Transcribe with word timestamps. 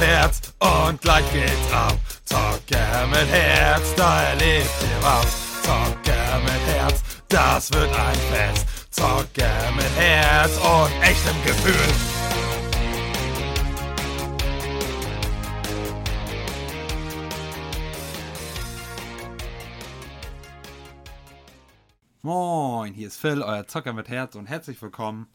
Herz 0.00 0.54
und 0.58 1.00
gleich 1.00 1.24
geht's 1.32 1.72
ab. 1.72 1.96
Zocker 2.24 3.06
mit 3.08 3.28
Herz, 3.30 3.94
da 3.96 4.22
erlebt 4.22 4.70
ihr 4.82 5.02
was. 5.02 5.62
Zocker 5.62 6.40
mit 6.44 6.74
Herz, 6.74 7.02
das 7.28 7.72
wird 7.72 7.90
ein 7.94 8.14
Fest. 8.32 8.66
Zocker 8.90 9.72
mit 9.76 9.96
Herz 9.96 10.56
und 10.58 11.02
echtem 11.02 11.44
Gefühl. 11.44 11.94
Moin, 22.22 22.92
hier 22.92 23.06
ist 23.08 23.16
Phil, 23.18 23.42
euer 23.42 23.66
Zocker 23.66 23.92
mit 23.92 24.08
Herz 24.08 24.34
und 24.34 24.46
herzlich 24.46 24.82
willkommen. 24.82 25.28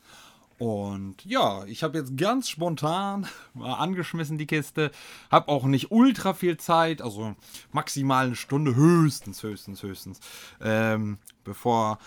Und 0.59 1.25
ja, 1.25 1.65
ich 1.65 1.83
habe 1.83 1.97
jetzt 1.97 2.15
ganz 2.15 2.47
spontan 2.49 3.27
mal 3.53 3.73
angeschmissen 3.73 4.37
die 4.37 4.47
Kiste. 4.47 4.91
Hab 5.31 5.47
auch 5.47 5.65
nicht 5.65 5.91
ultra 5.91 6.33
viel 6.33 6.57
Zeit, 6.57 7.01
also 7.01 7.35
maximal 7.71 8.27
eine 8.27 8.35
Stunde, 8.35 8.75
höchstens, 8.75 9.43
höchstens, 9.43 9.83
höchstens. 9.83 10.19
Ähm, 10.61 11.17
bevor 11.43 11.97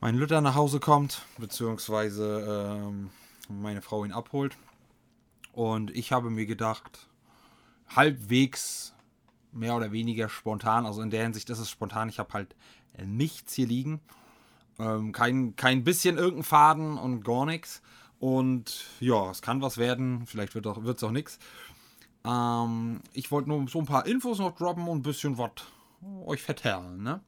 mein 0.00 0.14
Lütter 0.14 0.40
nach 0.40 0.54
Hause 0.54 0.80
kommt, 0.80 1.22
beziehungsweise 1.38 2.80
ähm, 2.88 3.10
meine 3.48 3.82
Frau 3.82 4.04
ihn 4.04 4.12
abholt. 4.12 4.56
Und 5.52 5.90
ich 5.90 6.12
habe 6.12 6.30
mir 6.30 6.46
gedacht, 6.46 7.08
halbwegs 7.88 8.94
mehr 9.52 9.74
oder 9.74 9.92
weniger 9.92 10.28
spontan, 10.28 10.86
also 10.86 11.02
in 11.02 11.10
der 11.10 11.24
Hinsicht 11.24 11.50
ist 11.50 11.58
es 11.58 11.68
spontan, 11.68 12.08
ich 12.08 12.18
habe 12.18 12.32
halt 12.32 12.54
nichts 13.04 13.54
hier 13.54 13.66
liegen. 13.66 14.00
Ähm, 14.80 15.12
kein, 15.12 15.54
kein 15.56 15.84
bisschen 15.84 16.16
irgendein 16.16 16.44
Faden 16.44 16.96
und 16.96 17.22
gar 17.22 17.44
nichts. 17.44 17.82
Und 18.18 18.86
ja, 19.00 19.30
es 19.30 19.42
kann 19.42 19.60
was 19.60 19.76
werden. 19.76 20.26
Vielleicht 20.26 20.54
wird 20.54 20.66
es 20.66 21.04
auch 21.04 21.10
nichts. 21.10 21.38
Ähm, 22.24 23.00
ich 23.12 23.30
wollte 23.30 23.48
nur 23.48 23.68
so 23.68 23.78
ein 23.78 23.86
paar 23.86 24.06
Infos 24.06 24.38
noch 24.38 24.56
droppen 24.56 24.88
und 24.88 24.98
ein 24.98 25.02
bisschen 25.02 25.38
was 25.38 25.50
euch 26.24 26.42
vertellen. 26.42 27.02
Ne? 27.02 27.20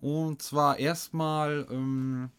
Und 0.00 0.42
zwar 0.42 0.78
erstmal 0.78 1.66
ähm, 1.70 2.30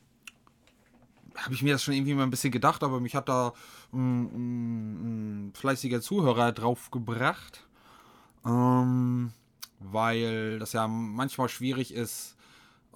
habe 1.36 1.54
ich 1.54 1.62
mir 1.62 1.74
das 1.74 1.84
schon 1.84 1.94
irgendwie 1.94 2.14
mal 2.14 2.24
ein 2.24 2.30
bisschen 2.30 2.52
gedacht, 2.52 2.84
aber 2.84 3.00
mich 3.00 3.16
hat 3.16 3.30
da 3.30 3.54
ein, 3.92 4.24
ein, 4.24 5.48
ein 5.48 5.54
fleißiger 5.54 6.02
Zuhörer 6.02 6.54
drauf 6.54 6.90
gebracht. 6.92 7.68
Ähm, 8.46 9.34
weil 9.80 10.60
das 10.60 10.74
ja 10.74 10.88
manchmal 10.88 11.50
schwierig 11.50 11.94
ist, 11.94 12.37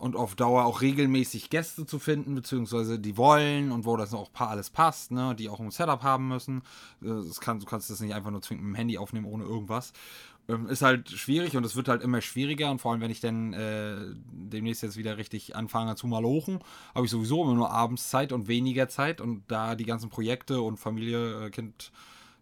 und 0.01 0.15
auf 0.15 0.35
Dauer 0.35 0.65
auch 0.65 0.81
regelmäßig 0.81 1.51
Gäste 1.51 1.85
zu 1.85 1.99
finden, 1.99 2.33
beziehungsweise 2.33 2.97
die 2.97 3.17
wollen 3.17 3.71
und 3.71 3.85
wo 3.85 3.97
das 3.97 4.15
auch 4.15 4.31
alles 4.33 4.71
passt, 4.71 5.11
ne, 5.11 5.35
die 5.35 5.47
auch 5.47 5.59
ein 5.59 5.69
Setup 5.69 6.01
haben 6.01 6.27
müssen. 6.27 6.63
Äh, 7.03 7.09
das 7.27 7.39
kann, 7.39 7.59
du 7.59 7.67
kannst 7.67 7.89
das 7.91 7.99
nicht 7.99 8.15
einfach 8.15 8.31
nur 8.31 8.41
zwingend 8.41 8.65
mit 8.65 8.73
dem 8.73 8.75
Handy 8.75 8.97
aufnehmen 8.97 9.27
ohne 9.27 9.43
irgendwas. 9.43 9.93
Ähm, 10.47 10.67
ist 10.67 10.81
halt 10.81 11.11
schwierig 11.11 11.55
und 11.55 11.63
es 11.63 11.75
wird 11.75 11.87
halt 11.87 12.01
immer 12.01 12.19
schwieriger 12.21 12.71
und 12.71 12.79
vor 12.79 12.91
allem, 12.91 13.01
wenn 13.01 13.11
ich 13.11 13.19
dann 13.19 13.53
äh, 13.53 13.95
demnächst 14.31 14.81
jetzt 14.81 14.97
wieder 14.97 15.17
richtig 15.17 15.55
anfange 15.55 15.95
zu 15.95 16.07
malochen, 16.07 16.63
habe 16.95 17.05
ich 17.05 17.11
sowieso 17.11 17.43
immer 17.43 17.53
nur 17.53 17.69
abends 17.69 18.09
Zeit 18.09 18.31
und 18.31 18.47
weniger 18.47 18.89
Zeit 18.89 19.21
und 19.21 19.43
da 19.49 19.75
die 19.75 19.85
ganzen 19.85 20.09
Projekte 20.09 20.61
und 20.61 20.77
Familie, 20.77 21.45
äh, 21.45 21.49
Kind, 21.51 21.91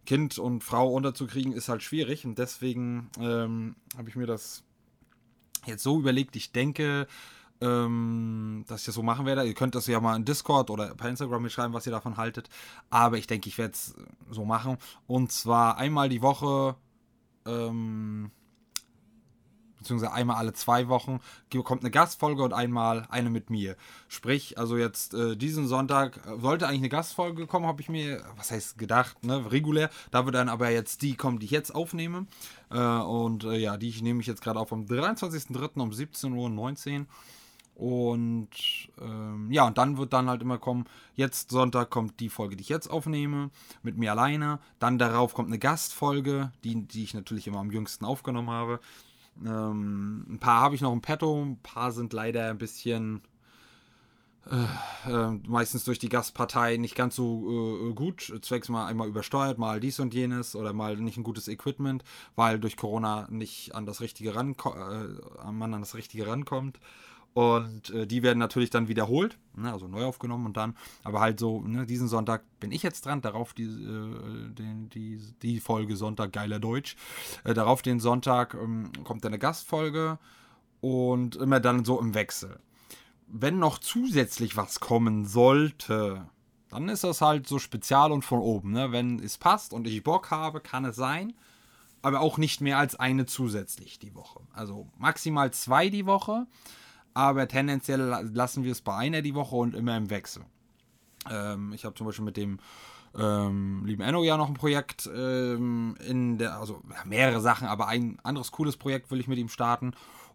Kind 0.06 0.38
und 0.38 0.64
Frau 0.64 0.90
unterzukriegen, 0.94 1.52
ist 1.52 1.68
halt 1.68 1.82
schwierig 1.82 2.24
und 2.24 2.38
deswegen 2.38 3.10
ähm, 3.20 3.76
habe 3.98 4.08
ich 4.08 4.16
mir 4.16 4.26
das 4.26 4.64
jetzt 5.66 5.82
so 5.82 5.98
überlegt, 5.98 6.36
ich 6.36 6.52
denke, 6.52 7.06
ähm, 7.60 8.64
dass 8.68 8.80
ich 8.80 8.86
das 8.86 8.94
so 8.94 9.02
machen 9.02 9.26
werde. 9.26 9.44
Ihr 9.44 9.54
könnt 9.54 9.74
das 9.74 9.86
ja 9.86 10.00
mal 10.00 10.16
in 10.16 10.24
Discord 10.24 10.70
oder 10.70 10.94
per 10.94 11.08
Instagram 11.08 11.42
mitschreiben, 11.42 11.72
was 11.72 11.86
ihr 11.86 11.92
davon 11.92 12.16
haltet. 12.16 12.48
Aber 12.88 13.18
ich 13.18 13.26
denke, 13.26 13.48
ich 13.48 13.58
werde 13.58 13.74
es 13.74 13.94
so 14.30 14.44
machen. 14.44 14.78
Und 15.06 15.32
zwar 15.32 15.76
einmal 15.76 16.08
die 16.08 16.22
Woche, 16.22 16.76
ähm, 17.46 18.30
beziehungsweise 19.78 20.12
einmal 20.12 20.36
alle 20.36 20.52
zwei 20.52 20.88
Wochen, 20.88 21.20
kommt 21.64 21.82
eine 21.82 21.90
Gastfolge 21.90 22.42
und 22.42 22.52
einmal 22.52 23.06
eine 23.10 23.30
mit 23.30 23.50
mir. 23.50 23.76
Sprich, 24.08 24.58
also 24.58 24.76
jetzt 24.76 25.14
äh, 25.14 25.36
diesen 25.36 25.66
Sonntag 25.66 26.20
sollte 26.38 26.66
eigentlich 26.66 26.80
eine 26.80 26.88
Gastfolge 26.90 27.46
kommen, 27.46 27.66
habe 27.66 27.80
ich 27.80 27.88
mir, 27.88 28.22
was 28.36 28.50
heißt 28.50 28.78
gedacht, 28.78 29.24
ne, 29.24 29.50
regulär. 29.50 29.90
Da 30.10 30.24
wird 30.26 30.34
dann 30.34 30.48
aber 30.48 30.70
jetzt 30.70 31.02
die 31.02 31.14
kommen, 31.14 31.38
die 31.38 31.46
ich 31.46 31.50
jetzt 31.50 31.74
aufnehme. 31.74 32.26
Äh, 32.70 32.78
und 32.78 33.44
äh, 33.44 33.56
ja, 33.56 33.76
die 33.76 33.90
nehme 34.02 34.20
ich 34.20 34.26
jetzt 34.26 34.42
gerade 34.42 34.60
auf 34.60 34.72
am 34.72 34.84
23.03. 34.84 35.80
um 35.80 35.90
17.19 35.90 37.00
Uhr. 37.00 37.06
Und 37.80 38.50
ähm, 39.00 39.50
ja, 39.50 39.66
und 39.66 39.78
dann 39.78 39.96
wird 39.96 40.12
dann 40.12 40.28
halt 40.28 40.42
immer 40.42 40.58
kommen, 40.58 40.84
jetzt 41.14 41.50
Sonntag 41.50 41.88
kommt 41.88 42.20
die 42.20 42.28
Folge, 42.28 42.54
die 42.54 42.60
ich 42.60 42.68
jetzt 42.68 42.88
aufnehme, 42.88 43.48
mit 43.82 43.96
mir 43.96 44.10
alleine. 44.10 44.58
Dann 44.78 44.98
darauf 44.98 45.32
kommt 45.32 45.48
eine 45.48 45.58
Gastfolge, 45.58 46.52
die, 46.62 46.86
die 46.86 47.04
ich 47.04 47.14
natürlich 47.14 47.46
immer 47.46 47.60
am 47.60 47.70
jüngsten 47.70 48.04
aufgenommen 48.04 48.50
habe. 48.50 48.80
Ähm, 49.42 50.26
ein 50.28 50.38
paar 50.38 50.60
habe 50.60 50.74
ich 50.74 50.82
noch 50.82 50.92
im 50.92 51.00
Petto, 51.00 51.42
ein 51.42 51.56
paar 51.62 51.90
sind 51.90 52.12
leider 52.12 52.50
ein 52.50 52.58
bisschen 52.58 53.22
äh, 54.50 55.10
äh, 55.10 55.38
meistens 55.46 55.84
durch 55.84 55.98
die 55.98 56.10
Gastpartei 56.10 56.76
nicht 56.76 56.94
ganz 56.94 57.16
so 57.16 57.88
äh, 57.88 57.94
gut. 57.94 58.30
Zwecks 58.42 58.68
mal 58.68 58.88
einmal 58.88 59.08
übersteuert, 59.08 59.56
mal 59.56 59.80
dies 59.80 60.00
und 60.00 60.12
jenes 60.12 60.54
oder 60.54 60.74
mal 60.74 60.98
nicht 60.98 61.16
ein 61.16 61.24
gutes 61.24 61.48
Equipment, 61.48 62.04
weil 62.36 62.60
durch 62.60 62.76
Corona 62.76 63.26
nicht 63.30 63.74
an 63.74 63.86
das 63.86 64.02
Richtige 64.02 64.34
rankommt, 64.34 64.76
äh, 64.76 65.50
man 65.50 65.72
an 65.72 65.80
das 65.80 65.94
Richtige 65.94 66.26
rankommt. 66.26 66.78
Und 67.32 67.90
äh, 67.90 68.06
die 68.06 68.22
werden 68.22 68.38
natürlich 68.38 68.70
dann 68.70 68.88
wiederholt, 68.88 69.38
ne, 69.54 69.72
also 69.72 69.86
neu 69.86 70.04
aufgenommen 70.04 70.46
und 70.46 70.56
dann, 70.56 70.76
aber 71.04 71.20
halt 71.20 71.38
so, 71.38 71.60
ne, 71.60 71.86
diesen 71.86 72.08
Sonntag 72.08 72.42
bin 72.58 72.72
ich 72.72 72.82
jetzt 72.82 73.06
dran, 73.06 73.22
darauf 73.22 73.54
die, 73.54 73.64
äh, 73.64 74.52
den, 74.52 74.90
die, 74.90 75.20
die 75.40 75.60
Folge 75.60 75.96
Sonntag, 75.96 76.32
geiler 76.32 76.58
Deutsch. 76.58 76.96
Äh, 77.44 77.54
darauf 77.54 77.82
den 77.82 78.00
Sonntag 78.00 78.54
ähm, 78.54 78.90
kommt 79.04 79.24
dann 79.24 79.32
eine 79.32 79.38
Gastfolge 79.38 80.18
und 80.80 81.36
immer 81.36 81.60
dann 81.60 81.84
so 81.84 82.00
im 82.00 82.14
Wechsel. 82.14 82.58
Wenn 83.28 83.60
noch 83.60 83.78
zusätzlich 83.78 84.56
was 84.56 84.80
kommen 84.80 85.24
sollte, 85.24 86.26
dann 86.68 86.88
ist 86.88 87.04
das 87.04 87.20
halt 87.20 87.46
so 87.46 87.60
spezial 87.60 88.10
und 88.10 88.24
von 88.24 88.40
oben. 88.40 88.72
Ne? 88.72 88.90
Wenn 88.90 89.20
es 89.20 89.38
passt 89.38 89.72
und 89.72 89.86
ich 89.86 90.02
Bock 90.02 90.32
habe, 90.32 90.60
kann 90.60 90.84
es 90.84 90.96
sein. 90.96 91.34
Aber 92.02 92.20
auch 92.20 92.38
nicht 92.38 92.60
mehr 92.60 92.78
als 92.78 92.96
eine 92.96 93.26
zusätzlich 93.26 93.98
die 93.98 94.14
Woche. 94.14 94.40
Also 94.52 94.88
maximal 94.98 95.52
zwei 95.52 95.90
die 95.90 96.06
Woche 96.06 96.46
aber 97.20 97.48
tendenziell 97.48 98.00
lassen 98.32 98.64
wir 98.64 98.72
es 98.72 98.80
bei 98.80 98.94
einer 98.96 99.22
die 99.22 99.34
Woche 99.34 99.56
und 99.56 99.74
immer 99.74 99.96
im 99.96 100.10
Wechsel. 100.10 100.44
Ähm, 101.30 101.72
ich 101.72 101.84
habe 101.84 101.94
zum 101.94 102.06
Beispiel 102.06 102.24
mit 102.24 102.36
dem 102.36 102.58
ähm, 103.18 103.84
lieben 103.84 104.02
Enno 104.02 104.22
ja 104.22 104.36
noch 104.36 104.48
ein 104.48 104.54
Projekt 104.54 105.10
ähm, 105.12 105.96
in 106.06 106.38
der, 106.38 106.58
also 106.58 106.82
mehrere 107.04 107.40
Sachen, 107.40 107.66
aber 107.66 107.88
ein 107.88 108.18
anderes 108.22 108.52
cooles 108.52 108.76
Projekt 108.76 109.10
will 109.10 109.20
ich 109.20 109.28
mit 109.28 109.38
ihm 109.38 109.48
starten. 109.48 109.92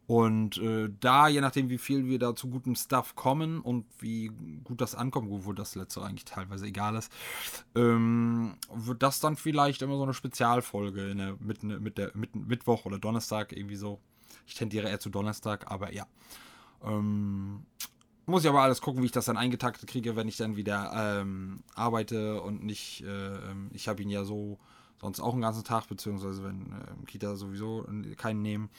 Und 0.07 0.59
äh, 0.59 0.89
da, 0.99 1.27
je 1.27 1.41
nachdem, 1.41 1.69
wie 1.69 1.79
viel 1.79 2.05
wir 2.05 2.19
da 2.19 2.35
zu 2.35 2.47
gutem 2.49 2.75
Stuff 2.75 3.15
kommen 3.15 3.59
und 3.59 3.85
wie 3.99 4.29
gut 4.63 4.79
das 4.79 4.93
ankommt, 4.93 5.31
obwohl 5.31 5.55
das 5.55 5.73
letzte 5.73 6.03
eigentlich 6.03 6.25
teilweise 6.25 6.67
egal 6.67 6.95
ist, 6.95 7.11
ähm, 7.73 8.55
wird 8.71 9.01
das 9.01 9.19
dann 9.19 9.35
vielleicht 9.35 9.81
immer 9.81 9.97
so 9.97 10.03
eine 10.03 10.13
Spezialfolge 10.13 11.09
in 11.09 11.17
der, 11.17 11.35
mit, 11.39 11.63
mit 11.63 11.97
der 11.97 12.11
mit, 12.13 12.35
Mittwoch 12.35 12.85
oder 12.85 12.99
Donnerstag 12.99 13.51
irgendwie 13.51 13.77
so. 13.77 13.99
Ich 14.45 14.53
tendiere 14.53 14.89
eher 14.89 14.99
zu 14.99 15.09
Donnerstag, 15.09 15.71
aber 15.71 15.91
ja. 15.91 16.05
Ähm, 16.83 17.65
muss 18.25 18.43
ich 18.43 18.49
aber 18.49 18.61
alles 18.61 18.81
gucken, 18.81 19.01
wie 19.01 19.05
ich 19.05 19.11
das 19.11 19.25
dann 19.25 19.37
eingetaktet 19.37 19.87
kriege, 19.87 20.15
wenn 20.15 20.27
ich 20.27 20.37
dann 20.37 20.55
wieder 20.55 20.91
ähm, 20.95 21.63
arbeite 21.75 22.41
und 22.41 22.63
nicht, 22.63 23.03
äh, 23.03 23.35
ähm, 23.51 23.69
ich 23.73 23.87
habe 23.87 24.01
ihn 24.01 24.09
ja 24.09 24.23
so 24.23 24.57
sonst 24.99 25.19
auch 25.19 25.33
einen 25.33 25.41
ganzen 25.41 25.63
Tag, 25.63 25.87
beziehungsweise 25.87 26.43
wenn 26.43 26.71
äh, 26.71 27.05
Kita 27.05 27.35
sowieso 27.35 27.85
keinen 28.17 28.41
nehmen. 28.41 28.69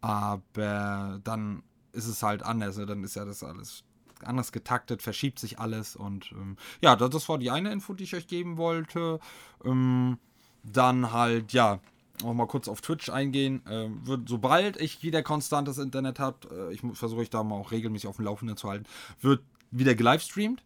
Aber 0.00 1.20
dann 1.24 1.62
ist 1.92 2.06
es 2.06 2.22
halt 2.22 2.42
anders, 2.42 2.76
ne? 2.76 2.84
dann 2.84 3.02
ist 3.04 3.16
ja 3.16 3.24
das 3.24 3.42
alles 3.42 3.84
anders 4.22 4.52
getaktet, 4.52 5.02
verschiebt 5.02 5.38
sich 5.38 5.58
alles 5.58 5.96
und 5.96 6.32
ähm, 6.32 6.56
ja, 6.80 6.96
das, 6.96 7.10
das, 7.10 7.28
war 7.28 7.38
die 7.38 7.50
eine 7.50 7.72
Info, 7.72 7.94
die 7.94 8.04
ich 8.04 8.14
euch 8.14 8.26
geben 8.26 8.56
wollte. 8.56 9.18
Ähm, 9.64 10.18
dann 10.62 11.12
halt, 11.12 11.52
ja, 11.52 11.80
auch 12.22 12.34
mal 12.34 12.46
kurz 12.46 12.68
auf 12.68 12.80
Twitch 12.80 13.08
eingehen. 13.08 13.66
Äh, 13.66 13.88
wird, 14.06 14.28
sobald 14.28 14.80
ich 14.80 15.02
wieder 15.02 15.22
konstantes 15.22 15.78
Internet 15.78 16.18
habe, 16.18 16.70
äh, 16.70 16.74
ich 16.74 16.82
versuche 16.92 17.22
ich 17.22 17.30
da 17.30 17.42
mal 17.42 17.56
auch 17.56 17.72
regelmäßig 17.72 18.08
auf 18.08 18.16
dem 18.16 18.26
Laufenden 18.26 18.56
zu 18.56 18.68
halten, 18.68 18.84
wird 19.20 19.42
wieder 19.70 19.94
gelivestreamt. 19.94 20.62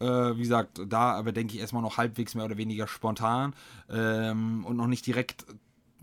Äh, 0.00 0.36
wie 0.36 0.42
gesagt, 0.42 0.80
da 0.88 1.12
aber 1.12 1.32
denke 1.32 1.54
ich 1.54 1.60
erstmal 1.60 1.82
noch 1.82 1.98
halbwegs 1.98 2.34
mehr 2.34 2.46
oder 2.46 2.56
weniger 2.56 2.86
spontan 2.86 3.54
ähm, 3.90 4.64
und 4.64 4.76
noch 4.76 4.86
nicht 4.86 5.06
direkt 5.06 5.44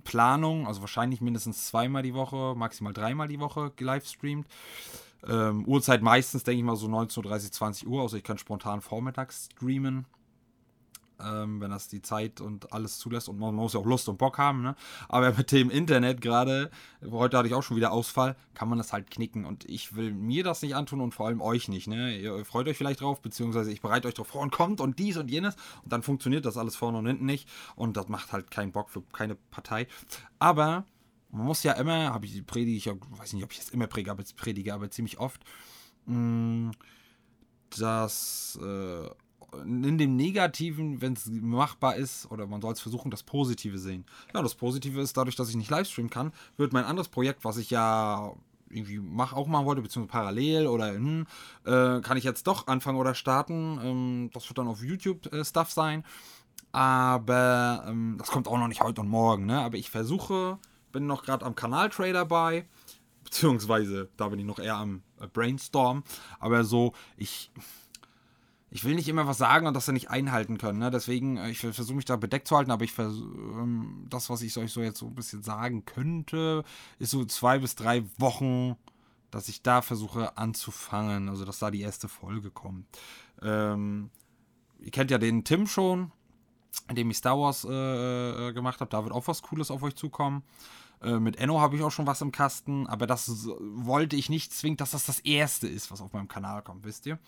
Planung, 0.03 0.67
also 0.67 0.81
wahrscheinlich 0.81 1.19
mindestens 1.19 1.67
zweimal 1.67 2.03
die 2.03 2.13
Woche, 2.13 2.53
maximal 2.55 2.93
dreimal 2.93 3.27
die 3.27 3.39
Woche 3.39 3.73
gelivestreamt. 3.75 4.47
Ähm, 5.27 5.65
Uhrzeit 5.65 6.01
meistens, 6.01 6.43
denke 6.43 6.59
ich 6.59 6.63
mal, 6.63 6.75
so 6.75 6.87
19.30 6.87 7.51
20 7.51 7.87
Uhr, 7.87 8.03
also 8.03 8.15
ich 8.15 8.23
kann 8.23 8.37
spontan 8.37 8.81
vormittags 8.81 9.49
streamen. 9.55 10.05
Ähm, 11.23 11.61
wenn 11.61 11.71
das 11.71 11.87
die 11.87 12.01
Zeit 12.01 12.41
und 12.41 12.71
alles 12.73 12.99
zulässt. 12.99 13.29
Und 13.29 13.39
man 13.39 13.55
muss 13.55 13.73
ja 13.73 13.79
auch 13.79 13.85
Lust 13.85 14.09
und 14.09 14.17
Bock 14.17 14.37
haben. 14.37 14.61
Ne? 14.61 14.75
Aber 15.09 15.33
mit 15.33 15.51
dem 15.51 15.69
Internet 15.69 16.21
gerade, 16.21 16.69
heute 17.09 17.37
hatte 17.37 17.47
ich 17.47 17.53
auch 17.53 17.63
schon 17.63 17.77
wieder 17.77 17.91
Ausfall, 17.91 18.35
kann 18.53 18.69
man 18.69 18.77
das 18.77 18.93
halt 18.93 19.11
knicken. 19.11 19.45
Und 19.45 19.65
ich 19.69 19.95
will 19.95 20.13
mir 20.13 20.43
das 20.43 20.61
nicht 20.61 20.75
antun 20.75 21.01
und 21.01 21.13
vor 21.13 21.27
allem 21.27 21.41
euch 21.41 21.67
nicht. 21.67 21.87
Ne? 21.87 22.17
Ihr 22.17 22.45
freut 22.45 22.67
euch 22.67 22.77
vielleicht 22.77 23.01
drauf, 23.01 23.21
beziehungsweise 23.21 23.71
ich 23.71 23.81
bereite 23.81 24.07
euch 24.07 24.13
darauf 24.13 24.27
vor 24.27 24.41
und 24.41 24.51
kommt 24.51 24.81
und 24.81 24.99
dies 24.99 25.17
und 25.17 25.29
jenes. 25.29 25.55
Und 25.83 25.91
dann 25.91 26.03
funktioniert 26.03 26.45
das 26.45 26.57
alles 26.57 26.75
vorne 26.75 26.97
und 26.97 27.07
hinten 27.07 27.25
nicht. 27.25 27.47
Und 27.75 27.97
das 27.97 28.07
macht 28.07 28.31
halt 28.31 28.51
keinen 28.51 28.71
Bock 28.71 28.89
für 28.89 29.01
keine 29.01 29.35
Partei. 29.35 29.87
Aber 30.39 30.85
man 31.31 31.45
muss 31.45 31.63
ja 31.63 31.73
immer, 31.73 32.13
habe 32.13 32.25
ich 32.25 32.45
predige 32.45 32.77
ich 32.77 32.87
weiß 32.87 33.33
nicht, 33.33 33.43
ob 33.43 33.51
ich 33.51 33.59
es 33.59 33.69
immer 33.69 33.87
predige, 33.87 34.11
aber, 34.11 34.23
predige, 34.35 34.73
aber 34.73 34.89
ziemlich 34.89 35.19
oft, 35.19 35.43
mh, 36.05 36.15
mm, 36.15 36.71
dass 37.77 38.57
äh, 38.61 39.09
in 39.63 39.97
dem 39.97 40.15
Negativen, 40.15 41.01
wenn 41.01 41.13
es 41.13 41.27
machbar 41.27 41.95
ist, 41.95 42.29
oder 42.31 42.47
man 42.47 42.61
soll 42.61 42.73
es 42.73 42.81
versuchen, 42.81 43.11
das 43.11 43.23
Positive 43.23 43.77
sehen. 43.79 44.05
Ja, 44.33 44.41
das 44.41 44.55
Positive 44.55 44.99
ist, 45.01 45.15
dadurch, 45.15 45.35
dass 45.35 45.49
ich 45.49 45.55
nicht 45.55 45.69
Livestreamen 45.69 46.09
kann, 46.09 46.33
wird 46.57 46.73
mein 46.73 46.83
anderes 46.83 47.07
Projekt, 47.07 47.45
was 47.45 47.57
ich 47.57 47.69
ja 47.69 48.33
irgendwie 48.69 48.99
mach, 48.99 49.33
auch 49.33 49.47
machen 49.47 49.65
wollte, 49.65 49.81
beziehungsweise 49.81 50.11
parallel 50.11 50.67
oder 50.67 50.93
hm, 50.93 51.25
äh, 51.65 52.01
kann 52.01 52.17
ich 52.17 52.23
jetzt 52.23 52.47
doch 52.47 52.67
anfangen 52.67 52.97
oder 52.97 53.15
starten. 53.15 53.79
Ähm, 53.81 54.29
das 54.33 54.49
wird 54.49 54.57
dann 54.57 54.67
auf 54.67 54.83
YouTube 54.83 55.31
äh, 55.33 55.43
sein. 55.43 56.03
Aber 56.71 57.85
ähm, 57.87 58.15
das 58.19 58.29
kommt 58.29 58.47
auch 58.47 58.57
noch 58.57 58.67
nicht 58.67 58.81
heute 58.81 59.01
und 59.01 59.07
morgen. 59.07 59.45
Ne? 59.45 59.59
Aber 59.59 59.77
ich 59.77 59.89
versuche, 59.89 60.59
bin 60.91 61.07
noch 61.07 61.23
gerade 61.23 61.45
am 61.45 61.55
Kanal-Trader 61.55 62.25
bei. 62.25 62.67
Beziehungsweise, 63.23 64.09
da 64.17 64.29
bin 64.29 64.39
ich 64.39 64.45
noch 64.45 64.59
eher 64.59 64.75
am 64.75 65.01
äh, 65.19 65.27
Brainstorm. 65.27 66.03
Aber 66.39 66.63
so, 66.63 66.93
ich 67.15 67.51
ich 68.69 68.83
will 68.83 68.95
nicht 68.95 69.07
immer 69.07 69.27
was 69.27 69.37
sagen 69.37 69.65
und 69.65 69.73
das 69.73 69.85
dann 69.85 69.93
nicht 69.93 70.09
einhalten 70.09 70.57
können. 70.57 70.79
Ne? 70.79 70.91
Deswegen, 70.91 71.37
äh, 71.37 71.49
ich 71.49 71.59
versuche 71.59 71.95
mich 71.95 72.05
da 72.05 72.15
bedeckt 72.17 72.47
zu 72.47 72.57
halten, 72.57 72.71
aber 72.71 72.83
ich 72.83 72.97
ähm, 72.97 74.05
das, 74.09 74.29
was 74.29 74.41
ich 74.41 74.55
euch 74.57 74.71
so 74.71 74.81
jetzt 74.81 74.99
so 74.99 75.07
ein 75.07 75.15
bisschen 75.15 75.43
sagen 75.43 75.85
könnte, 75.85 76.63
ist 76.99 77.11
so 77.11 77.23
zwei 77.25 77.59
bis 77.59 77.75
drei 77.75 78.03
Wochen, 78.17 78.75
dass 79.31 79.47
ich 79.47 79.61
da 79.61 79.81
versuche 79.81 80.37
anzufangen. 80.37 81.29
Also, 81.29 81.45
dass 81.45 81.59
da 81.59 81.71
die 81.71 81.81
erste 81.81 82.09
Folge 82.09 82.51
kommt. 82.51 82.85
Ähm, 83.41 84.09
ihr 84.79 84.91
kennt 84.91 85.11
ja 85.11 85.17
den 85.17 85.43
Tim 85.43 85.67
schon, 85.67 86.11
in 86.89 86.95
dem 86.95 87.09
ich 87.09 87.17
Star 87.17 87.39
Wars 87.39 87.65
äh, 87.65 88.49
äh 88.49 88.53
gemacht 88.53 88.81
habe. 88.81 88.89
Da 88.89 89.03
wird 89.03 89.13
auch 89.13 89.27
was 89.27 89.41
Cooles 89.43 89.71
auf 89.71 89.83
euch 89.83 89.95
zukommen. 89.95 90.43
Äh, 91.01 91.19
mit 91.19 91.37
Enno 91.37 91.61
habe 91.61 91.77
ich 91.77 91.83
auch 91.83 91.91
schon 91.91 92.07
was 92.07 92.21
im 92.21 92.31
Kasten, 92.31 92.87
aber 92.87 93.07
das 93.07 93.47
wollte 93.59 94.15
ich 94.15 94.29
nicht 94.29 94.53
zwingend, 94.53 94.81
dass 94.81 94.91
das 94.91 95.05
das 95.05 95.19
erste 95.19 95.67
ist, 95.67 95.91
was 95.91 96.01
auf 96.01 96.11
meinem 96.11 96.27
Kanal 96.27 96.63
kommt, 96.63 96.83
wisst 96.85 97.05
ihr? 97.05 97.19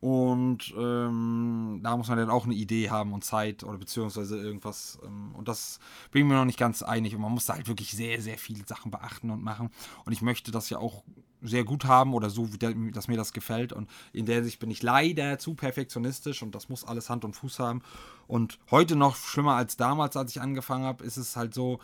Und 0.00 0.74
ähm, 0.76 1.80
da 1.82 1.96
muss 1.96 2.08
man 2.08 2.18
dann 2.18 2.30
auch 2.30 2.44
eine 2.44 2.54
Idee 2.54 2.90
haben 2.90 3.12
und 3.12 3.24
Zeit 3.24 3.64
oder 3.64 3.78
beziehungsweise 3.78 4.38
irgendwas. 4.38 4.98
Ähm, 5.04 5.34
und 5.34 5.48
das 5.48 5.80
bin 6.10 6.22
ich 6.22 6.28
mir 6.28 6.34
noch 6.34 6.44
nicht 6.44 6.58
ganz 6.58 6.82
einig. 6.82 7.14
Und 7.14 7.22
man 7.22 7.32
muss 7.32 7.46
da 7.46 7.54
halt 7.54 7.68
wirklich 7.68 7.92
sehr, 7.92 8.20
sehr 8.20 8.38
viele 8.38 8.66
Sachen 8.66 8.90
beachten 8.90 9.30
und 9.30 9.42
machen. 9.42 9.70
Und 10.04 10.12
ich 10.12 10.22
möchte 10.22 10.50
das 10.50 10.70
ja 10.70 10.78
auch 10.78 11.02
sehr 11.42 11.64
gut 11.64 11.84
haben 11.84 12.14
oder 12.14 12.30
so, 12.30 12.46
der, 12.46 12.72
dass 12.92 13.08
mir 13.08 13.16
das 13.16 13.32
gefällt. 13.32 13.72
Und 13.72 13.88
in 14.12 14.26
der 14.26 14.44
Sicht 14.44 14.58
bin 14.58 14.70
ich 14.70 14.82
leider 14.82 15.38
zu 15.38 15.54
perfektionistisch 15.54 16.42
und 16.42 16.54
das 16.54 16.68
muss 16.68 16.84
alles 16.84 17.08
Hand 17.10 17.24
und 17.24 17.34
Fuß 17.34 17.58
haben. 17.58 17.82
Und 18.26 18.58
heute 18.70 18.96
noch 18.96 19.16
schlimmer 19.16 19.54
als 19.54 19.76
damals, 19.76 20.16
als 20.16 20.32
ich 20.32 20.40
angefangen 20.40 20.84
habe, 20.84 21.04
ist 21.04 21.16
es 21.16 21.36
halt 21.36 21.54
so, 21.54 21.78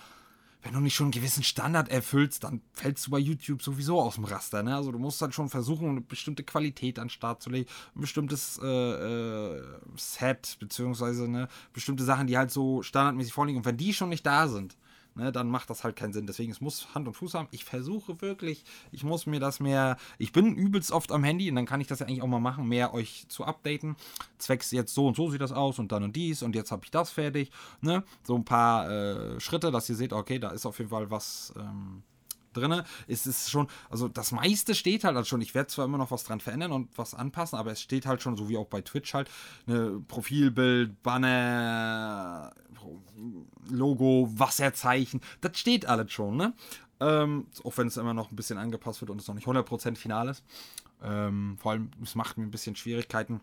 wenn 0.63 0.75
du 0.75 0.81
nicht 0.81 0.95
schon 0.95 1.07
einen 1.07 1.13
gewissen 1.13 1.43
Standard 1.43 1.89
erfüllst, 1.89 2.45
dann 2.45 2.63
fällst 2.73 3.07
du 3.07 3.11
bei 3.11 3.19
YouTube 3.19 3.63
sowieso 3.63 4.01
aus 4.01 4.15
dem 4.15 4.25
Raster. 4.25 4.63
Ne? 4.63 4.75
Also 4.75 4.93
du 4.93 4.99
musst 4.99 5.21
halt 5.21 5.35
schon 5.35 5.49
versuchen, 5.49 5.89
eine 5.89 6.01
bestimmte 6.01 6.45
Qualität 6.45 6.99
an 6.99 7.07
den 7.07 7.11
Start 7.11 7.43
zu 7.43 7.51
legen, 7.51 7.69
ein 7.97 8.01
bestimmtes 8.01 8.61
äh, 8.63 8.67
äh, 8.67 9.63
Set, 9.97 10.57
beziehungsweise 10.61 11.29
ne, 11.29 11.49
bestimmte 11.73 12.05
Sachen, 12.05 12.29
die 12.29 12.39
halt 12.39 12.53
so 12.53 12.83
standardmäßig 12.83 13.33
vorliegen. 13.33 13.59
Und 13.59 13.65
wenn 13.65 13.77
die 13.77 13.93
schon 13.93 14.09
nicht 14.09 14.25
da 14.25 14.47
sind, 14.47 14.77
ne, 15.15 15.33
dann 15.33 15.49
macht 15.49 15.71
das 15.71 15.85
halt 15.85 15.97
keinen 15.97 16.13
Sinn. 16.13 16.27
Deswegen, 16.27 16.53
es 16.53 16.61
muss 16.61 16.95
Hand 16.95 17.09
und 17.09 17.15
Fuß 17.15 17.35
haben. 17.35 17.49
Ich 17.51 17.65
versuche 17.65 18.21
wirklich, 18.21 18.65
ich 18.91 19.05
muss 19.05 19.27
mir 19.27 19.41
das 19.41 19.61
mehr, 19.61 19.97
ich 20.19 20.33
bin 20.33 20.55
übelst 20.55 20.93
oft 20.93 21.13
am 21.13 21.25
Handy 21.25 21.49
und 21.49 21.57
dann 21.57 21.67
kann 21.67 21.81
ich 21.81 21.87
das 21.87 22.01
ja 22.01 22.07
eigentlich 22.07 22.23
auch 22.23 22.27
mal 22.27 22.41
machen, 22.41 22.69
mehr 22.69 22.95
euch 22.95 23.27
zu 23.29 23.45
updaten. 23.45 23.97
Zwecks 24.39 24.71
jetzt 24.71 24.95
so 24.95 25.07
und 25.07 25.17
so 25.17 25.31
sieht 25.31 25.41
das 25.41 25.53
aus 25.53 25.79
und 25.79 25.93
dann 25.93 26.03
und 26.03 26.17
dies 26.17 26.43
und 26.43 26.55
jetzt 26.55 26.73
habe 26.73 26.85
ich 26.85 26.91
das 26.91 27.11
fertig. 27.11 27.51
Ne? 27.81 28.05
So 28.23 28.35
ein 28.35 28.45
paar 28.45 28.91
äh, 28.91 29.41
Schritte, 29.41 29.71
dass 29.71 29.89
ihr 29.89 29.97
seht, 29.97 30.13
okay, 30.13 30.39
da 30.39 30.51
ist 30.51 30.67
auf 30.67 30.79
jeden 30.79 30.91
Fall 30.91 31.11
was. 31.11 31.53
Ähm, 31.57 32.03
drin. 32.53 32.83
Es 33.09 33.27
ist 33.27 33.51
schon, 33.51 33.69
also 33.91 34.09
das 34.09 34.33
meiste 34.33 34.75
steht 34.75 35.05
halt, 35.05 35.27
schon. 35.27 35.41
Ich 35.41 35.55
werde 35.55 35.69
zwar 35.69 35.85
immer 35.85 35.99
noch 35.99 36.11
was 36.11 36.25
dran 36.25 36.41
verändern 36.41 36.73
und 36.73 36.91
was 36.97 37.15
anpassen, 37.15 37.59
aber 37.59 37.73
es 37.73 37.81
steht 37.81 38.07
halt 38.07 38.23
schon, 38.23 38.37
so 38.37 38.49
wie 38.49 38.57
auch 38.57 38.67
bei 38.67 38.81
Twitch 38.81 39.15
halt, 39.15 39.31
eine 39.67 40.01
Profilbild, 40.09 41.03
Banner, 41.03 42.53
Logo, 43.71 44.29
Wasserzeichen, 44.35 45.21
das 45.41 45.59
steht 45.59 45.87
alles 45.87 46.13
schon, 46.13 46.37
ne? 46.37 46.55
Ähm, 47.01 47.47
auch 47.65 47.77
wenn 47.79 47.89
es 47.89 47.97
immer 47.97 48.15
noch 48.15 48.31
ein 48.31 48.37
bisschen 48.37 48.59
angepasst 48.59 49.01
wird 49.01 49.11
und 49.11 49.21
es 49.21 49.27
noch 49.27 49.35
nicht 49.35 49.47
100% 49.47 49.97
final 49.97 50.29
ist. 50.29 50.45
Ähm, 51.03 51.57
vor 51.59 51.73
allem, 51.73 51.91
es 52.03 52.15
macht 52.15 52.39
mir 52.39 52.45
ein 52.45 52.51
bisschen 52.51 52.77
Schwierigkeiten. 52.77 53.41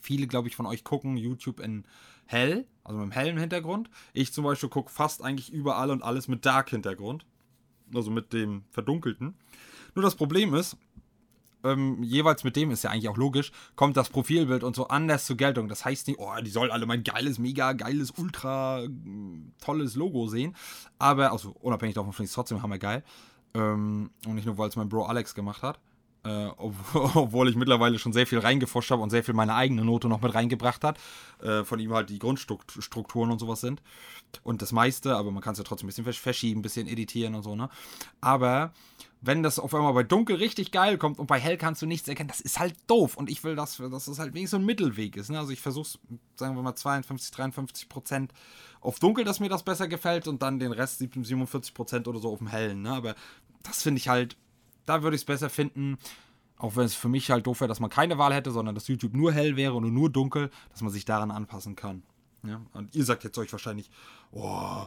Viele, 0.00 0.26
glaube 0.26 0.48
ich, 0.48 0.56
von 0.56 0.66
euch 0.66 0.84
gucken 0.84 1.16
YouTube 1.16 1.60
in 1.60 1.84
hell, 2.26 2.66
also 2.84 2.98
mit 2.98 3.04
einem 3.04 3.12
hellen 3.12 3.38
Hintergrund. 3.38 3.88
Ich 4.12 4.32
zum 4.32 4.44
Beispiel 4.44 4.68
gucke 4.68 4.90
fast 4.90 5.22
eigentlich 5.22 5.52
überall 5.52 5.90
und 5.90 6.02
alles 6.02 6.28
mit 6.28 6.44
Dark 6.44 6.70
Hintergrund 6.70 7.24
also 7.94 8.10
mit 8.10 8.32
dem 8.32 8.64
verdunkelten. 8.70 9.34
Nur 9.94 10.02
das 10.02 10.14
Problem 10.14 10.54
ist, 10.54 10.76
ähm, 11.64 12.02
jeweils 12.02 12.44
mit 12.44 12.54
dem 12.56 12.70
ist 12.70 12.84
ja 12.84 12.90
eigentlich 12.90 13.08
auch 13.08 13.16
logisch, 13.16 13.50
kommt 13.74 13.96
das 13.96 14.08
Profilbild 14.08 14.62
und 14.62 14.76
so 14.76 14.88
anders 14.88 15.26
zur 15.26 15.36
Geltung. 15.36 15.68
Das 15.68 15.84
heißt 15.84 16.06
nicht, 16.06 16.18
oh, 16.18 16.30
die 16.42 16.50
sollen 16.50 16.70
alle 16.70 16.86
mein 16.86 17.02
geiles, 17.02 17.38
mega 17.38 17.72
geiles, 17.72 18.12
ultra 18.16 18.86
mm, 18.86 19.52
tolles 19.60 19.96
Logo 19.96 20.28
sehen. 20.28 20.54
Aber, 20.98 21.32
also 21.32 21.56
unabhängig 21.60 21.94
davon 21.94 22.12
finde 22.12 22.24
ich 22.24 22.30
es 22.30 22.34
trotzdem 22.34 22.62
hammergeil. 22.62 23.02
Ähm, 23.54 24.10
und 24.26 24.34
nicht 24.34 24.46
nur, 24.46 24.58
weil 24.58 24.68
es 24.68 24.76
mein 24.76 24.88
Bro 24.88 25.06
Alex 25.06 25.34
gemacht 25.34 25.62
hat. 25.62 25.80
Äh, 26.26 26.50
obwohl 26.58 27.48
ich 27.48 27.56
mittlerweile 27.56 27.98
schon 27.98 28.12
sehr 28.12 28.26
viel 28.26 28.40
reingeforscht 28.40 28.90
habe 28.90 29.02
und 29.02 29.10
sehr 29.10 29.22
viel 29.22 29.34
meine 29.34 29.54
eigene 29.54 29.84
Note 29.84 30.08
noch 30.08 30.20
mit 30.20 30.34
reingebracht 30.34 30.82
hat. 30.82 30.98
Äh, 31.40 31.64
von 31.64 31.78
ihm 31.78 31.92
halt 31.92 32.10
die 32.10 32.18
Grundstrukturen 32.18 33.30
und 33.30 33.38
sowas 33.38 33.60
sind. 33.60 33.80
Und 34.42 34.60
das 34.60 34.72
meiste, 34.72 35.16
aber 35.16 35.30
man 35.30 35.42
kann 35.42 35.52
es 35.52 35.58
ja 35.58 35.64
trotzdem 35.64 35.86
ein 35.86 35.94
bisschen 35.94 36.12
verschieben, 36.12 36.60
ein 36.60 36.62
bisschen 36.62 36.88
editieren 36.88 37.34
und 37.34 37.42
so, 37.42 37.54
ne? 37.54 37.68
Aber 38.20 38.72
wenn 39.22 39.42
das 39.42 39.58
auf 39.58 39.74
einmal 39.74 39.94
bei 39.94 40.02
Dunkel 40.02 40.36
richtig 40.36 40.72
geil 40.72 40.98
kommt 40.98 41.18
und 41.18 41.26
bei 41.26 41.38
Hell 41.38 41.56
kannst 41.56 41.80
du 41.80 41.86
nichts 41.86 42.06
erkennen, 42.08 42.28
das 42.28 42.40
ist 42.40 42.58
halt 42.58 42.74
doof. 42.86 43.16
Und 43.16 43.30
ich 43.30 43.44
will, 43.44 43.56
dass, 43.56 43.76
dass 43.76 44.08
es 44.08 44.18
halt 44.18 44.34
wenigstens 44.34 44.50
so 44.50 44.56
ein 44.58 44.66
Mittelweg 44.66 45.16
ist. 45.16 45.30
Ne? 45.30 45.38
Also 45.38 45.52
ich 45.52 45.60
versuche 45.60 45.98
sagen 46.36 46.54
wir 46.54 46.62
mal 46.62 46.74
52, 46.74 47.30
53 47.30 47.88
Prozent 47.88 48.32
auf 48.80 48.98
Dunkel, 48.98 49.24
dass 49.24 49.40
mir 49.40 49.48
das 49.48 49.62
besser 49.62 49.88
gefällt 49.88 50.28
und 50.28 50.42
dann 50.42 50.58
den 50.58 50.72
Rest 50.72 50.98
47 50.98 51.72
Prozent 51.72 52.08
oder 52.08 52.18
so 52.18 52.30
auf 52.32 52.38
dem 52.38 52.48
Hellen. 52.48 52.82
Ne? 52.82 52.90
Aber 52.90 53.14
das 53.62 53.82
finde 53.82 53.98
ich 53.98 54.08
halt 54.08 54.36
da 54.86 55.02
würde 55.02 55.16
ich 55.16 55.22
es 55.22 55.26
besser 55.26 55.50
finden, 55.50 55.98
auch 56.58 56.76
wenn 56.76 56.84
es 56.84 56.94
für 56.94 57.08
mich 57.08 57.30
halt 57.30 57.46
doof 57.46 57.60
wäre, 57.60 57.68
dass 57.68 57.80
man 57.80 57.90
keine 57.90 58.18
Wahl 58.18 58.32
hätte, 58.32 58.50
sondern 58.50 58.74
dass 58.74 58.88
YouTube 58.88 59.14
nur 59.14 59.32
hell 59.32 59.56
wäre 59.56 59.74
und 59.74 59.92
nur 59.92 60.10
dunkel, 60.10 60.50
dass 60.70 60.80
man 60.80 60.90
sich 60.90 61.04
daran 61.04 61.30
anpassen 61.30 61.76
kann. 61.76 62.02
Ja? 62.42 62.62
Und 62.72 62.94
ihr 62.94 63.04
sagt 63.04 63.24
jetzt 63.24 63.36
euch 63.38 63.52
wahrscheinlich, 63.52 63.90
oh, 64.32 64.86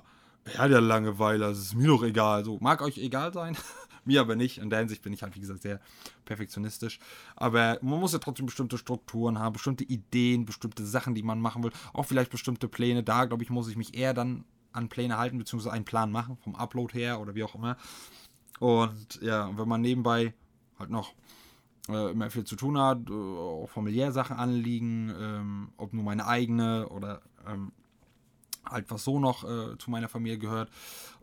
ja 0.58 0.65
Langeweile, 0.65 1.48
das 1.50 1.60
ist 1.60 1.75
mir 1.75 1.88
doch 1.88 2.03
egal. 2.03 2.44
So, 2.44 2.58
mag 2.62 2.82
euch 2.82 2.98
egal 2.98 3.34
sein, 3.34 3.56
mir 4.06 4.22
aber 4.22 4.36
nicht. 4.36 4.58
In 4.58 4.70
der 4.70 4.79
Hinsicht 4.79 5.01
bin 5.03 5.13
ich 5.13 5.22
halt, 5.22 5.36
wie 5.36 5.41
gesagt, 5.41 5.62
sehr 5.62 5.79
perfektionistisch. 6.25 7.00
Aber 7.36 7.77
man 7.82 8.00
muss 8.00 8.13
ja 8.13 8.20
trotzdem 8.20 8.48
bestimmte 8.48 8.77
Strukturen 8.77 9.38
haben, 9.38 9.53
bestimmte 9.53 9.84
Ideen, 9.84 10.46
bestimmte 10.46 10.86
Sachen, 10.86 11.13
die 11.13 11.24
man 11.24 11.39
machen 11.39 11.63
will. 11.63 11.72
Auch 11.94 12.06
vielleicht 12.06 12.32
bestimmte 12.32 12.68
Pläne. 12.68 13.03
Da, 13.03 13.25
glaube 13.25 13.44
ich, 13.44 13.50
muss 13.50 13.68
ich 13.68 13.77
mich 13.77 13.96
eher 13.96 14.13
dann 14.13 14.46
an 14.72 14.89
Pläne 14.89 15.18
halten, 15.18 15.38
beziehungsweise 15.38 15.74
einen 15.74 15.86
Plan 15.86 16.12
machen, 16.12 16.38
vom 16.38 16.56
Upload 16.56 16.94
her 16.98 17.20
oder 17.20 17.36
wie 17.36 17.44
auch 17.44 17.56
immer. 17.56 17.77
Und 18.60 19.20
ja, 19.22 19.50
wenn 19.58 19.68
man 19.68 19.82
nebenbei 19.82 20.34
halt 20.78 20.89
noch 20.89 21.13
äh, 21.89 22.12
immer 22.12 22.30
viel 22.30 22.44
zu 22.44 22.56
tun 22.56 22.78
hat, 22.78 23.10
äh, 23.10 23.13
auch 23.13 23.70
familiär 23.70 24.12
Sachen 24.12 24.38
anliegen, 24.38 25.13
ähm, 25.20 25.70
ob 25.78 25.94
nur 25.94 26.04
meine 26.04 26.28
eigene 26.28 26.89
oder 26.89 27.22
ähm, 27.48 27.72
halt 28.66 28.89
was 28.92 29.04
so 29.04 29.20
noch 29.20 29.44
äh, 29.44 29.78
zu 29.78 29.89
meiner 29.89 30.10
Familie 30.10 30.38
gehört. 30.38 30.70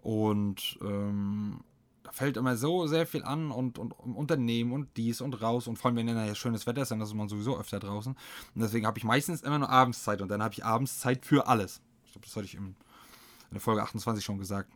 Und 0.03 0.79
ähm, 0.83 1.61
da 2.03 2.13
fällt 2.13 2.37
immer 2.37 2.57
so 2.57 2.87
sehr 2.87 3.07
viel 3.07 3.25
an 3.25 3.51
und, 3.51 3.79
und, 3.79 3.93
und 3.93 4.15
Unternehmen 4.15 4.73
und 4.73 4.97
dies 4.97 5.21
und 5.21 5.41
raus. 5.43 5.67
Und 5.67 5.77
vor 5.77 5.89
allem, 5.89 5.97
wenn 5.97 6.07
dann 6.07 6.27
ja 6.27 6.35
schönes 6.35 6.67
Wetter 6.67 6.83
ist, 6.83 6.91
dann 6.91 7.01
ist 7.01 7.15
man 7.15 7.29
sowieso 7.29 7.59
öfter 7.59 7.81
draußen. 7.81 8.13
Und 8.13 8.61
deswegen 8.63 8.87
habe 8.87 8.99
ich 8.99 9.05
meistens 9.05 9.43
immer 9.43 9.59
nur 9.59 9.71
Abendszeit 9.71 10.23
und 10.23 10.29
dann 10.29 10.43
habe 10.43 10.55
ich 10.55 10.65
abends 10.65 11.01
Zeit 11.01 11.27
für 11.27 11.49
alles. 11.49 11.83
Ich 12.05 12.13
glaube, 12.13 12.27
das 12.27 12.37
hatte 12.37 12.47
ich 12.47 12.55
im 12.55 12.77
in 13.57 13.61
Folge 13.61 13.83
28 13.83 14.25
schon 14.25 14.39
gesagt. 14.39 14.71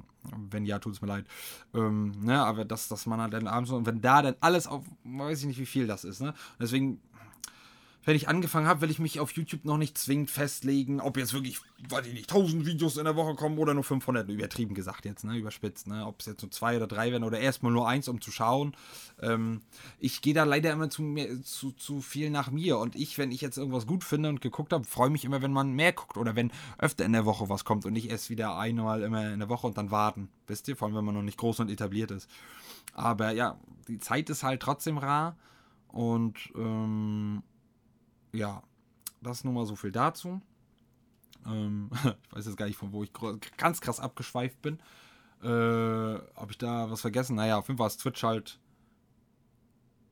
Wenn 0.50 0.66
ja, 0.66 0.78
tut 0.78 0.94
es 0.94 1.02
mir 1.02 1.08
leid. 1.08 1.26
Ähm, 1.75 2.12
ne, 2.20 2.40
aber 2.40 2.64
dass, 2.64 2.88
dass 2.88 3.06
man 3.06 3.30
dann 3.30 3.46
abends 3.46 3.70
und 3.70 3.87
wenn 3.87 4.00
da 4.00 4.22
dann 4.22 4.34
alles 4.40 4.66
auf, 4.66 4.84
weiß 5.04 5.40
ich 5.40 5.46
nicht, 5.46 5.58
wie 5.58 5.66
viel 5.66 5.87
das 5.87 6.04
ist. 6.04 6.20
Ne? 6.20 6.34
Deswegen 6.58 7.00
wenn 8.04 8.16
ich 8.16 8.28
angefangen 8.28 8.66
habe, 8.66 8.80
will 8.80 8.90
ich 8.90 8.99
mich 8.99 9.21
auf 9.21 9.33
YouTube 9.33 9.64
noch 9.64 9.76
nicht 9.76 9.99
zwingend 9.99 10.30
festlegen, 10.30 11.00
ob 11.00 11.16
jetzt 11.19 11.35
wirklich, 11.35 11.61
weiß 11.88 12.07
ich 12.07 12.14
nicht, 12.14 12.30
1000 12.30 12.64
Videos 12.64 12.97
in 12.97 13.04
der 13.04 13.16
Woche 13.16 13.35
kommen 13.35 13.59
oder 13.59 13.75
nur 13.75 13.85
500, 13.85 14.28
übertrieben 14.28 14.75
gesagt 14.75 15.04
jetzt, 15.04 15.25
ne, 15.25 15.37
überspitzt, 15.37 15.87
ne, 15.87 16.07
ob 16.07 16.21
es 16.21 16.26
jetzt 16.26 16.42
nur 16.42 16.50
zwei 16.50 16.76
oder 16.76 16.87
drei 16.87 17.12
werden 17.12 17.25
oder 17.25 17.38
erstmal 17.40 17.73
nur 17.73 17.87
eins, 17.87 18.09
um 18.09 18.21
zu 18.21 18.30
schauen. 18.30 18.75
Ähm, 19.21 19.61
ich 19.99 20.23
gehe 20.23 20.33
da 20.33 20.45
leider 20.45 20.73
immer 20.73 20.88
zu, 20.88 21.02
zu, 21.42 21.73
zu 21.73 22.00
viel 22.00 22.30
nach 22.30 22.50
mir 22.50 22.78
und 22.78 22.97
ich, 22.97 23.19
wenn 23.19 23.33
ich 23.33 23.42
jetzt 23.42 23.59
irgendwas 23.59 23.87
gut 23.87 24.02
finde 24.02 24.30
und 24.30 24.40
geguckt 24.40 24.73
habe, 24.73 24.85
freue 24.85 25.11
mich 25.11 25.25
immer, 25.25 25.42
wenn 25.42 25.52
man 25.52 25.73
mehr 25.73 25.92
guckt 25.92 26.16
oder 26.16 26.35
wenn 26.37 26.52
öfter 26.78 27.04
in 27.04 27.12
der 27.12 27.26
Woche 27.26 27.50
was 27.50 27.64
kommt 27.64 27.85
und 27.85 27.92
nicht 27.92 28.11
erst 28.11 28.30
wieder 28.30 28.57
einmal 28.57 29.02
immer 29.02 29.30
in 29.33 29.40
der 29.40 29.49
Woche 29.50 29.66
und 29.66 29.76
dann 29.76 29.90
warten, 29.90 30.28
wisst 30.47 30.69
ihr, 30.69 30.76
vor 30.76 30.88
allem 30.88 30.97
wenn 30.97 31.04
man 31.04 31.14
noch 31.14 31.23
nicht 31.23 31.38
groß 31.38 31.61
und 31.61 31.71
etabliert 31.71 32.11
ist. 32.11 32.30
Aber 32.95 33.33
ja, 33.33 33.59
die 33.88 33.99
Zeit 33.99 34.30
ist 34.30 34.42
halt 34.42 34.62
trotzdem 34.62 34.97
rar 34.97 35.37
und 35.88 36.38
ähm, 36.57 37.42
ja, 38.32 38.62
das 39.20 39.44
nun 39.44 39.54
mal 39.54 39.66
so 39.66 39.76
viel 39.76 39.92
dazu. 39.92 40.40
Ähm, 41.46 41.90
ich 42.04 42.37
weiß 42.37 42.46
jetzt 42.46 42.56
gar 42.56 42.66
nicht, 42.66 42.76
von 42.76 42.92
wo 42.92 43.02
ich 43.02 43.12
ganz 43.56 43.80
krass 43.80 44.00
abgeschweift 44.00 44.60
bin. 44.62 44.78
Äh, 45.42 45.46
Habe 45.49 46.50
ich 46.50 46.58
da 46.58 46.90
was 46.90 47.00
vergessen? 47.00 47.37
Naja, 47.37 47.58
auf 47.58 47.68
jeden 47.68 47.78
Fall 47.78 47.87
ist 47.87 48.00
Twitch 48.00 48.22
halt. 48.22 48.58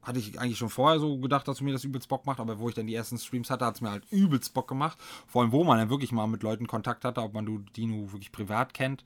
Hatte 0.01 0.21
ich 0.21 0.41
eigentlich 0.41 0.57
schon 0.57 0.71
vorher 0.71 1.01
so 1.01 1.19
gedacht, 1.19 1.47
dass 1.49 1.61
mir 1.61 1.73
das 1.73 1.85
übelst 1.85 2.09
Bock 2.09 2.25
macht, 2.25 2.41
aber 2.41 2.59
wo 2.59 2.69
ich 2.69 2.75
dann 2.75 2.87
die 2.87 2.95
ersten 2.95 3.19
Streams 3.19 3.51
hatte, 3.51 3.67
hat 3.67 3.75
es 3.75 3.81
mir 3.81 3.91
halt 3.91 4.11
übelst 4.11 4.55
Bock 4.55 4.69
gemacht. 4.69 4.97
Vor 5.27 5.43
allem, 5.43 5.53
wo 5.53 5.65
man 5.65 5.79
dann 5.79 5.91
wirklich 5.91 6.13
mal 6.13 6.27
mit 6.27 6.43
Leuten 6.43 6.67
Kontakt 6.67 7.05
hatte, 7.05 7.21
ob 7.21 7.35
man 7.35 7.67
die 7.77 7.87
nur 7.87 8.13
wirklich 8.13 8.33
privat 8.33 8.73
kennt 8.73 9.05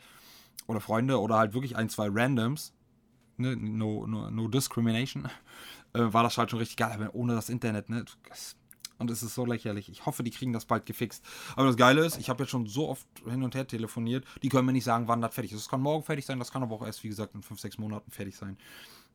oder 0.67 0.81
Freunde 0.81 1.21
oder 1.21 1.39
halt 1.39 1.55
wirklich 1.55 1.77
ein, 1.77 1.89
zwei 1.89 2.09
Randoms. 2.09 2.73
Ne? 3.37 3.57
No, 3.57 4.07
no, 4.07 4.31
no 4.31 4.49
discrimination. 4.49 5.29
Äh, 5.95 6.11
war 6.11 6.23
das 6.23 6.39
halt 6.39 6.51
schon 6.51 6.59
richtig 6.59 6.79
geil, 6.79 6.91
aber 6.95 7.15
ohne 7.15 7.35
das 7.35 7.51
Internet, 7.51 7.91
ne? 7.91 8.07
Das, 8.27 8.57
und 9.03 9.11
es 9.11 9.23
ist 9.23 9.35
so 9.35 9.45
lächerlich. 9.45 9.91
Ich 9.91 10.07
hoffe, 10.07 10.23
die 10.23 10.31
kriegen 10.31 10.53
das 10.53 10.65
bald 10.65 10.87
gefixt. 10.87 11.23
Aber 11.55 11.67
das 11.67 11.77
Geile 11.77 12.05
ist, 12.05 12.19
ich 12.19 12.31
habe 12.31 12.43
jetzt 12.43 12.51
schon 12.51 12.67
so 12.67 12.89
oft 12.89 13.07
hin 13.29 13.43
und 13.43 13.55
her 13.55 13.67
telefoniert, 13.67 14.25
die 14.43 14.49
können 14.49 14.65
mir 14.65 14.73
nicht 14.73 14.85
sagen, 14.85 15.09
wann 15.09 15.21
das 15.21 15.35
fertig 15.35 15.53
ist. 15.53 15.61
Das 15.61 15.69
kann 15.69 15.83
morgen 15.83 16.03
fertig 16.03 16.25
sein, 16.25 16.39
das 16.39 16.51
kann 16.51 16.63
aber 16.63 16.77
auch 16.77 16.87
erst, 16.87 17.05
wie 17.05 17.09
gesagt, 17.09 17.35
in 17.35 17.43
5, 17.43 17.61
6 17.61 17.79
Monaten 17.79 18.11
fertig 18.11 18.37
sein. 18.37 18.57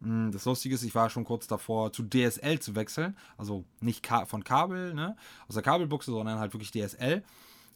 Hm, 0.01 0.32
das 0.32 0.46
Lustige 0.46 0.75
ist, 0.75 0.84
ich 0.84 0.94
war 0.94 1.10
schon 1.10 1.24
kurz 1.24 1.48
davor, 1.48 1.91
zu 1.91 2.03
DSL 2.03 2.60
zu 2.60 2.75
wechseln. 2.75 3.17
Also 3.38 3.65
nicht 3.82 4.08
von 4.27 4.44
Kabel, 4.44 4.94
ne? 4.94 5.15
Aus 5.48 5.56
der 5.56 5.63
Kabelbuchse, 5.63 6.12
sondern 6.12 6.39
halt 6.39 6.53
wirklich 6.53 6.72
DSL. 6.72 7.24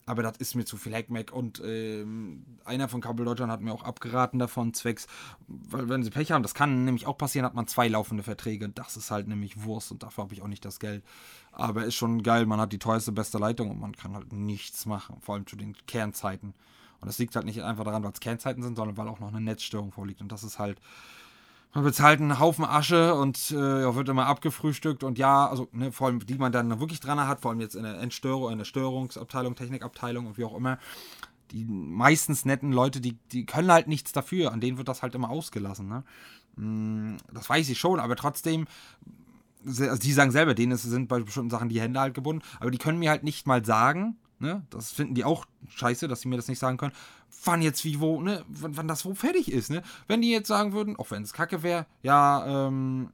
Aber 0.06 0.24
das 0.24 0.38
ist 0.38 0.56
mir 0.56 0.66
zu 0.66 0.78
viel 0.78 0.94
Hackmack. 0.94 1.32
Und 1.32 1.62
ähm, 1.64 2.46
einer 2.66 2.90
von 2.90 3.02
Kabel 3.02 3.26
Deutschland 3.26 3.52
hat 3.52 3.62
mir 3.62 3.72
auch 3.72 3.84
abgeraten 3.84 4.40
davon, 4.40 4.74
zwecks, 4.74 5.08
weil 5.48 5.90
wenn 5.90 6.04
sie 6.04 6.10
Pech 6.10 6.32
haben, 6.32 6.44
das 6.44 6.54
kann 6.54 6.86
nämlich 6.86 7.06
auch 7.06 7.18
passieren, 7.18 7.46
hat 7.46 7.54
man 7.54 7.68
zwei 7.68 7.88
laufende 7.88 8.24
Verträge. 8.24 8.70
Das 8.70 8.98
ist 8.98 9.12
halt 9.12 9.28
nämlich 9.28 9.64
Wurst 9.64 9.92
und 9.92 10.04
dafür 10.04 10.24
habe 10.24 10.34
ich 10.34 10.42
auch 10.42 10.48
nicht 10.48 10.66
das 10.66 10.80
Geld. 10.80 11.04
Aber 11.52 11.86
ist 11.86 11.96
schon 11.96 12.24
geil, 12.24 12.46
man 12.46 12.60
hat 12.60 12.74
die 12.74 12.80
teuerste, 12.80 13.12
beste 13.12 13.38
Leitung 13.38 13.70
und 13.70 13.80
man 13.80 13.96
kann 13.96 14.16
halt 14.16 14.34
nichts 14.34 14.86
machen, 14.86 15.18
vor 15.22 15.36
allem 15.36 15.46
zu 15.46 15.56
den 15.56 15.76
Kernzeiten. 15.86 16.54
Und 17.02 17.08
das 17.08 17.18
liegt 17.18 17.36
halt 17.36 17.46
nicht 17.46 17.62
einfach 17.62 17.84
daran, 17.84 18.04
weil 18.04 18.12
es 18.12 18.20
Kernzeiten 18.20 18.64
sind, 18.64 18.76
sondern 18.76 18.96
weil 18.98 19.08
auch 19.08 19.20
noch 19.20 19.30
eine 19.30 19.42
Netzstörung 19.42 19.92
vorliegt. 19.92 20.22
Und 20.22 20.32
das 20.32 20.44
ist 20.44 20.60
halt, 20.60 20.80
man 21.74 21.84
bezahlt 21.84 22.20
einen 22.20 22.40
Haufen 22.40 22.66
Asche 22.66 23.16
und 23.16 23.52
äh, 23.52 23.96
wird 23.96 24.10
immer 24.10 24.28
abgefrühstückt 24.28 25.04
und 25.04 25.18
ja, 25.18 25.48
also 25.48 25.68
ne, 25.72 25.92
vor 25.92 26.08
allem 26.08 26.26
die 26.26 26.36
man 26.36 26.52
dann 26.52 26.80
wirklich 26.80 27.00
dran 27.00 27.20
hat, 27.28 27.42
vor 27.42 27.52
allem 27.52 27.62
jetzt 27.62 27.76
in 27.76 27.84
der 27.84 28.00
Entstörung, 28.00 28.52
in 28.52 28.58
der 28.58 28.66
Störungsabteilung, 28.66 29.56
Technikabteilung 29.56 30.28
und 30.28 30.38
wie 30.38 30.44
auch 30.44 30.56
immer, 30.56 30.80
die 31.52 31.66
meistens 31.66 32.46
netten 32.46 32.72
Leute, 32.72 33.02
die, 33.02 33.18
die 33.32 33.46
können 33.46 33.72
halt 33.72 33.88
nichts 33.88 34.12
dafür, 34.12 34.52
an 34.52 34.62
denen 34.62 34.78
wird 34.78 34.88
das 34.88 35.02
halt 35.02 35.16
immer 35.16 35.30
ausgelassen. 35.30 35.88
Ne? 35.88 36.04
Mm, 36.56 37.18
das 37.34 37.50
weiß 37.50 37.70
ich 37.70 37.80
schon, 37.80 38.00
aber 38.00 38.16
trotzdem 38.16 38.66
also 39.66 39.98
die 39.98 40.14
sagen 40.14 40.32
selber, 40.32 40.56
denen 40.56 40.76
sind 40.76 41.08
bei 41.08 41.20
bestimmten 41.20 41.52
Sachen 41.52 41.70
die 41.70 41.80
Hände 41.80 42.00
halt 42.00 42.14
gebunden, 42.14 42.44
aber 42.60 42.72
die 42.72 42.78
können 42.78 43.00
mir 43.00 43.12
halt 43.12 43.24
nicht 43.24 43.46
mal 43.48 43.64
sagen, 43.64 44.18
ne, 44.42 44.66
das 44.70 44.92
finden 44.92 45.16
die 45.16 45.24
auch 45.24 45.46
scheiße, 45.70 46.08
dass 46.08 46.22
sie 46.22 46.28
mir 46.28 46.36
das 46.36 46.48
nicht 46.48 46.60
sagen 46.60 46.78
können, 46.78 46.94
wann 47.44 47.62
jetzt 47.62 47.86
wie 47.86 48.00
wo, 48.00 48.22
ne, 48.22 48.44
wann, 48.48 48.76
wann 48.76 48.88
das 48.88 49.06
wo 49.06 49.14
fertig 49.14 49.52
ist, 49.52 49.70
ne. 49.70 49.84
Wenn 50.08 50.22
die 50.22 50.32
jetzt 50.32 50.48
sagen 50.48 50.74
würden, 50.74 50.98
auch 50.98 51.12
wenn 51.12 51.24
es 51.24 51.34
kacke 51.34 51.64
wäre, 51.64 51.86
ja, 52.04 52.68
ähm, 52.68 53.14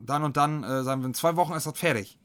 dann 0.00 0.24
und 0.24 0.36
dann, 0.36 0.64
äh, 0.64 0.82
sagen 0.82 1.02
wir, 1.02 1.06
in 1.06 1.14
zwei 1.14 1.36
Wochen 1.36 1.52
ist 1.52 1.66
das 1.66 1.78
fertig. 1.78 2.18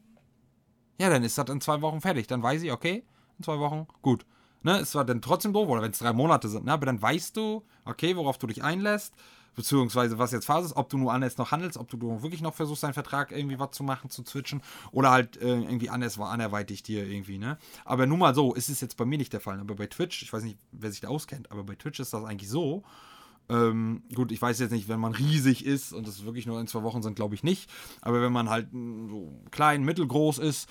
Ja, 1.00 1.10
dann 1.10 1.24
ist 1.24 1.38
das 1.38 1.50
in 1.50 1.62
zwei 1.62 1.82
Wochen 1.82 2.02
fertig. 2.02 2.28
Dann 2.28 2.44
weiß 2.44 2.62
ich, 2.64 2.72
okay, 2.72 3.04
in 3.38 3.44
zwei 3.44 3.60
Wochen, 3.60 3.88
gut. 4.02 4.26
Ne, 4.64 4.80
ist 4.80 4.92
zwar 4.92 5.06
dann 5.06 5.22
trotzdem 5.22 5.54
doof, 5.54 5.70
oder 5.70 5.82
wenn 5.82 5.92
es 5.92 6.00
drei 6.00 6.12
Monate 6.12 6.50
sind, 6.50 6.66
ne, 6.66 6.74
aber 6.74 6.86
dann 6.86 7.02
weißt 7.02 7.38
du, 7.38 7.64
okay, 7.86 8.18
worauf 8.18 8.38
du 8.38 8.48
dich 8.48 8.64
einlässt 8.64 9.14
beziehungsweise 9.60 10.18
was 10.18 10.32
jetzt 10.32 10.46
Phase 10.46 10.68
ist, 10.68 10.78
ob 10.78 10.88
du 10.88 10.98
nur 10.98 11.12
anders 11.12 11.38
noch 11.38 11.52
handelst, 11.52 11.78
ob 11.78 11.90
du 11.90 12.00
wirklich 12.24 12.40
noch 12.40 12.54
versuchst, 12.54 12.82
deinen 12.82 12.94
Vertrag 12.94 13.34
irgendwie 13.34 13.60
was 13.60 13.72
zu 13.72 13.84
machen, 13.84 14.10
zu 14.10 14.24
switchen 14.24 14.62
oder 14.94 15.12
halt 15.12 15.36
äh, 15.36 15.50
irgendwie 15.50 15.90
anders 15.90 16.18
war, 16.18 16.32
anderweitig 16.32 16.82
dir 16.82 17.06
irgendwie, 17.06 17.38
ne? 17.38 17.58
Aber 17.84 18.08
nun 18.08 18.20
mal 18.20 18.34
so, 18.34 18.54
ist 18.54 18.70
es 18.70 18.80
jetzt 18.80 18.96
bei 18.96 19.04
mir 19.04 19.18
nicht 19.18 19.34
der 19.34 19.42
Fall, 19.42 19.60
aber 19.60 19.76
bei 19.76 19.88
Twitch, 19.88 20.24
ich 20.24 20.32
weiß 20.32 20.44
nicht, 20.44 20.58
wer 20.72 20.92
sich 20.92 21.02
da 21.02 21.10
auskennt, 21.10 21.52
aber 21.52 21.66
bei 21.66 21.76
Twitch 21.76 22.00
ist 22.00 22.14
das 22.14 22.24
eigentlich 22.24 22.50
so, 22.50 22.86
ähm, 23.50 24.04
gut, 24.16 24.32
ich 24.32 24.42
weiß 24.42 24.60
jetzt 24.60 24.72
nicht, 24.72 24.88
wenn 24.88 25.02
man 25.02 25.14
riesig 25.14 25.66
ist 25.66 25.92
und 25.92 26.08
das 26.08 26.24
wirklich 26.24 26.46
nur 26.46 26.62
in 26.62 26.68
zwei 26.68 26.84
Wochen 26.84 27.02
sind, 27.02 27.18
glaube 27.18 27.36
ich 27.36 27.44
nicht. 27.44 27.70
Aber 28.00 28.22
wenn 28.22 28.32
man 28.32 28.50
halt 28.50 28.72
mm, 28.72 29.10
so 29.10 29.42
klein, 29.52 29.84
mittelgroß 29.84 30.38
ist 30.38 30.70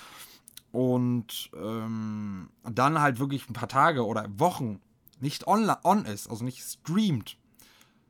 und 0.73 1.51
ähm, 1.55 2.49
dann 2.65 3.03
halt 3.03 3.19
wirklich 3.19 3.51
ein 3.51 3.53
paar 3.53 3.69
Tage 3.69 4.07
oder 4.07 4.27
Wochen 4.39 4.81
nicht 5.21 5.47
on, 5.47 5.71
on 5.85 6.07
ist, 6.07 6.31
also 6.31 6.43
nicht 6.43 6.63
streamt, 6.63 7.37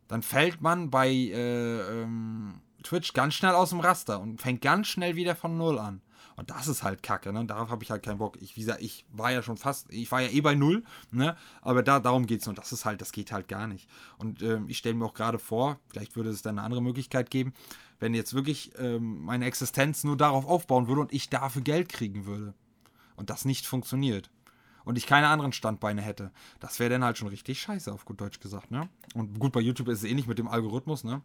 dann 0.08 0.22
fällt 0.22 0.60
man 0.60 0.90
bei 0.90 1.08
äh, 1.08 2.02
ähm, 2.02 2.60
Twitch 2.82 3.12
ganz 3.12 3.34
schnell 3.34 3.52
aus 3.52 3.70
dem 3.70 3.80
Raster 3.80 4.20
und 4.20 4.40
fängt 4.40 4.62
ganz 4.62 4.88
schnell 4.88 5.16
wieder 5.16 5.36
von 5.36 5.56
Null 5.56 5.78
an. 5.78 6.00
Und 6.36 6.50
das 6.50 6.68
ist 6.68 6.84
halt 6.84 7.02
kacke, 7.02 7.32
ne? 7.32 7.44
Darauf 7.46 7.68
habe 7.68 7.82
ich 7.82 7.90
halt 7.90 8.04
keinen 8.04 8.18
Bock. 8.18 8.40
Ich, 8.40 8.56
wie 8.56 8.60
gesagt, 8.60 8.80
ich 8.80 9.04
war 9.10 9.32
ja 9.32 9.42
schon 9.42 9.56
fast, 9.56 9.92
ich 9.92 10.10
war 10.12 10.20
ja 10.20 10.28
eh 10.28 10.40
bei 10.40 10.54
Null, 10.54 10.84
ne? 11.10 11.36
Aber 11.62 11.82
da, 11.82 11.98
darum 11.98 12.26
geht 12.26 12.42
es 12.42 12.48
und 12.48 12.58
das 12.58 12.72
ist 12.72 12.84
halt, 12.84 13.00
das 13.00 13.10
geht 13.10 13.32
halt 13.32 13.48
gar 13.48 13.66
nicht. 13.66 13.88
Und 14.18 14.40
ähm, 14.42 14.68
ich 14.68 14.78
stelle 14.78 14.94
mir 14.94 15.04
auch 15.04 15.14
gerade 15.14 15.40
vor, 15.40 15.80
vielleicht 15.88 16.14
würde 16.14 16.30
es 16.30 16.42
dann 16.42 16.58
eine 16.58 16.64
andere 16.64 16.80
Möglichkeit 16.80 17.30
geben, 17.30 17.54
wenn 17.98 18.14
jetzt 18.14 18.34
wirklich 18.34 18.70
ähm, 18.78 19.24
meine 19.24 19.46
Existenz 19.46 20.04
nur 20.04 20.16
darauf 20.16 20.46
aufbauen 20.46 20.86
würde 20.86 21.00
und 21.00 21.12
ich 21.12 21.28
dafür 21.28 21.62
Geld 21.62 21.88
kriegen 21.88 22.24
würde. 22.24 22.54
Und 23.16 23.30
das 23.30 23.44
nicht 23.44 23.66
funktioniert 23.66 24.30
und 24.88 24.96
ich 24.96 25.06
keine 25.06 25.28
anderen 25.28 25.52
Standbeine 25.52 26.00
hätte. 26.00 26.30
Das 26.60 26.80
wäre 26.80 26.88
dann 26.88 27.04
halt 27.04 27.18
schon 27.18 27.28
richtig 27.28 27.60
scheiße, 27.60 27.92
auf 27.92 28.06
gut 28.06 28.22
Deutsch 28.22 28.40
gesagt, 28.40 28.70
ne? 28.70 28.88
Und 29.12 29.38
gut, 29.38 29.52
bei 29.52 29.60
YouTube 29.60 29.88
ist 29.88 29.98
es 29.98 30.10
ähnlich 30.10 30.26
mit 30.26 30.38
dem 30.38 30.48
Algorithmus, 30.48 31.04
ne? 31.04 31.20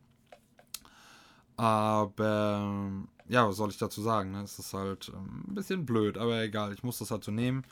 Aber 1.55 2.91
ja, 3.29 3.47
was 3.47 3.55
soll 3.55 3.69
ich 3.69 3.77
dazu 3.77 4.01
sagen? 4.01 4.31
Ne? 4.31 4.41
Es 4.41 4.59
ist 4.59 4.73
halt 4.73 5.13
ähm, 5.15 5.45
ein 5.47 5.55
bisschen 5.55 5.85
blöd, 5.85 6.17
aber 6.17 6.41
egal. 6.41 6.73
Ich 6.73 6.83
muss 6.83 6.97
das 6.97 7.09
halt 7.09 7.23
so 7.23 7.31
nehmen, 7.31 7.63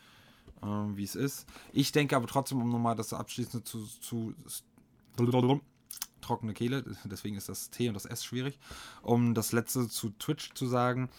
ähm, 0.64 0.96
wie 0.96 1.04
es 1.04 1.16
ist. 1.16 1.46
Ich 1.74 1.92
denke 1.92 2.16
aber 2.16 2.28
trotzdem, 2.28 2.62
um 2.62 2.70
nochmal 2.70 2.96
das 2.96 3.12
abschließende 3.12 3.66
zu, 3.66 3.86
zu 3.86 4.34
trockene 6.22 6.54
Kehle, 6.54 6.86
deswegen 7.04 7.36
ist 7.36 7.50
das 7.50 7.70
T 7.70 7.90
und 7.90 7.96
das 7.96 8.06
S 8.06 8.24
schwierig, 8.24 8.60
um 9.02 9.34
das 9.34 9.52
letzte 9.52 9.90
zu 9.90 10.12
Twitch 10.12 10.54
zu 10.54 10.68
sagen, 10.68 11.10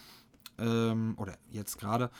ähm, 0.56 1.14
oder 1.18 1.36
jetzt 1.50 1.78
gerade, 1.78 2.10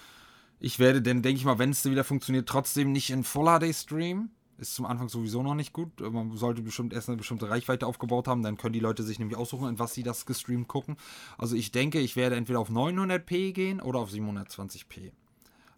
ich 0.63 0.79
werde 0.79 1.03
dann, 1.03 1.23
denke 1.23 1.39
ich 1.39 1.45
mal, 1.45 1.59
wenn 1.59 1.71
es 1.71 1.85
wieder 1.85 2.05
funktioniert, 2.05 2.49
trotzdem 2.49 2.93
nicht 2.93 3.11
in 3.11 3.25
Full 3.25 3.47
HD 3.47 3.75
streamen. 3.75 4.31
Ist 4.59 4.77
zum 4.77 4.87
Anfang 4.87 5.09
sowieso 5.09 5.43
noch 5.43 5.57
nicht 5.57 5.73
gut. 5.73 6.01
Man 6.01 6.37
sollte 6.37 6.63
bestimmt 6.63 6.93
erst 6.93 7.09
eine 7.09 7.17
bestimmte 7.17 7.51
Reichweite 7.51 7.85
aufgebaut 7.85 8.29
haben, 8.29 8.45
dann 8.45 8.57
können 8.57 8.73
die 8.73 8.81
Leute 8.81 9.03
sich 9.03 9.19
nämlich 9.19 9.37
aussuchen, 9.37 9.69
in 9.69 9.81
was 9.81 9.93
sie 9.93 10.05
das 10.05 10.25
gestreamt 10.25 10.69
gucken. 10.69 10.97
Also 11.37 11.57
ich 11.57 11.73
denke, 11.73 11.99
ich 11.99 12.15
werde 12.15 12.37
entweder 12.37 12.61
auf 12.61 12.71
900p 12.71 13.53
gehen 13.53 13.81
oder 13.81 13.99
auf 13.99 14.13
720p. 14.13 15.11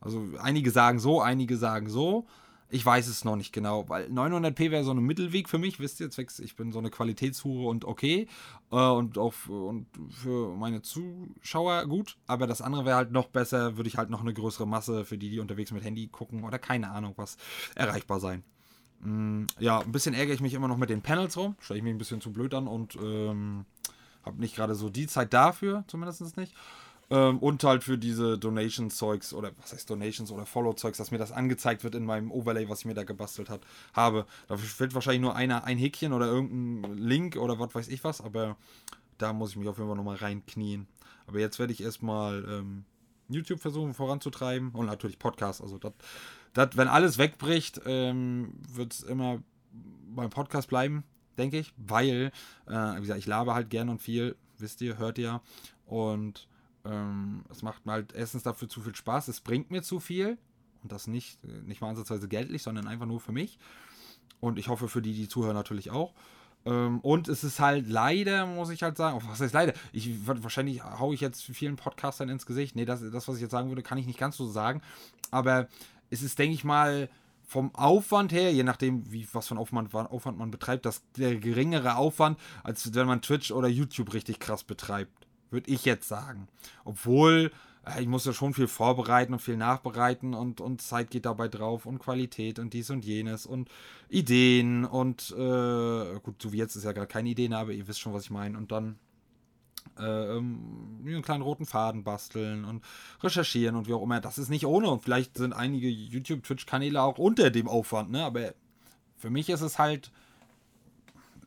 Also 0.03 0.29
einige 0.39 0.71
sagen 0.71 0.99
so, 0.99 1.23
einige 1.23 1.57
sagen 1.57 1.89
so. 1.89 2.27
Ich 2.75 2.85
weiß 2.85 3.07
es 3.07 3.25
noch 3.25 3.37
nicht 3.37 3.53
genau, 3.53 3.89
weil 3.89 4.07
900p 4.07 4.73
wäre 4.73 4.83
so 4.83 4.91
ein 4.91 4.99
Mittelweg 4.99 5.49
für 5.49 5.59
mich, 5.59 5.79
wisst 5.79 6.01
ihr, 6.01 6.11
zwecks, 6.11 6.41
ich 6.41 6.57
bin 6.57 6.73
so 6.73 6.81
eine 6.81 6.91
Qualitätshure 6.91 7.69
und 7.69 7.85
okay 7.85 8.27
äh, 8.73 8.75
und 8.75 9.17
auch 9.17 9.33
und 9.47 9.87
für 10.11 10.57
meine 10.57 10.83
Zuschauer 10.83 11.87
gut, 11.87 12.17
aber 12.27 12.49
das 12.49 12.61
andere 12.61 12.85
wäre 12.85 12.97
halt 12.97 13.13
noch 13.13 13.29
besser, 13.29 13.77
würde 13.77 13.87
ich 13.87 13.97
halt 13.97 14.11
noch 14.11 14.23
eine 14.23 14.35
größere 14.35 14.67
Masse 14.67 15.05
für 15.05 15.17
die, 15.17 15.31
die 15.31 15.39
unterwegs 15.39 15.71
mit 15.71 15.85
Handy 15.85 16.09
gucken 16.09 16.43
oder 16.43 16.59
keine 16.59 16.91
Ahnung 16.91 17.13
was 17.15 17.37
erreichbar 17.77 18.19
sein. 18.19 18.43
Mm, 19.03 19.45
ja, 19.61 19.79
ein 19.79 19.93
bisschen 19.93 20.13
ärgere 20.13 20.35
ich 20.35 20.41
mich 20.41 20.55
immer 20.55 20.67
noch 20.67 20.77
mit 20.77 20.91
den 20.91 21.01
Panels 21.01 21.37
rum, 21.37 21.55
stelle 21.61 21.79
ich 21.79 21.85
mich 21.85 21.95
ein 21.95 21.99
bisschen 21.99 22.21
zu 22.21 22.33
blöd 22.33 22.55
an 22.55 22.67
und 22.67 22.97
ähm, 22.97 23.67
habe 24.25 24.41
nicht 24.41 24.57
gerade 24.57 24.75
so 24.75 24.91
die 24.91 25.07
Zeit 25.07 25.33
dafür, 25.33 25.85
zumindest 25.87 26.37
nicht. 26.37 26.53
Ähm, 27.11 27.39
und 27.39 27.63
halt 27.65 27.85
für 27.85 27.99
diese 27.99 28.39
Donation-Zeugs 28.39 29.35
oder 29.35 29.53
was 29.61 29.73
heißt 29.73 29.89
Donations 29.91 30.31
oder 30.31 30.47
Follow-Zeugs, 30.47 30.99
dass 30.99 31.11
mir 31.11 31.19
das 31.19 31.33
angezeigt 31.33 31.85
wird 31.85 31.95
in 31.95 32.05
meinem 32.05 32.31
Overlay, 32.31 32.69
was 32.69 32.81
ich 32.81 32.87
mir 32.87 32.95
da 32.95 33.05
gebastelt 33.05 33.51
hat, 33.51 33.61
habe. 33.93 34.27
Dafür 34.49 34.69
fehlt 34.69 34.95
wahrscheinlich 34.95 35.23
nur 35.23 35.37
einer, 35.37 35.65
ein 35.65 35.79
Häkchen 35.79 36.13
oder 36.13 36.27
irgendein 36.27 36.97
Link 36.97 37.37
oder 37.37 37.59
was 37.59 37.75
weiß 37.75 37.89
ich 37.89 38.05
was, 38.05 38.21
aber 38.21 38.57
da 39.19 39.33
muss 39.33 39.51
ich 39.51 39.57
mich 39.57 39.69
auf 39.69 39.77
jeden 39.79 39.89
Fall 39.89 39.97
nochmal 39.97 40.17
reinknien. 40.17 40.87
Aber 41.27 41.39
jetzt 41.39 41.59
werde 41.59 41.73
ich 41.73 41.83
erstmal 41.83 42.45
ähm, 42.49 42.85
YouTube 43.29 43.61
versuchen 43.61 43.95
voranzutreiben 43.95 44.71
und 44.71 44.87
natürlich 44.87 45.19
Podcast. 45.19 45.63
Also, 45.63 45.79
das, 45.79 46.77
wenn 46.77 46.89
alles 46.89 47.19
wegbricht, 47.19 47.81
ähm, 47.87 48.55
wird 48.69 48.93
es 48.93 49.03
immer 49.03 49.43
beim 50.15 50.31
Podcast 50.31 50.69
bleiben, 50.69 51.05
denke 51.39 51.59
ich, 51.59 51.73
weil, 51.77 52.31
äh, 52.67 52.97
wie 52.97 53.01
gesagt, 53.01 53.19
ich 53.19 53.27
labe 53.27 53.55
halt 53.55 53.71
gern 53.71 53.89
und 53.89 54.01
viel, 54.01 54.37
wisst 54.59 54.81
ihr, 54.81 54.99
hört 54.99 55.19
ihr. 55.19 55.41
Und 55.87 56.49
Ähm, 56.85 57.45
es 57.51 57.63
macht 57.63 57.87
mir 57.87 57.93
halt 57.93 58.13
erstens 58.15 58.43
dafür 58.43 58.69
zu 58.69 58.81
viel 58.81 58.95
Spaß, 58.95 59.29
es 59.29 59.41
bringt 59.41 59.71
mir 59.71 59.83
zu 59.83 60.01
viel. 60.01 60.39
Und 60.83 60.93
das 60.93 61.07
nicht, 61.07 61.43
nicht 61.67 61.81
mal 61.81 61.89
ansatzweise 61.89 62.29
geldlich, 62.29 62.63
sondern 62.63 62.87
einfach 62.87 63.07
nur 63.07 63.19
für 63.19 63.33
mich. 63.33 63.59
Und 64.41 64.59
ich 64.59 64.69
hoffe 64.69 64.89
für 64.89 65.01
die, 65.01 65.15
die 65.15 65.29
zuhören, 65.29 65.55
natürlich 65.55 65.91
auch. 65.91 66.13
Ähm, 66.67 67.01
und 67.01 67.29
es 67.29 67.45
ist 67.45 67.61
halt 67.61 67.89
leider, 67.89 68.47
muss 68.47 68.71
ich 68.71 68.83
halt 68.83 68.97
sagen, 68.97 69.21
was 69.27 69.41
heißt 69.41 69.55
leider? 69.55 69.73
Ich 69.93 70.27
wahrscheinlich 70.27 70.83
haue 70.83 71.15
ich 71.15 71.21
jetzt 71.21 71.43
vielen 71.43 71.77
Podcastern 71.77 72.29
ins 72.29 72.47
Gesicht. 72.47 72.77
Nee, 72.77 72.85
das, 72.85 73.01
das, 73.11 73.29
was 73.29 73.37
ich 73.37 73.43
jetzt 73.43 73.53
sagen 73.53 73.69
würde, 73.69 73.83
kann 73.83 73.99
ich 73.99 74.07
nicht 74.07 74.19
ganz 74.19 74.37
so 74.37 74.47
sagen. 74.47 74.83
Aber 75.31 75.69
es 76.11 76.23
ist, 76.23 76.39
denke 76.39 76.55
ich 76.55 76.65
mal, 76.65 77.09
vom 77.47 77.75
Aufwand 77.75 78.33
her, 78.33 78.53
je 78.53 78.63
nachdem, 78.63 79.11
wie, 79.13 79.27
was 79.33 79.49
für 79.49 79.55
ein 79.55 79.59
Aufwand, 79.59 79.95
Aufwand 79.95 80.39
man 80.39 80.51
betreibt, 80.51 80.87
das 80.87 81.03
der 81.17 81.37
geringere 81.37 81.97
Aufwand, 81.97 82.39
als 82.63 82.95
wenn 82.95 83.07
man 83.07 83.23
Twitch 83.23 83.51
oder 83.51 83.69
YouTube 83.69 84.15
richtig 84.15 84.39
krass 84.39 84.65
betreibt. 84.65 85.24
Würde 85.51 85.71
ich 85.71 85.85
jetzt 85.85 86.09
sagen. 86.09 86.49
Obwohl, 86.85 87.53
äh, 87.87 88.03
ich 88.03 88.09
muss 88.09 88.25
ja 88.25 88.33
schon 88.33 88.55
viel 88.55 88.69
vorbereiten 88.69 89.33
und 89.33 89.41
viel 89.41 89.57
nachbereiten 89.57 90.35
und, 90.35 90.61
und 90.61 90.83
Zeit 90.83 91.11
geht 91.11 91.27
dabei 91.27 91.49
drauf 91.49 91.87
und 91.87 91.99
Qualität 91.99 92.59
und 92.59 92.73
dies 92.73 92.91
und 92.91 93.05
jenes 93.05 93.47
und 93.47 93.69
Ideen 94.09 94.85
und 94.85 95.31
äh, 95.33 96.19
gut, 96.21 96.43
so 96.43 96.53
wie 96.53 96.59
jetzt 96.59 96.77
ist 96.77 96.85
ja 96.85 96.93
gerade 96.93 97.07
keine 97.07 97.29
Ideen, 97.29 97.53
aber 97.53 97.73
ihr 97.73 97.87
wisst 97.87 98.01
schon, 98.01 98.13
was 98.13 98.25
ich 98.25 98.31
meine. 98.31 98.59
Und 98.59 98.73
dann 98.73 98.99
äh, 99.99 100.37
ähm, 100.37 101.01
einen 101.05 101.23
kleinen 101.23 101.43
roten 101.43 101.67
Faden 101.67 102.05
basteln 102.05 102.65
und 102.65 102.83
recherchieren 103.23 103.77
und 103.77 103.87
wie 103.87 103.93
auch 103.93 104.03
immer. 104.03 104.21
Das 104.21 104.39
ist 104.39 104.49
nicht 104.49 104.67
ohne 104.67 104.89
und 104.89 105.03
vielleicht 105.03 105.37
sind 105.37 105.53
einige 105.53 105.89
YouTube-Twitch-Kanäle 105.89 107.01
auch 107.01 107.19
unter 107.19 107.51
dem 107.51 107.69
Aufwand, 107.69 108.11
ne? 108.11 108.25
Aber 108.25 108.55
für 109.17 109.31
mich 109.31 109.49
ist 109.49 109.61
es 109.61 109.79
halt. 109.79 110.11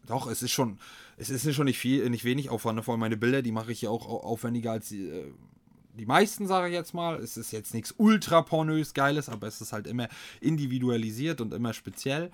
Doch, 0.05 0.27
es 0.27 0.41
ist 0.41 0.51
schon, 0.51 0.79
es 1.17 1.29
ist 1.29 1.55
schon 1.55 1.65
nicht 1.65 1.79
viel, 1.79 2.09
nicht 2.09 2.23
wenig 2.23 2.49
Aufwand. 2.49 2.77
Ne? 2.77 2.83
Vor 2.83 2.93
allem 2.93 3.01
meine 3.01 3.17
Bilder, 3.17 3.41
die 3.41 3.51
mache 3.51 3.71
ich 3.71 3.81
ja 3.81 3.89
auch 3.89 4.05
aufwendiger 4.05 4.71
als 4.71 4.89
die, 4.89 5.09
äh, 5.09 5.33
die 5.93 6.05
meisten, 6.05 6.47
sage 6.47 6.67
ich 6.67 6.73
jetzt 6.73 6.93
mal. 6.93 7.19
Es 7.19 7.37
ist 7.37 7.51
jetzt 7.51 7.73
nichts 7.73 7.93
ultra 7.97 8.41
pornös 8.43 8.93
Geiles, 8.93 9.27
aber 9.27 9.47
es 9.47 9.59
ist 9.59 9.73
halt 9.73 9.87
immer 9.87 10.07
individualisiert 10.39 11.41
und 11.41 11.53
immer 11.53 11.73
speziell 11.73 12.31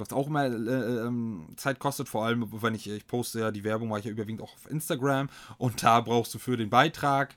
was 0.00 0.12
auch 0.12 0.26
immer 0.26 0.46
äh, 0.46 1.06
ähm, 1.06 1.46
Zeit 1.56 1.78
kostet, 1.78 2.08
vor 2.08 2.24
allem 2.24 2.48
wenn 2.62 2.74
ich, 2.74 2.88
ich 2.88 3.06
poste 3.06 3.40
ja 3.40 3.50
die 3.50 3.64
Werbung, 3.64 3.88
mache 3.88 4.00
ich 4.00 4.06
ja 4.06 4.10
überwiegend 4.10 4.42
auch 4.42 4.54
auf 4.54 4.70
Instagram 4.70 5.28
und 5.58 5.82
da 5.82 6.00
brauchst 6.00 6.34
du 6.34 6.38
für 6.38 6.56
den 6.56 6.70
Beitrag 6.70 7.36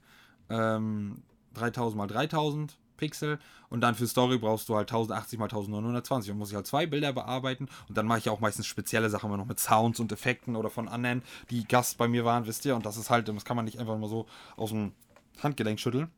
ähm, 0.50 1.22
3000 1.54 1.98
mal 1.98 2.08
3000 2.08 2.78
Pixel 3.04 3.38
und 3.70 3.82
dann 3.82 3.96
für 3.96 4.08
Story 4.08 4.38
brauchst 4.38 4.70
du 4.70 4.76
halt 4.76 4.90
1080 4.90 5.38
mal 5.38 5.46
1920 5.46 6.32
und 6.32 6.38
muss 6.38 6.52
ich 6.52 6.56
halt 6.56 6.68
zwei 6.68 6.86
Bilder 6.86 7.12
bearbeiten 7.12 7.68
und 7.90 7.98
dann 7.98 8.08
mache 8.08 8.20
ich 8.20 8.30
auch 8.30 8.40
meistens 8.40 8.66
spezielle 8.66 9.10
Sachen 9.10 9.28
immer 9.28 9.38
noch 9.38 9.46
mit 9.46 9.60
Sounds 9.60 10.00
und 10.00 10.12
Effekten 10.14 10.56
oder 10.56 10.70
von 10.70 10.88
anderen, 10.88 11.22
die 11.50 11.68
Gast 11.68 11.98
bei 11.98 12.08
mir 12.08 12.24
waren, 12.24 12.46
wisst 12.46 12.64
ihr, 12.64 12.78
und 12.78 12.86
das 12.86 12.96
ist 12.96 13.10
halt, 13.10 13.28
das 13.28 13.46
kann 13.46 13.58
man 13.58 13.66
nicht 13.66 13.80
einfach 13.80 13.98
mal 13.98 14.10
so 14.10 14.26
aus 14.56 14.70
dem 14.70 14.94
Handgelenk 15.42 15.82
schütteln 15.82 16.10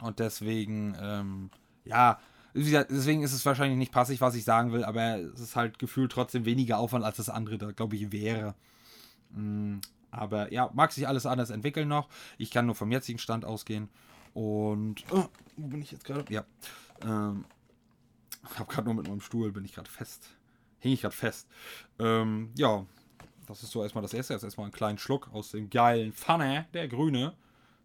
und 0.00 0.20
deswegen, 0.20 0.96
ähm, 1.00 1.50
ja, 1.84 2.20
deswegen 2.54 3.22
ist 3.22 3.32
es 3.32 3.44
wahrscheinlich 3.44 3.78
nicht 3.78 3.92
passig, 3.92 4.20
was 4.20 4.36
ich 4.36 4.44
sagen 4.44 4.72
will, 4.72 4.84
aber 4.84 5.18
es 5.18 5.40
ist 5.40 5.56
halt 5.56 5.78
gefühlt 5.80 6.12
trotzdem 6.12 6.44
weniger 6.44 6.78
Aufwand, 6.78 7.04
als 7.04 7.16
das 7.16 7.28
andere 7.28 7.58
da, 7.58 7.72
glaube 7.72 7.96
ich, 7.96 8.12
wäre. 8.12 8.54
Mm, 9.30 9.78
aber 10.10 10.52
ja, 10.52 10.70
mag 10.74 10.92
sich 10.92 11.06
alles 11.06 11.26
anders 11.26 11.50
entwickeln 11.50 11.88
noch. 11.88 12.08
Ich 12.38 12.50
kann 12.50 12.66
nur 12.66 12.74
vom 12.74 12.90
jetzigen 12.90 13.18
Stand 13.18 13.44
ausgehen. 13.44 13.88
Und 14.34 15.04
oh, 15.10 15.26
wo 15.56 15.66
bin 15.68 15.82
ich 15.82 15.90
jetzt 15.90 16.04
gerade? 16.04 16.24
Ja. 16.32 16.44
Ähm, 17.02 17.44
habe 18.56 18.72
gerade 18.72 18.84
nur 18.84 18.94
mit 18.94 19.08
meinem 19.08 19.20
Stuhl, 19.20 19.52
bin 19.52 19.64
ich 19.64 19.74
gerade 19.74 19.90
fest. 19.90 20.30
Hing 20.80 20.92
ich 20.92 21.02
gerade 21.02 21.14
fest. 21.14 21.48
Ähm, 21.98 22.50
ja, 22.56 22.84
das 23.46 23.62
ist 23.62 23.70
so 23.70 23.82
erstmal 23.82 24.02
das 24.02 24.14
erste. 24.14 24.34
Jetzt 24.34 24.44
erstmal 24.44 24.66
einen 24.66 24.72
kleinen 24.72 24.98
Schluck 24.98 25.28
aus 25.32 25.50
dem 25.50 25.70
geilen 25.70 26.12
Pfanne, 26.12 26.66
der 26.74 26.88
grüne. 26.88 27.34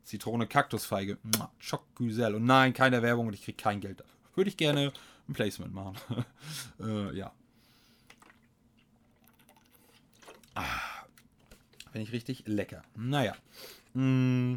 Zitrone 0.04 0.48
Kaktusfeige. 0.48 1.18
Schockgüsel. 1.60 2.36
Und 2.36 2.44
nein, 2.44 2.74
keine 2.74 3.02
Werbung 3.02 3.28
und 3.28 3.34
ich 3.34 3.44
kriege 3.44 3.58
kein 3.58 3.80
Geld 3.80 4.02
dafür 4.02 4.14
würde 4.36 4.50
ich 4.50 4.58
gerne 4.58 4.92
ein 5.28 5.34
Placement 5.34 5.74
machen. 5.74 5.96
äh, 6.80 7.16
ja. 7.16 7.32
Ah, 10.56 10.64
Finde 11.92 12.08
ich 12.08 12.12
richtig 12.12 12.44
lecker. 12.46 12.84
Naja. 12.96 13.36
Mm, 13.94 14.56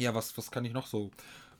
ja, 0.00 0.14
was, 0.14 0.36
was 0.36 0.50
kann 0.50 0.64
ich 0.64 0.72
noch 0.72 0.86
so? 0.86 1.10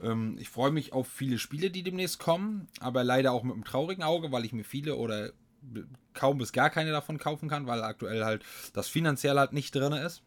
Ähm, 0.02 0.37
ich 0.38 0.49
freue 0.49 0.70
mich 0.70 0.92
auf 0.92 1.09
viele 1.09 1.38
Spiele, 1.38 1.70
die 1.70 1.82
demnächst 1.82 2.18
kommen, 2.18 2.68
aber 2.80 3.04
leider 3.04 3.32
auch 3.32 3.42
mit 3.42 3.54
einem 3.54 3.64
traurigen 3.64 4.02
Auge, 4.02 4.32
weil 4.32 4.44
ich 4.44 4.52
mir 4.52 4.64
viele 4.64 4.97
oder 4.97 5.30
kaum 6.14 6.38
bis 6.38 6.52
gar 6.52 6.70
keine 6.70 6.90
davon 6.90 7.18
kaufen 7.18 7.49
kann, 7.49 7.66
weil 7.66 7.82
aktuell 7.82 8.25
halt 8.25 8.44
das 8.73 8.88
finanziell 8.88 9.38
halt 9.38 9.52
nicht 9.52 9.75
drin 9.75 9.92
ist. 9.92 10.23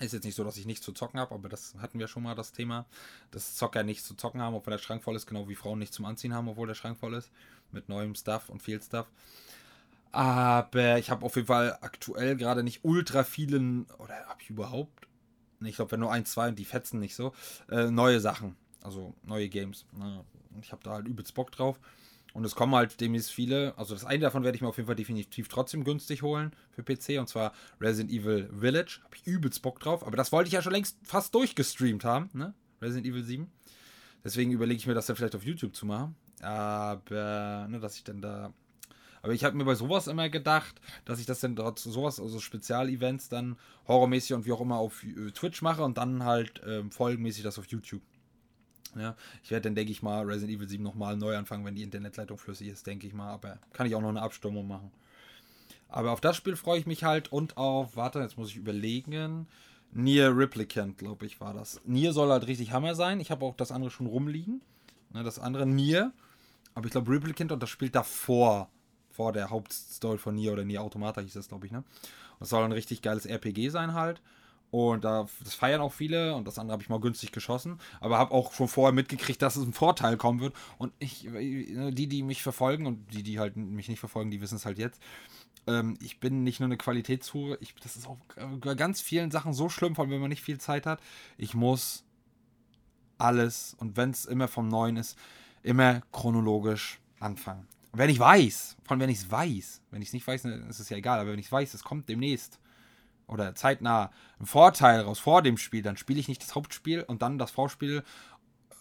Ist 0.00 0.12
jetzt 0.12 0.24
nicht 0.24 0.36
so, 0.36 0.44
dass 0.44 0.56
ich 0.56 0.66
nichts 0.66 0.84
zu 0.84 0.92
zocken 0.92 1.20
habe, 1.20 1.34
aber 1.34 1.48
das 1.48 1.74
hatten 1.78 1.98
wir 1.98 2.08
schon 2.08 2.22
mal 2.22 2.34
das 2.34 2.52
Thema, 2.52 2.86
dass 3.30 3.56
Zocker 3.56 3.82
nichts 3.82 4.06
zu 4.06 4.14
zocken 4.14 4.40
haben, 4.40 4.54
obwohl 4.54 4.72
der 4.72 4.78
Schrank 4.78 5.02
voll 5.02 5.16
ist, 5.16 5.26
genau 5.26 5.48
wie 5.48 5.54
Frauen 5.54 5.78
nichts 5.78 5.96
zum 5.96 6.06
Anziehen 6.06 6.34
haben, 6.34 6.48
obwohl 6.48 6.66
der 6.66 6.74
Schrank 6.74 6.98
voll 6.98 7.14
ist. 7.14 7.30
Mit 7.72 7.88
neuem 7.88 8.14
Stuff 8.14 8.48
und 8.48 8.62
viel 8.62 8.80
Stuff. 8.82 9.06
Aber 10.10 10.98
ich 10.98 11.10
habe 11.10 11.24
auf 11.24 11.36
jeden 11.36 11.46
Fall 11.46 11.78
aktuell 11.80 12.36
gerade 12.36 12.62
nicht 12.62 12.84
ultra 12.84 13.24
vielen, 13.24 13.86
oder 13.98 14.14
habe 14.26 14.42
ich 14.42 14.50
überhaupt? 14.50 15.08
Ich 15.66 15.76
glaube, 15.76 15.92
wenn 15.92 16.00
nur 16.00 16.12
ein, 16.12 16.24
zwei 16.24 16.48
und 16.48 16.58
die 16.58 16.64
fetzen 16.64 17.00
nicht 17.00 17.14
so, 17.14 17.32
äh, 17.70 17.90
neue 17.90 18.20
Sachen. 18.20 18.56
Also 18.82 19.14
neue 19.24 19.48
Games. 19.48 19.86
Ne? 19.92 20.24
Ich 20.60 20.72
habe 20.72 20.82
da 20.82 20.92
halt 20.92 21.06
übelst 21.06 21.34
Bock 21.34 21.52
drauf. 21.52 21.78
Und 22.34 22.44
es 22.44 22.54
kommen 22.54 22.74
halt 22.74 23.00
demnächst 23.00 23.30
viele. 23.30 23.74
Also 23.76 23.94
das 23.94 24.04
eine 24.04 24.20
davon 24.20 24.42
werde 24.42 24.56
ich 24.56 24.62
mir 24.62 24.68
auf 24.68 24.78
jeden 24.78 24.86
Fall 24.86 24.96
definitiv 24.96 25.48
trotzdem 25.48 25.84
günstig 25.84 26.22
holen 26.22 26.52
für 26.70 26.82
PC. 26.82 27.20
Und 27.20 27.28
zwar 27.28 27.52
Resident 27.80 28.10
Evil 28.10 28.48
Village. 28.58 29.00
Habe 29.04 29.16
ich 29.16 29.26
übelst 29.26 29.60
Bock 29.62 29.80
drauf. 29.80 30.06
Aber 30.06 30.16
das 30.16 30.32
wollte 30.32 30.48
ich 30.48 30.54
ja 30.54 30.62
schon 30.62 30.72
längst 30.72 30.96
fast 31.02 31.34
durchgestreamt 31.34 32.04
haben. 32.04 32.30
Ne? 32.32 32.54
Resident 32.80 33.06
Evil 33.06 33.22
7. 33.22 33.52
Deswegen 34.24 34.52
überlege 34.52 34.78
ich 34.78 34.86
mir 34.86 34.94
das 34.94 35.06
dann 35.06 35.16
vielleicht 35.16 35.34
auf 35.34 35.44
YouTube 35.44 35.74
zu 35.74 35.84
machen. 35.84 36.14
Aber, 36.40 37.66
ne, 37.68 37.78
dass 37.80 37.96
ich 37.96 38.04
dann 38.04 38.20
da. 38.20 38.52
Aber 39.22 39.32
ich 39.32 39.44
habe 39.44 39.56
mir 39.56 39.64
bei 39.64 39.76
sowas 39.76 40.08
immer 40.08 40.28
gedacht, 40.28 40.80
dass 41.04 41.20
ich 41.20 41.26
das 41.26 41.40
dann 41.40 41.54
dort 41.54 41.78
sowas, 41.78 42.18
also 42.18 42.40
Spezialevents 42.40 43.28
dann 43.28 43.56
horrormäßig 43.86 44.34
und 44.34 44.46
wie 44.46 44.52
auch 44.52 44.60
immer 44.60 44.78
auf 44.78 45.04
äh, 45.04 45.30
Twitch 45.30 45.62
mache 45.62 45.84
und 45.84 45.96
dann 45.96 46.24
halt 46.24 46.60
ähm, 46.66 46.90
folgenmäßig 46.90 47.44
das 47.44 47.58
auf 47.58 47.66
YouTube. 47.66 48.02
Ja, 48.96 49.16
ich 49.42 49.50
werde 49.50 49.64
dann, 49.64 49.74
denke 49.74 49.92
ich 49.92 50.02
mal, 50.02 50.24
Resident 50.24 50.58
Evil 50.58 50.68
7 50.68 50.82
nochmal 50.82 51.16
neu 51.16 51.36
anfangen, 51.36 51.64
wenn 51.64 51.74
die 51.74 51.82
Internetleitung 51.82 52.36
flüssig 52.36 52.68
ist, 52.68 52.86
denke 52.86 53.06
ich 53.06 53.14
mal. 53.14 53.32
Aber 53.32 53.58
kann 53.72 53.86
ich 53.86 53.94
auch 53.94 54.02
noch 54.02 54.10
eine 54.10 54.20
Abstimmung 54.20 54.66
machen. 54.66 54.90
Aber 55.88 56.12
auf 56.12 56.20
das 56.20 56.36
Spiel 56.36 56.56
freue 56.56 56.78
ich 56.78 56.86
mich 56.86 57.04
halt 57.04 57.30
und 57.32 57.56
auf, 57.56 57.96
warte, 57.96 58.18
jetzt 58.18 58.36
muss 58.36 58.48
ich 58.48 58.56
überlegen. 58.56 59.46
Nier 59.92 60.36
Replicant, 60.36 60.98
glaube 60.98 61.26
ich, 61.26 61.40
war 61.40 61.54
das. 61.54 61.80
Nier 61.84 62.12
soll 62.12 62.30
halt 62.30 62.46
richtig 62.46 62.72
Hammer 62.72 62.94
sein. 62.94 63.20
Ich 63.20 63.30
habe 63.30 63.44
auch 63.44 63.56
das 63.56 63.70
andere 63.70 63.90
schon 63.90 64.06
rumliegen. 64.06 64.62
Ne, 65.10 65.22
das 65.22 65.38
andere 65.38 65.66
Nier. 65.66 66.12
Aber 66.74 66.86
ich 66.86 66.92
glaube 66.92 67.12
Replicant 67.12 67.52
und 67.52 67.62
das 67.62 67.70
spielt 67.70 67.94
davor. 67.94 68.70
Vor 69.12 69.32
der 69.32 69.50
Hauptstory 69.50 70.18
von 70.18 70.34
Nier 70.34 70.52
oder 70.52 70.64
Nier 70.64 70.82
Automata 70.82 71.20
hieß 71.20 71.34
das, 71.34 71.48
glaube 71.48 71.66
ich, 71.66 71.72
ne? 71.72 71.78
Und 71.78 72.40
das 72.40 72.48
soll 72.48 72.64
ein 72.64 72.72
richtig 72.72 73.02
geiles 73.02 73.26
RPG 73.26 73.68
sein 73.68 73.94
halt. 73.94 74.20
Und 74.72 75.04
da, 75.04 75.26
das 75.44 75.54
feiern 75.54 75.82
auch 75.82 75.92
viele 75.92 76.34
und 76.34 76.48
das 76.48 76.58
andere 76.58 76.72
habe 76.72 76.82
ich 76.82 76.88
mal 76.88 76.98
günstig 76.98 77.30
geschossen. 77.30 77.78
Aber 78.00 78.16
habe 78.16 78.32
auch 78.32 78.54
schon 78.54 78.68
vorher 78.68 78.94
mitgekriegt, 78.94 79.42
dass 79.42 79.54
es 79.56 79.66
ein 79.66 79.74
Vorteil 79.74 80.16
kommen 80.16 80.40
wird. 80.40 80.54
Und 80.78 80.94
ich, 80.98 81.28
die, 81.30 82.06
die 82.06 82.22
mich 82.22 82.42
verfolgen 82.42 82.86
und 82.86 83.12
die, 83.12 83.22
die 83.22 83.38
halt 83.38 83.54
mich 83.56 83.88
nicht 83.88 84.00
verfolgen, 84.00 84.30
die 84.30 84.40
wissen 84.40 84.56
es 84.56 84.64
halt 84.64 84.78
jetzt. 84.78 85.02
Ähm, 85.66 85.98
ich 86.00 86.20
bin 86.20 86.42
nicht 86.42 86.58
nur 86.58 86.68
eine 86.68 86.78
Qualitätshure, 86.78 87.58
ich, 87.60 87.74
das 87.82 87.96
ist 87.96 88.08
auch 88.08 88.16
bei 88.60 88.74
ganz 88.74 89.02
vielen 89.02 89.30
Sachen 89.30 89.52
so 89.52 89.68
schlimm, 89.68 89.94
vor 89.94 90.04
allem 90.04 90.12
wenn 90.12 90.20
man 90.20 90.30
nicht 90.30 90.42
viel 90.42 90.58
Zeit 90.58 90.86
hat. 90.86 91.00
Ich 91.36 91.54
muss 91.54 92.04
alles, 93.18 93.76
und 93.78 93.98
wenn 93.98 94.10
es 94.10 94.24
immer 94.24 94.48
vom 94.48 94.68
Neuen 94.68 94.96
ist, 94.96 95.18
immer 95.62 96.00
chronologisch 96.12 96.98
anfangen. 97.20 97.68
Wenn 97.92 98.10
ich 98.10 98.18
weiß, 98.18 98.76
von 98.84 99.00
wenn 99.00 99.10
ich 99.10 99.18
es 99.18 99.30
weiß, 99.30 99.82
wenn 99.90 100.02
ich 100.02 100.08
es 100.08 100.14
nicht 100.14 100.26
weiß, 100.26 100.42
dann 100.42 100.68
ist 100.68 100.80
es 100.80 100.88
ja 100.88 100.96
egal, 100.96 101.20
aber 101.20 101.32
wenn 101.32 101.38
ich 101.38 101.52
weiß, 101.52 101.74
es 101.74 101.84
kommt 101.84 102.08
demnächst 102.08 102.58
oder 103.26 103.54
zeitnah 103.54 104.10
einen 104.38 104.46
Vorteil 104.46 105.02
raus 105.02 105.18
vor 105.18 105.42
dem 105.42 105.58
Spiel, 105.58 105.82
dann 105.82 105.96
spiele 105.96 106.20
ich 106.20 106.28
nicht 106.28 106.42
das 106.42 106.54
Hauptspiel 106.54 107.02
und 107.02 107.22
dann 107.22 107.38
das 107.38 107.50
Vorspiel, 107.50 108.02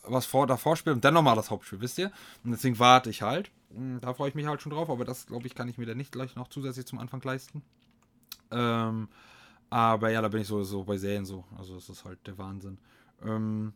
was 0.03 0.25
vor 0.25 0.47
davor 0.47 0.75
spielt 0.75 0.95
und 0.95 1.05
dann 1.05 1.13
nochmal 1.13 1.35
das 1.35 1.51
Hauptspiel, 1.51 1.81
wisst 1.81 1.97
ihr? 1.97 2.11
Und 2.43 2.51
deswegen 2.51 2.79
warte 2.79 3.09
ich 3.09 3.21
halt. 3.21 3.51
Hm, 3.73 3.99
da 4.01 4.13
freue 4.13 4.29
ich 4.29 4.35
mich 4.35 4.47
halt 4.47 4.61
schon 4.61 4.71
drauf, 4.71 4.89
aber 4.89 5.05
das, 5.05 5.27
glaube 5.27 5.47
ich, 5.47 5.55
kann 5.55 5.67
ich 5.67 5.77
mir 5.77 5.85
dann 5.85 5.97
nicht 5.97 6.11
gleich 6.11 6.35
noch 6.35 6.47
zusätzlich 6.47 6.85
zum 6.85 6.99
Anfang 6.99 7.21
leisten. 7.21 7.61
Ähm, 8.51 9.09
aber 9.69 10.09
ja, 10.09 10.21
da 10.21 10.27
bin 10.27 10.41
ich 10.41 10.47
sowieso 10.47 10.83
bei 10.83 10.97
Serien 10.97 11.25
so. 11.25 11.45
Also 11.57 11.75
das 11.75 11.89
ist 11.89 12.05
halt 12.05 12.25
der 12.27 12.37
Wahnsinn. 12.37 12.77
Ähm, 13.23 13.73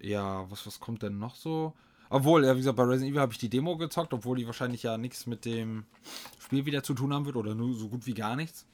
ja, 0.00 0.50
was, 0.50 0.66
was 0.66 0.80
kommt 0.80 1.02
denn 1.02 1.18
noch 1.18 1.34
so? 1.34 1.74
Obwohl, 2.14 2.44
ja, 2.44 2.54
wie 2.54 2.58
gesagt, 2.58 2.76
bei 2.76 2.84
Resident 2.84 3.10
Evil 3.10 3.22
habe 3.22 3.32
ich 3.32 3.38
die 3.38 3.48
Demo 3.48 3.76
gezockt, 3.76 4.14
obwohl 4.14 4.36
die 4.36 4.46
wahrscheinlich 4.46 4.84
ja 4.84 4.96
nichts 4.96 5.26
mit 5.26 5.44
dem 5.44 5.82
Spiel 6.38 6.64
wieder 6.64 6.84
zu 6.84 6.94
tun 6.94 7.12
haben 7.12 7.26
wird 7.26 7.34
oder 7.34 7.56
nur 7.56 7.74
so 7.74 7.88
gut 7.88 8.06
wie 8.06 8.14
gar 8.14 8.36
nichts. 8.36 8.66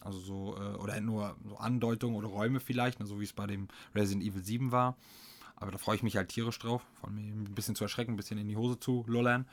Also 0.00 0.18
so, 0.18 0.56
äh, 0.56 0.76
oder 0.78 0.98
nur 1.02 1.36
so 1.46 1.58
Andeutungen 1.58 2.16
oder 2.16 2.28
Räume 2.28 2.58
vielleicht, 2.58 2.98
ne, 2.98 3.04
so 3.04 3.20
wie 3.20 3.24
es 3.24 3.34
bei 3.34 3.46
dem 3.46 3.68
Resident 3.94 4.24
Evil 4.24 4.42
7 4.42 4.72
war. 4.72 4.96
Aber 5.56 5.72
da 5.72 5.76
freue 5.76 5.96
ich 5.96 6.02
mich 6.02 6.16
halt 6.16 6.30
tierisch 6.30 6.58
drauf, 6.58 6.86
von 7.02 7.14
mir 7.14 7.20
ein 7.20 7.54
bisschen 7.54 7.74
zu 7.74 7.84
erschrecken, 7.84 8.14
ein 8.14 8.16
bisschen 8.16 8.38
in 8.38 8.48
die 8.48 8.56
Hose 8.56 8.80
zu 8.80 9.04
lullern. 9.06 9.46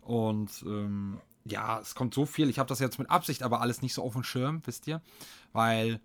Und 0.00 0.50
ähm, 0.64 1.20
ja, 1.44 1.80
es 1.80 1.94
kommt 1.94 2.14
so 2.14 2.24
viel. 2.24 2.48
Ich 2.48 2.58
habe 2.58 2.70
das 2.70 2.78
jetzt 2.78 2.98
mit 2.98 3.10
Absicht 3.10 3.42
aber 3.42 3.60
alles 3.60 3.82
nicht 3.82 3.92
so 3.92 4.02
auf 4.02 4.14
dem 4.14 4.24
Schirm, 4.24 4.62
wisst 4.64 4.86
ihr? 4.86 5.02
Weil 5.52 6.00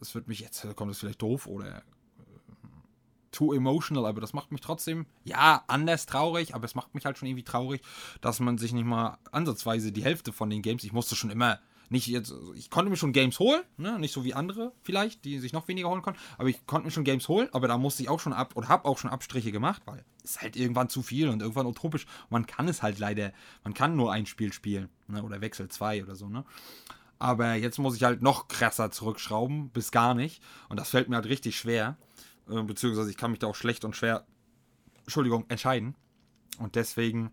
das 0.00 0.12
wird 0.16 0.26
mich 0.26 0.40
jetzt, 0.40 0.66
kommt 0.74 0.90
das 0.90 0.98
vielleicht 0.98 1.22
doof 1.22 1.46
oder 1.46 1.84
too 3.32 3.52
emotional, 3.52 4.06
aber 4.06 4.20
das 4.20 4.32
macht 4.32 4.52
mich 4.52 4.60
trotzdem, 4.60 5.06
ja, 5.24 5.64
anders 5.66 6.06
traurig, 6.06 6.54
aber 6.54 6.64
es 6.64 6.74
macht 6.74 6.94
mich 6.94 7.04
halt 7.04 7.18
schon 7.18 7.28
irgendwie 7.28 7.44
traurig, 7.44 7.80
dass 8.20 8.40
man 8.40 8.58
sich 8.58 8.72
nicht 8.72 8.86
mal 8.86 9.18
ansatzweise 9.32 9.92
die 9.92 10.04
Hälfte 10.04 10.32
von 10.32 10.50
den 10.50 10.62
Games, 10.62 10.84
ich 10.84 10.92
musste 10.92 11.16
schon 11.16 11.30
immer 11.30 11.60
nicht 11.90 12.06
jetzt, 12.06 12.32
ich 12.54 12.70
konnte 12.70 12.88
mir 12.88 12.96
schon 12.96 13.12
Games 13.12 13.38
holen, 13.40 13.62
ne? 13.76 13.98
nicht 13.98 14.12
so 14.12 14.24
wie 14.24 14.32
andere 14.32 14.72
vielleicht, 14.82 15.24
die 15.24 15.40
sich 15.40 15.52
noch 15.52 15.66
weniger 15.66 15.88
holen 15.88 16.02
konnten, 16.02 16.20
aber 16.38 16.48
ich 16.48 16.64
konnte 16.66 16.86
mir 16.86 16.92
schon 16.92 17.04
Games 17.04 17.28
holen, 17.28 17.48
aber 17.52 17.66
da 17.66 17.78
musste 17.78 18.02
ich 18.02 18.08
auch 18.08 18.20
schon 18.20 18.32
ab 18.32 18.52
oder 18.54 18.68
habe 18.68 18.84
auch 18.84 18.96
schon 18.96 19.10
Abstriche 19.10 19.50
gemacht, 19.50 19.82
weil 19.86 20.04
es 20.22 20.40
halt 20.40 20.56
irgendwann 20.56 20.88
zu 20.88 21.02
viel 21.02 21.28
und 21.28 21.42
irgendwann 21.42 21.66
utopisch. 21.66 22.06
Man 22.30 22.46
kann 22.46 22.68
es 22.68 22.82
halt 22.82 23.00
leider, 23.00 23.32
man 23.64 23.74
kann 23.74 23.96
nur 23.96 24.12
ein 24.12 24.26
Spiel 24.26 24.52
spielen 24.52 24.88
ne? 25.08 25.22
oder 25.22 25.40
Wechsel 25.40 25.68
zwei 25.68 26.02
oder 26.02 26.14
so, 26.14 26.28
ne? 26.28 26.44
Aber 27.20 27.52
jetzt 27.54 27.78
muss 27.78 27.96
ich 27.96 28.02
halt 28.02 28.22
noch 28.22 28.48
krasser 28.48 28.90
zurückschrauben, 28.90 29.68
bis 29.68 29.92
gar 29.92 30.14
nicht. 30.14 30.42
Und 30.70 30.80
das 30.80 30.88
fällt 30.88 31.10
mir 31.10 31.16
halt 31.16 31.26
richtig 31.26 31.58
schwer. 31.58 31.98
Äh, 32.48 32.62
beziehungsweise 32.62 33.10
ich 33.10 33.16
kann 33.16 33.30
mich 33.30 33.40
da 33.40 33.46
auch 33.46 33.54
schlecht 33.54 33.84
und 33.84 33.96
schwer, 33.96 34.26
Entschuldigung, 35.04 35.44
entscheiden. 35.48 35.94
Und 36.58 36.74
deswegen 36.74 37.32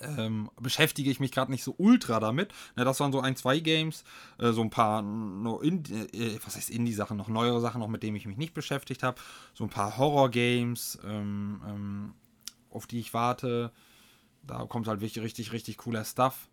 ähm, 0.00 0.50
beschäftige 0.60 1.10
ich 1.10 1.20
mich 1.20 1.32
gerade 1.32 1.50
nicht 1.50 1.64
so 1.64 1.74
ultra 1.78 2.20
damit. 2.20 2.52
Na, 2.76 2.84
das 2.84 3.00
waren 3.00 3.12
so 3.12 3.20
ein, 3.20 3.36
zwei 3.36 3.60
Games, 3.60 4.04
äh, 4.38 4.52
so 4.52 4.62
ein 4.62 4.70
paar, 4.70 5.02
no, 5.02 5.60
in, 5.60 5.84
äh, 6.12 6.38
was 6.44 6.56
heißt 6.56 6.70
Indie-Sachen, 6.70 7.16
noch 7.16 7.28
neuere 7.28 7.60
Sachen, 7.60 7.80
noch 7.80 7.88
mit 7.88 8.02
denen 8.02 8.16
ich 8.16 8.26
mich 8.26 8.36
nicht 8.36 8.54
beschäftigt 8.54 9.02
habe. 9.02 9.20
So 9.54 9.64
ein 9.64 9.70
paar 9.70 9.96
Horror-Games, 9.96 11.00
ähm, 11.04 11.62
ähm, 11.66 12.14
auf 12.70 12.86
die 12.86 13.00
ich 13.00 13.14
warte. 13.14 13.72
Da 14.42 14.64
kommt 14.66 14.88
halt 14.88 15.00
richtig, 15.00 15.22
richtig, 15.22 15.52
richtig 15.52 15.78
cooler 15.78 16.04
Stuff. 16.04 16.48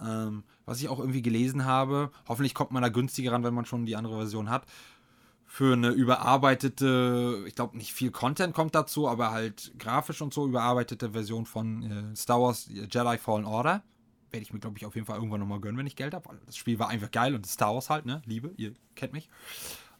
Ähm, 0.00 0.44
was 0.64 0.80
ich 0.80 0.88
auch 0.88 1.00
irgendwie 1.00 1.22
gelesen 1.22 1.64
habe, 1.64 2.10
hoffentlich 2.28 2.54
kommt 2.54 2.70
man 2.70 2.82
da 2.82 2.88
günstiger 2.88 3.32
ran, 3.32 3.44
wenn 3.44 3.54
man 3.54 3.64
schon 3.64 3.84
die 3.84 3.96
andere 3.96 4.16
Version 4.16 4.48
hat 4.48 4.64
für 5.50 5.72
eine 5.72 5.88
überarbeitete, 5.88 7.42
ich 7.46 7.54
glaube 7.54 7.78
nicht 7.78 7.94
viel 7.94 8.10
Content 8.10 8.54
kommt 8.54 8.74
dazu, 8.74 9.08
aber 9.08 9.30
halt 9.30 9.72
grafisch 9.78 10.20
und 10.20 10.34
so 10.34 10.46
überarbeitete 10.46 11.12
Version 11.12 11.46
von 11.46 12.12
äh, 12.12 12.14
Star 12.14 12.40
Wars 12.40 12.68
Jedi 12.68 13.16
Fallen 13.16 13.46
Order. 13.46 13.82
Werde 14.30 14.42
ich 14.42 14.52
mir, 14.52 14.60
glaube 14.60 14.76
ich, 14.76 14.84
auf 14.84 14.94
jeden 14.94 15.06
Fall 15.06 15.16
irgendwann 15.16 15.40
nochmal 15.40 15.60
gönnen, 15.60 15.78
wenn 15.78 15.86
ich 15.86 15.96
Geld 15.96 16.12
habe. 16.12 16.38
Das 16.44 16.58
Spiel 16.58 16.78
war 16.78 16.90
einfach 16.90 17.10
geil 17.10 17.34
und 17.34 17.46
Star 17.46 17.72
Wars 17.74 17.88
halt, 17.88 18.04
ne? 18.04 18.20
Liebe, 18.26 18.52
ihr 18.58 18.74
kennt 18.94 19.14
mich. 19.14 19.30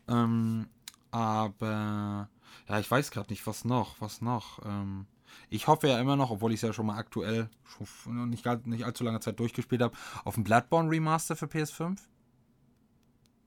Ähm, 0.07 0.69
aber 1.11 2.29
ja, 2.69 2.79
ich 2.79 2.91
weiß 2.91 3.11
gerade 3.11 3.31
nicht, 3.31 3.47
was 3.47 3.65
noch, 3.65 3.99
was 4.03 4.21
noch. 4.21 4.63
Ähm, 4.67 5.07
ich 5.49 5.67
hoffe 5.67 5.89
ja 5.89 5.99
immer 5.99 6.17
noch, 6.17 6.31
obwohl 6.31 6.53
ich 6.53 6.59
es 6.59 6.63
ja 6.63 6.75
schon 6.75 6.87
mal 6.87 6.99
aktuell 6.99 7.49
schon 7.65 8.29
nicht, 8.29 8.45
nicht 8.67 8.85
allzu 8.85 9.03
lange 9.03 9.21
Zeit 9.21 9.41
durchgespielt 9.41 9.81
habe, 9.81 9.97
auf 10.25 10.37
ein 10.37 10.45
Bloodborne 10.45 10.91
Remaster 10.91 11.37
für 11.37 11.47
PS5. 11.47 11.97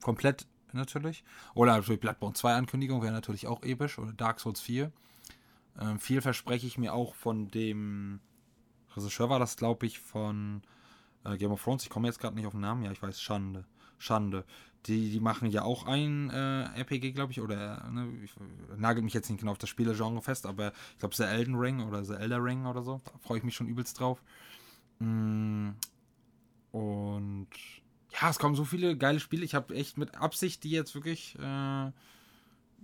Komplett 0.02 0.48
natürlich. 0.74 1.24
Oder 1.54 1.74
natürlich 1.74 2.02
Bloodborne 2.02 2.34
2 2.34 2.56
Ankündigung 2.56 3.02
wäre 3.02 3.14
natürlich 3.14 3.48
auch 3.48 3.64
episch. 3.64 4.00
Oder 4.00 4.14
Dark 4.14 4.40
Souls 4.40 4.62
4. 4.62 4.92
Ähm, 5.80 6.00
viel 6.00 6.22
verspreche 6.22 6.68
ich 6.68 6.78
mir 6.78 6.94
auch 6.94 7.16
von 7.16 7.50
dem 7.50 8.20
Regisseur 8.96 9.30
war 9.30 9.40
das, 9.40 9.58
glaube 9.58 9.86
ich, 9.86 10.00
von 10.00 10.62
äh, 11.24 11.38
Game 11.38 11.52
of 11.52 11.64
Thrones. 11.64 11.84
Ich 11.84 11.90
komme 11.90 12.08
jetzt 12.08 12.20
gerade 12.20 12.36
nicht 12.36 12.46
auf 12.46 12.54
den 12.54 12.62
Namen. 12.62 12.84
Ja, 12.84 12.92
ich 12.92 13.02
weiß, 13.02 13.22
Schande. 13.22 13.66
Schande. 13.98 14.46
Die, 14.88 15.12
die 15.12 15.20
machen 15.20 15.50
ja 15.50 15.62
auch 15.62 15.86
ein 15.86 16.32
äh, 16.32 16.64
RPG, 16.80 17.12
glaube 17.12 17.32
ich, 17.32 17.40
oder 17.40 17.88
ne, 17.92 18.12
ich 18.24 18.32
nagel 18.78 19.04
mich 19.04 19.14
jetzt 19.14 19.30
nicht 19.30 19.40
genau 19.40 19.52
auf 19.52 19.60
das 19.60 19.70
Spielegenre 19.70 20.24
fest, 20.24 20.48
aber 20.48 20.74
ich 20.94 21.00
glaube, 21.00 21.16
The 21.16 21.24
Elden 21.24 21.56
Ring 21.56 21.82
oder 21.82 22.04
The 22.04 22.16
Elder 22.16 22.44
Ring 22.44 22.66
oder 22.66 22.82
so. 22.82 23.00
Da 23.06 23.12
freue 23.20 23.38
ich 23.38 23.44
mich 23.44 23.54
schon 23.54 23.68
übelst 23.68 24.00
drauf. 24.00 24.24
Mm, 24.98 25.70
und 26.72 27.50
ja, 28.20 28.30
es 28.30 28.40
kommen 28.40 28.56
so 28.56 28.66
viele 28.66 28.98
geile 28.98 29.20
Spiele. 29.20 29.46
Ich 29.46 29.56
habe 29.56 29.76
echt 29.76 29.98
mit 29.98 30.16
Absicht 30.16 30.64
die 30.64 30.72
jetzt 30.72 30.96
wirklich 30.96 31.38
äh, 31.40 31.92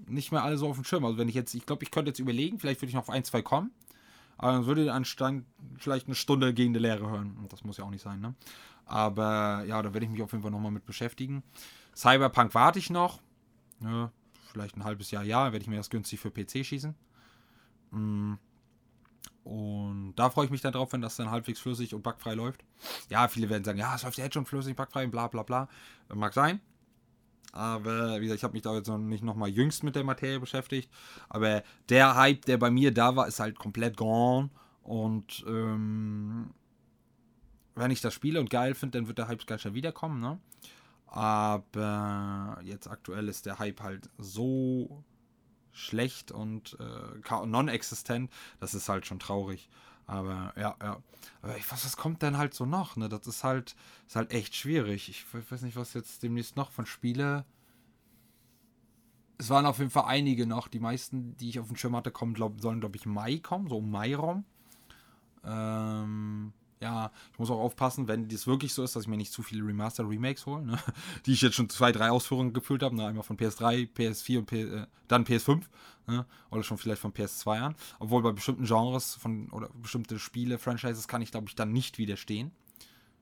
nicht 0.06 0.32
mehr 0.32 0.44
alle 0.44 0.58
so 0.58 0.68
auf 0.70 0.76
dem 0.76 0.84
Schirm. 0.84 1.06
Also 1.06 1.18
wenn 1.18 1.28
ich 1.28 1.36
jetzt, 1.36 1.54
ich 1.54 1.66
glaube, 1.66 1.84
ich 1.84 1.92
könnte 1.92 2.10
jetzt 2.10 2.20
überlegen, 2.20 2.60
vielleicht 2.60 2.82
würde 2.82 2.90
ich 2.90 2.96
noch 2.96 3.04
auf 3.04 3.10
ein, 3.10 3.24
zwei 3.24 3.42
kommen. 3.42 3.72
Aber 4.38 4.52
dann 4.52 4.66
würde 4.68 4.94
anstand 4.94 5.46
vielleicht 5.80 6.06
eine 6.06 6.16
Stunde 6.16 6.54
gegen 6.54 6.74
die 6.74 6.80
Lehre 6.80 7.10
hören. 7.10 7.36
Und 7.38 7.52
das 7.52 7.64
muss 7.64 7.78
ja 7.78 7.84
auch 7.84 7.90
nicht 7.90 8.04
sein, 8.04 8.20
ne? 8.20 8.36
Aber 8.86 9.64
ja, 9.68 9.82
da 9.82 9.94
werde 9.94 10.06
ich 10.06 10.12
mich 10.12 10.22
auf 10.22 10.32
jeden 10.32 10.44
Fall 10.44 10.52
nochmal 10.52 10.72
mit 10.72 10.86
beschäftigen. 10.86 11.44
Cyberpunk 11.96 12.54
warte 12.54 12.80
ich 12.80 12.90
noch. 12.90 13.20
Ja, 13.82 14.12
vielleicht 14.52 14.78
ein 14.78 14.84
halbes 14.84 15.12
Jahr, 15.12 15.24
ja, 15.24 15.52
werde 15.52 15.64
ich 15.64 15.68
mir 15.68 15.78
das 15.78 15.90
günstig 15.90 16.20
für 16.20 16.32
PC 16.32 16.66
schießen. 16.66 16.96
Mm. 17.92 18.36
Und 19.48 20.16
da 20.18 20.30
freue 20.30 20.44
ich 20.44 20.52
mich 20.52 20.60
dann 20.60 20.74
drauf, 20.74 20.92
wenn 20.92 21.02
das 21.02 21.16
dann 21.16 21.32
halbwegs 21.32 21.62
flüssig 21.62 21.94
und 21.94 22.04
bugfrei 22.04 22.34
läuft. 22.34 22.66
Ja, 23.10 23.30
viele 23.30 23.50
werden 23.50 23.64
sagen, 23.64 23.80
ja, 23.80 23.96
es 23.96 24.04
läuft 24.04 24.18
ja 24.18 24.26
jetzt 24.26 24.34
schon 24.34 24.46
flüssig, 24.46 24.76
bugfrei, 24.76 25.08
bla 25.08 25.28
bla 25.30 25.44
bla. 25.44 25.70
Mag 26.14 26.34
sein. 26.34 26.60
Aber 27.54 28.20
wie 28.20 28.26
gesagt, 28.26 28.40
ich 28.40 28.44
habe 28.44 28.52
mich 28.52 28.64
da 28.64 28.76
jetzt 28.76 28.90
noch 28.90 28.98
nicht 28.98 29.24
nochmal 29.24 29.48
jüngst 29.48 29.86
mit 29.86 29.96
der 29.96 30.04
Materie 30.04 30.42
beschäftigt. 30.42 30.92
Aber 31.30 31.64
der 31.88 32.16
Hype, 32.16 32.44
der 32.44 32.58
bei 32.58 32.70
mir 32.70 32.94
da 32.94 33.16
war, 33.16 33.26
ist 33.26 33.40
halt 33.40 33.58
komplett 33.58 33.96
gone. 33.96 34.50
Und 34.84 35.46
ähm, 35.48 36.54
wenn 37.76 37.92
ich 37.92 38.02
das 38.02 38.14
spiele 38.14 38.42
und 38.42 38.50
geil 38.50 38.76
finde, 38.76 38.98
dann 38.98 39.08
wird 39.08 39.18
der 39.18 39.30
Hype 39.30 39.48
ganz 39.48 39.62
schnell 39.62 39.76
wiederkommen. 39.76 40.20
Ne? 40.20 40.40
Aber 41.06 42.60
jetzt 42.66 42.90
aktuell 42.90 43.30
ist 43.30 43.46
der 43.46 43.60
Hype 43.60 43.82
halt 43.82 44.10
so 44.18 45.06
schlecht 45.78 46.32
und 46.32 46.78
äh, 46.80 47.46
non-existent, 47.46 48.32
das 48.60 48.74
ist 48.74 48.90
halt 48.90 49.06
schon 49.06 49.20
traurig. 49.20 49.70
Aber 50.08 50.54
ja, 50.56 50.76
ja. 50.82 51.02
Aber 51.42 51.58
ich 51.58 51.70
weiß, 51.70 51.86
was 51.86 51.98
kommt 51.98 52.22
denn 52.22 52.38
halt 52.38 52.54
so 52.54 52.66
noch? 52.66 52.96
Ne? 52.96 53.10
Das 53.10 53.28
ist 53.28 53.44
halt, 53.44 53.76
ist 54.08 54.16
halt 54.16 54.32
echt 54.32 54.56
schwierig. 54.56 55.10
Ich 55.10 55.26
weiß 55.34 55.62
nicht, 55.62 55.76
was 55.76 55.94
jetzt 55.94 56.24
demnächst 56.24 56.56
noch 56.56 56.72
von 56.72 56.86
Spiele. 56.86 57.46
Es 59.38 59.50
waren 59.50 59.66
auf 59.66 59.80
jeden 59.80 59.92
Fall 59.92 60.06
einige 60.06 60.48
noch. 60.48 60.70
Die 60.70 60.80
meisten, 60.80 61.36
die 61.38 61.50
ich 61.50 61.60
auf 61.60 61.68
dem 61.68 61.76
Schirm 61.76 61.96
hatte, 61.96 62.12
kommen, 62.12 62.34
glaub, 62.34 62.62
sollen, 62.62 62.80
glaube 62.80 62.96
ich, 62.96 63.06
Mai 63.06 63.38
kommen, 63.38 63.68
so 63.68 63.78
um 63.78 63.92
Mai 63.92 64.16
rum. 64.16 64.46
Ähm, 65.44 66.54
ja, 66.80 67.12
ich 67.32 67.40
muss 67.40 67.50
auch 67.50 67.60
aufpassen, 67.60 68.08
wenn 68.08 68.28
das 68.28 68.46
wirklich 68.46 68.74
so 68.74 68.84
ist, 68.84 68.96
dass 68.96 69.04
ich 69.04 69.10
mir 69.10 69.18
nicht 69.18 69.32
zu 69.32 69.42
viele 69.42 69.66
Remaster-Remakes 69.66 70.46
hole, 70.46 70.64
ne? 70.64 70.80
die 71.26 71.34
ich 71.34 71.42
jetzt 71.42 71.56
schon 71.56 71.70
zwei, 71.70 71.92
drei 71.92 72.12
Ausführungen 72.12 72.54
gefühlt 72.54 72.84
habe, 72.84 72.96
ne? 72.96 73.08
einmal 73.08 73.24
von 73.24 73.38
PS3, 73.38 73.90
PS4 73.94 74.40
und 74.40 74.46
P 74.46 74.62
äh, 74.62 74.86
dann 75.08 75.26
PS5 75.26 75.64
ne? 76.06 76.26
oder 76.52 76.64
schon 76.64 76.78
vielleicht 76.78 77.02
von 77.02 77.14
PS2 77.14 77.60
an. 77.60 77.76
Obwohl 78.00 78.22
bei 78.22 78.32
bestimmten 78.32 78.66
Genres 78.66 79.16
von 79.16 79.50
oder 79.50 79.70
bestimmte 79.70 80.20
Spiele, 80.20 80.60
Franchises 80.60 81.08
kann 81.08 81.22
ich 81.22 81.32
glaube 81.32 81.48
ich 81.48 81.56
dann 81.56 81.74
nicht 81.74 81.98
widerstehen, 81.98 82.52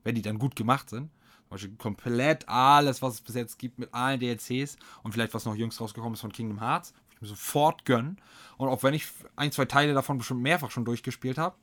wenn 0.04 0.14
die 0.14 0.22
dann 0.22 0.38
gut 0.38 0.54
gemacht 0.56 0.90
sind. 0.90 1.10
Zum 1.42 1.50
Beispiel 1.50 1.76
komplett 1.76 2.48
alles, 2.48 3.02
was 3.02 3.14
es 3.14 3.20
bis 3.20 3.36
jetzt 3.36 3.58
gibt 3.58 3.78
mit 3.78 3.94
allen 3.94 4.20
DLCs 4.20 4.76
und 5.02 5.12
vielleicht 5.12 5.32
was 5.32 5.44
noch 5.44 5.54
jüngst 5.54 5.80
rausgekommen 5.80 6.14
ist 6.14 6.20
von 6.20 6.32
Kingdom 6.32 6.60
Hearts, 6.60 6.92
ich 7.10 7.20
mir 7.20 7.28
sofort 7.28 7.84
gönnen. 7.84 8.20
Und 8.58 8.68
auch 8.68 8.82
wenn 8.82 8.94
ich 8.94 9.06
ein, 9.36 9.52
zwei 9.52 9.64
Teile 9.64 9.94
davon 9.94 10.18
bestimmt 10.18 10.42
mehrfach 10.42 10.72
schon 10.72 10.84
durchgespielt 10.84 11.38
habe, 11.38 11.54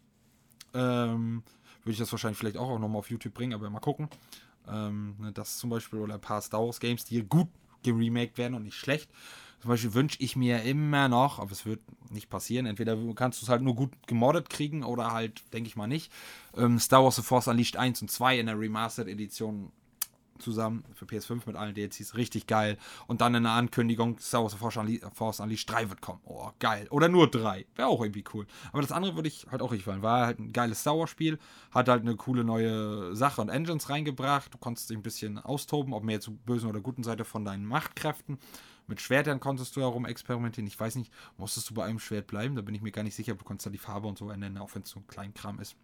ähm, 0.73 1.43
würde 1.83 1.93
ich 1.93 1.99
das 1.99 2.11
wahrscheinlich 2.11 2.37
vielleicht 2.37 2.57
auch, 2.57 2.79
nochmal 2.79 2.99
auf 2.99 3.09
YouTube 3.09 3.33
bringen, 3.33 3.53
aber 3.53 3.69
mal 3.69 3.79
gucken. 3.79 4.09
Ähm, 4.67 5.15
ne, 5.19 5.31
das 5.31 5.57
zum 5.57 5.69
Beispiel 5.69 5.99
oder 5.99 6.15
ein 6.15 6.21
paar 6.21 6.41
Star 6.41 6.63
Wars 6.63 6.79
Games, 6.79 7.05
die 7.05 7.21
gut 7.23 7.49
geremaked 7.83 8.37
werden 8.37 8.53
und 8.53 8.63
nicht 8.63 8.77
schlecht. 8.77 9.09
Zum 9.59 9.69
Beispiel 9.69 9.93
wünsche 9.93 10.17
ich 10.19 10.35
mir 10.35 10.63
immer 10.63 11.07
noch, 11.07 11.39
aber 11.39 11.51
es 11.51 11.65
wird 11.65 11.79
nicht 12.11 12.29
passieren, 12.29 12.65
entweder 12.65 12.97
kannst 13.15 13.41
du 13.41 13.45
es 13.45 13.49
halt 13.49 13.61
nur 13.61 13.75
gut 13.75 13.91
gemoddet 14.07 14.49
kriegen 14.49 14.83
oder 14.83 15.11
halt, 15.11 15.41
denke 15.53 15.67
ich 15.67 15.77
mal 15.77 15.87
nicht, 15.87 16.11
ähm, 16.57 16.79
Star 16.79 17.03
Wars 17.03 17.15
The 17.15 17.21
Force 17.21 17.47
Unleashed 17.47 17.77
1 17.77 18.01
und 18.01 18.11
2 18.11 18.39
in 18.39 18.47
der 18.47 18.59
Remastered 18.59 19.07
Edition 19.07 19.71
zusammen 20.43 20.83
für 20.93 21.05
PS5 21.05 21.41
mit 21.45 21.55
allen 21.55 21.73
DLCs. 21.73 22.15
Richtig 22.15 22.47
geil. 22.47 22.77
Und 23.07 23.21
dann 23.21 23.35
eine 23.35 23.49
Ankündigung, 23.49 24.19
Star 24.19 24.43
Wars 24.43 24.53
Force, 24.53 24.77
Unle 24.77 24.99
Force 25.13 25.39
Unleashed 25.39 25.69
3 25.69 25.89
wird 25.89 26.01
kommen. 26.01 26.19
Oh, 26.25 26.49
geil. 26.59 26.87
Oder 26.89 27.09
nur 27.09 27.29
3. 27.29 27.65
Wäre 27.75 27.87
auch 27.87 28.01
irgendwie 28.01 28.23
cool. 28.33 28.45
Aber 28.71 28.81
das 28.81 28.91
andere 28.91 29.15
würde 29.15 29.29
ich 29.29 29.47
halt 29.49 29.61
auch 29.61 29.71
richtig 29.71 29.85
fallen. 29.85 30.01
War 30.01 30.25
halt 30.25 30.39
ein 30.39 30.53
geiles 30.53 30.81
Star 30.81 30.97
Wars 30.97 31.09
Spiel. 31.09 31.39
Hat 31.71 31.89
halt 31.89 32.01
eine 32.01 32.15
coole 32.15 32.43
neue 32.43 33.15
Sache 33.15 33.41
und 33.41 33.49
Engines 33.49 33.89
reingebracht. 33.89 34.53
Du 34.53 34.57
konntest 34.57 34.89
dich 34.89 34.97
ein 34.97 35.03
bisschen 35.03 35.39
austoben, 35.39 35.93
ob 35.93 36.03
mehr 36.03 36.21
zur 36.21 36.35
bösen 36.35 36.69
oder 36.69 36.81
guten 36.81 37.03
Seite 37.03 37.25
von 37.25 37.45
deinen 37.45 37.65
Machtkräften. 37.65 38.37
Mit 38.87 39.01
Schwertern 39.01 39.39
konntest 39.39 39.75
du 39.75 39.81
herum 39.81 40.05
experimentieren. 40.05 40.67
Ich 40.67 40.79
weiß 40.79 40.95
nicht, 40.95 41.11
musstest 41.37 41.69
du 41.69 41.73
bei 41.73 41.85
einem 41.85 41.99
Schwert 41.99 42.27
bleiben? 42.27 42.55
Da 42.55 42.61
bin 42.61 42.75
ich 42.75 42.81
mir 42.81 42.91
gar 42.91 43.03
nicht 43.03 43.15
sicher. 43.15 43.33
Du 43.35 43.45
konntest 43.45 43.65
da 43.65 43.69
die 43.69 43.77
Farbe 43.77 44.07
und 44.07 44.17
so 44.17 44.29
ändern, 44.29 44.57
auch 44.57 44.75
wenn 44.75 44.81
es 44.81 44.89
so 44.89 44.99
ein 44.99 45.07
Kleinkram 45.07 45.59
ist. 45.59 45.75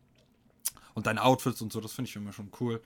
Und 0.93 1.07
deine 1.07 1.23
Outfits 1.23 1.61
und 1.61 1.71
so, 1.71 1.79
das 1.79 1.93
finde 1.93 2.09
ich 2.09 2.15
immer 2.15 2.33
schon 2.33 2.51
cool. 2.59 2.81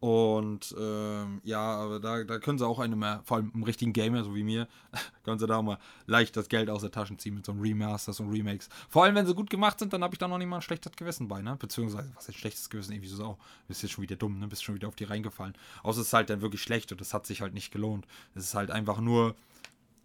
Und 0.00 0.76
ähm, 0.78 1.40
ja, 1.42 1.60
aber 1.60 1.98
da, 1.98 2.22
da 2.22 2.38
können 2.38 2.56
sie 2.56 2.66
auch 2.66 2.78
eine 2.78 2.94
mehr, 2.94 3.20
vor 3.24 3.38
allem 3.38 3.50
im 3.52 3.64
richtigen 3.64 3.92
Gamer, 3.92 4.22
so 4.22 4.32
wie 4.34 4.44
mir, 4.44 4.68
können 5.24 5.40
sie 5.40 5.46
da 5.48 5.56
auch 5.56 5.62
mal 5.62 5.78
leicht 6.06 6.36
das 6.36 6.48
Geld 6.48 6.70
aus 6.70 6.82
der 6.82 6.92
Tasche 6.92 7.16
ziehen 7.16 7.34
mit 7.34 7.44
so 7.44 7.50
einem 7.50 7.60
Remasters 7.60 8.20
und 8.20 8.30
Remakes. 8.30 8.68
Vor 8.88 9.02
allem, 9.02 9.16
wenn 9.16 9.26
sie 9.26 9.34
gut 9.34 9.50
gemacht 9.50 9.80
sind, 9.80 9.92
dann 9.92 10.04
habe 10.04 10.14
ich 10.14 10.18
da 10.18 10.28
noch 10.28 10.38
nicht 10.38 10.46
mal 10.46 10.56
ein 10.56 10.62
schlechtes 10.62 10.92
Gewissen 10.92 11.26
bei, 11.26 11.42
ne? 11.42 11.56
Beziehungsweise, 11.56 12.12
was 12.14 12.28
ist 12.28 12.36
schlechtes 12.36 12.70
Gewissen? 12.70 12.92
Irgendwie 12.92 13.08
so, 13.08 13.24
oh, 13.24 13.38
bist 13.66 13.82
jetzt 13.82 13.90
schon 13.92 14.02
wieder 14.02 14.14
dumm, 14.14 14.38
ne? 14.38 14.46
Bist 14.46 14.62
schon 14.62 14.76
wieder 14.76 14.86
auf 14.86 14.94
die 14.94 15.04
reingefallen. 15.04 15.54
Außer 15.82 16.00
es 16.00 16.08
ist 16.08 16.12
halt 16.12 16.30
dann 16.30 16.42
wirklich 16.42 16.62
schlecht 16.62 16.92
und 16.92 17.00
das 17.00 17.12
hat 17.12 17.26
sich 17.26 17.40
halt 17.40 17.52
nicht 17.52 17.72
gelohnt. 17.72 18.06
Es 18.36 18.44
ist 18.44 18.54
halt 18.54 18.70
einfach 18.70 19.00
nur 19.00 19.34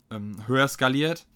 ähm, 0.09 0.47
höher 0.47 0.67
skaliert, 0.67 1.27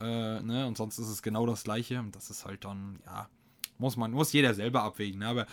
äh, 0.00 0.40
ne? 0.40 0.66
Und 0.66 0.78
sonst 0.78 0.98
ist 0.98 1.08
es 1.08 1.20
genau 1.20 1.44
das 1.44 1.64
gleiche. 1.64 2.00
Und 2.00 2.16
das 2.16 2.30
ist 2.30 2.46
halt 2.46 2.64
dann, 2.64 3.00
ja, 3.04 3.28
muss 3.76 3.98
man, 3.98 4.12
muss 4.12 4.32
jeder 4.32 4.54
selber 4.54 4.82
abwägen, 4.82 5.20
ne? 5.20 5.26
Aber 5.26 5.46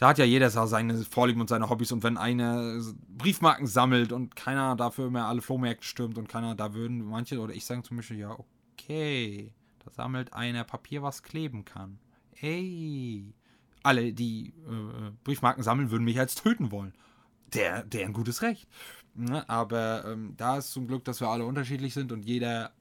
da 0.00 0.08
hat 0.08 0.18
ja 0.18 0.24
jeder 0.24 0.50
seine 0.50 0.96
Vorlieben 1.04 1.40
und 1.40 1.48
seine 1.48 1.68
Hobbys 1.68 1.92
und 1.92 2.02
wenn 2.02 2.16
einer 2.16 2.80
Briefmarken 3.08 3.66
sammelt 3.66 4.12
und 4.12 4.34
keiner 4.34 4.74
dafür 4.74 5.10
mehr 5.10 5.26
alle 5.26 5.42
Flohmärkte 5.42 5.86
stürmt 5.86 6.18
und 6.18 6.28
keiner, 6.28 6.54
da 6.54 6.74
würden 6.74 7.04
manche 7.04 7.38
oder 7.38 7.54
ich 7.54 7.64
sagen 7.64 7.84
zum 7.84 7.98
Beispiel, 7.98 8.18
ja, 8.18 8.36
Okay. 8.80 9.52
Da 9.84 9.90
sammelt 9.90 10.32
einer 10.32 10.64
Papier, 10.64 11.02
was 11.02 11.22
kleben 11.22 11.64
kann. 11.64 11.98
Ey. 12.40 13.34
Alle, 13.82 14.12
die 14.12 14.54
äh, 14.66 15.10
Briefmarken 15.24 15.62
sammeln, 15.62 15.90
würden 15.90 16.04
mich 16.04 16.18
als 16.18 16.34
töten 16.34 16.70
wollen. 16.70 16.94
Der, 17.54 17.82
der 17.84 18.06
ein 18.06 18.12
gutes 18.12 18.42
Recht. 18.42 18.68
Ne? 19.14 19.48
Aber 19.48 20.04
ähm, 20.06 20.34
da 20.36 20.58
ist 20.58 20.72
zum 20.72 20.86
Glück, 20.86 21.04
dass 21.04 21.20
wir 21.20 21.28
alle 21.28 21.44
unterschiedlich 21.44 21.94
sind 21.94 22.12
und 22.12 22.24
jeder, 22.24 22.72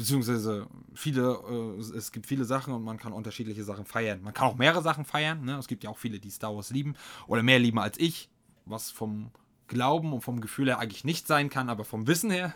beziehungsweise 0.00 0.66
viele, 0.94 1.76
äh, 1.78 1.78
es 1.78 2.10
gibt 2.10 2.26
viele 2.26 2.46
Sachen 2.46 2.72
und 2.72 2.82
man 2.82 2.96
kann 2.96 3.12
unterschiedliche 3.12 3.64
Sachen 3.64 3.84
feiern. 3.84 4.22
Man 4.22 4.32
kann 4.32 4.48
auch 4.48 4.56
mehrere 4.56 4.82
Sachen 4.82 5.04
feiern. 5.04 5.44
Ne? 5.44 5.58
Es 5.58 5.68
gibt 5.68 5.84
ja 5.84 5.90
auch 5.90 5.98
viele, 5.98 6.18
die 6.18 6.30
Star 6.30 6.56
Wars 6.56 6.70
lieben 6.70 6.94
oder 7.26 7.42
mehr 7.42 7.58
lieben 7.58 7.78
als 7.78 7.98
ich, 7.98 8.30
was 8.64 8.90
vom 8.90 9.30
Glauben 9.68 10.14
und 10.14 10.22
vom 10.22 10.40
Gefühl 10.40 10.68
her 10.68 10.78
eigentlich 10.78 11.04
nicht 11.04 11.26
sein 11.26 11.50
kann, 11.50 11.68
aber 11.68 11.84
vom 11.84 12.06
Wissen 12.06 12.30
her. 12.30 12.54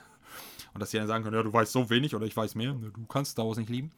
Und 0.72 0.80
dass 0.80 0.90
sie 0.90 0.96
dann 0.96 1.06
sagen 1.06 1.22
können, 1.22 1.36
ja, 1.36 1.42
du 1.42 1.52
weißt 1.52 1.70
so 1.70 1.90
wenig 1.90 2.14
oder 2.14 2.24
ich 2.24 2.34
weiß 2.34 2.54
mehr, 2.54 2.72
ne, 2.72 2.90
du 2.90 3.04
kannst 3.06 3.32
Star 3.32 3.46
Wars 3.46 3.58
nicht 3.58 3.68
lieben. 3.68 3.92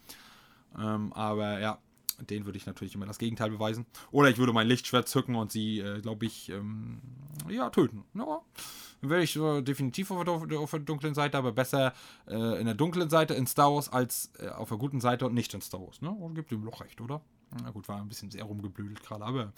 Ähm, 0.76 1.12
aber 1.12 1.60
ja, 1.60 1.78
den 2.18 2.46
würde 2.46 2.58
ich 2.58 2.66
natürlich 2.66 2.94
immer 2.94 3.06
das 3.06 3.18
Gegenteil 3.18 3.50
beweisen. 3.50 3.86
Oder 4.10 4.30
ich 4.30 4.38
würde 4.38 4.52
mein 4.52 4.66
Lichtschwert 4.66 5.08
zücken 5.08 5.34
und 5.34 5.52
sie, 5.52 5.80
äh, 5.80 6.00
glaube 6.00 6.26
ich, 6.26 6.48
ähm, 6.48 7.00
ja, 7.48 7.70
töten. 7.70 8.04
Ja, 8.14 8.40
wäre 9.02 9.22
ich 9.22 9.36
äh, 9.36 9.62
definitiv 9.62 10.10
auf 10.10 10.24
der, 10.46 10.58
auf 10.58 10.70
der, 10.70 10.80
dunklen 10.80 11.14
Seite, 11.14 11.38
aber 11.38 11.52
besser 11.52 11.92
äh, 12.26 12.58
in 12.60 12.66
der 12.66 12.74
dunklen 12.74 13.10
Seite 13.10 13.34
in 13.34 13.46
Star 13.46 13.72
Wars 13.74 13.88
als 13.88 14.32
äh, 14.38 14.48
auf 14.48 14.68
der 14.68 14.78
guten 14.78 15.00
Seite 15.00 15.26
und 15.26 15.34
nicht 15.34 15.52
in 15.54 15.60
Star 15.60 15.80
Wars. 15.80 16.00
Ne? 16.00 16.10
Und 16.10 16.34
gibt 16.34 16.50
dem 16.50 16.64
Loch 16.64 16.80
recht, 16.80 17.00
oder? 17.00 17.20
Na 17.62 17.70
gut, 17.70 17.88
war 17.88 18.00
ein 18.00 18.08
bisschen 18.08 18.30
sehr 18.30 18.44
rumgeblüdelt 18.44 19.02
gerade, 19.02 19.24
aber 19.24 19.52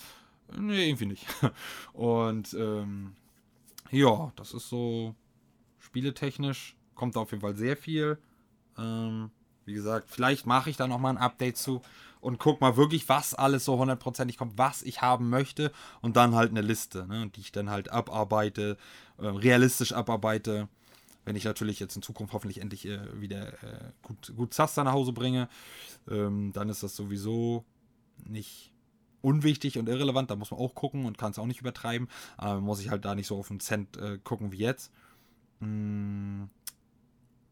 äh, 0.53 0.61
nee, 0.61 0.88
irgendwie 0.88 1.07
nicht. 1.07 1.27
und 1.92 2.55
ähm, 2.55 3.14
ja, 3.90 4.33
das 4.37 4.53
ist 4.53 4.68
so 4.68 5.14
spieletechnisch. 5.79 6.77
Kommt 6.94 7.16
da 7.16 7.21
auf 7.21 7.31
jeden 7.31 7.40
Fall 7.40 7.55
sehr 7.55 7.77
viel. 7.77 8.18
Ähm, 8.77 9.31
wie 9.68 9.74
gesagt, 9.74 10.09
vielleicht 10.11 10.46
mache 10.46 10.70
ich 10.70 10.76
da 10.76 10.88
nochmal 10.88 11.12
ein 11.12 11.22
Update 11.22 11.59
zu 11.59 11.83
und 12.20 12.38
guck 12.38 12.61
mal 12.61 12.76
wirklich, 12.76 13.09
was 13.09 13.35
alles 13.35 13.64
so 13.64 13.78
hundertprozentig 13.78 14.38
kommt, 14.38 14.57
was 14.57 14.83
ich 14.83 15.02
haben 15.02 15.28
möchte 15.28 15.70
und 16.00 16.16
dann 16.16 16.35
halt 16.35 16.50
eine 16.50 16.62
Liste, 16.62 17.07
ne, 17.07 17.31
die 17.37 17.40
ich 17.40 17.52
dann 17.52 17.70
halt 17.70 17.90
abarbeite, 17.90 18.76
äh, 19.18 19.26
realistisch 19.26 19.92
abarbeite. 19.92 20.68
Wenn 21.24 21.37
ich 21.37 21.44
natürlich 21.44 21.78
jetzt 21.78 21.94
in 21.94 22.02
Zukunft 22.02 22.33
hoffentlich 22.33 22.62
endlich 22.62 22.87
äh, 22.87 23.20
wieder 23.20 23.52
äh, 23.62 23.92
gut, 24.02 24.33
gut 24.35 24.54
Zaster 24.54 24.85
nach 24.85 24.94
Hause 24.94 25.12
bringe, 25.12 25.48
ähm, 26.11 26.52
dann 26.54 26.70
ist 26.70 26.83
das 26.83 26.96
sowieso 26.96 27.64
nicht 28.24 28.72
unwichtig 29.20 29.78
und 29.78 29.88
irrelevant. 29.88 30.31
Da 30.31 30.37
muss 30.37 30.50
man 30.50 30.61
auch 30.61 30.74
gucken 30.74 31.04
und 31.04 31.18
kann 31.18 31.33
es 31.33 31.38
auch 31.38 31.46
nicht 31.46 31.61
übertreiben. 31.61 32.09
Aber 32.38 32.62
muss 32.62 32.81
ich 32.81 32.88
halt 32.88 33.04
da 33.04 33.14
nicht 33.14 33.26
so 33.26 33.38
auf 33.38 33.48
den 33.48 33.61
Cent 33.61 33.98
äh, 33.98 34.18
gucken 34.24 34.52
wie 34.52 34.59
jetzt. 34.59 34.90
Mm. 35.61 36.44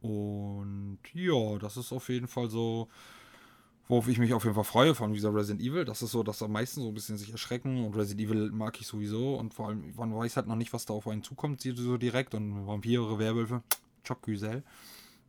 Und 0.07 0.99
ja, 1.13 1.59
das 1.59 1.77
ist 1.77 1.93
auf 1.93 2.09
jeden 2.09 2.29
Fall 2.29 2.49
so, 2.49 2.89
worauf 3.89 4.09
ich 4.09 4.19
mich 4.19 4.33
auf 4.35 4.45
jeden 4.45 4.55
Fall 4.55 4.65
freue 4.65 4.95
von 4.95 5.13
dieser 5.13 5.35
Resident 5.35 5.61
Evil. 5.61 5.85
Das 5.85 6.03
ist 6.03 6.13
so, 6.13 6.23
dass 6.23 6.43
am 6.43 6.53
meisten 6.53 6.81
so 6.81 6.89
ein 6.89 6.95
bisschen 6.95 7.19
sich 7.19 7.33
erschrecken. 7.33 7.85
Und 7.85 7.97
Resident 7.97 8.29
Evil 8.29 8.51
mag 8.53 8.81
ich 8.81 8.87
sowieso. 8.87 9.37
Und 9.37 9.55
vor 9.55 9.69
allem, 9.69 9.93
man 9.97 10.15
weiß 10.15 10.37
halt 10.37 10.47
noch 10.47 10.57
nicht, 10.57 10.73
was 10.73 10.87
da 10.87 10.95
auf 10.95 11.09
einen 11.09 11.23
zukommt, 11.23 11.61
so 11.63 11.97
direkt. 11.97 12.35
Und 12.35 12.67
Vampire, 12.67 13.19
Werwölfe, 13.19 13.63
Chokgüsel. 14.07 14.63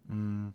Mm. 0.07 0.49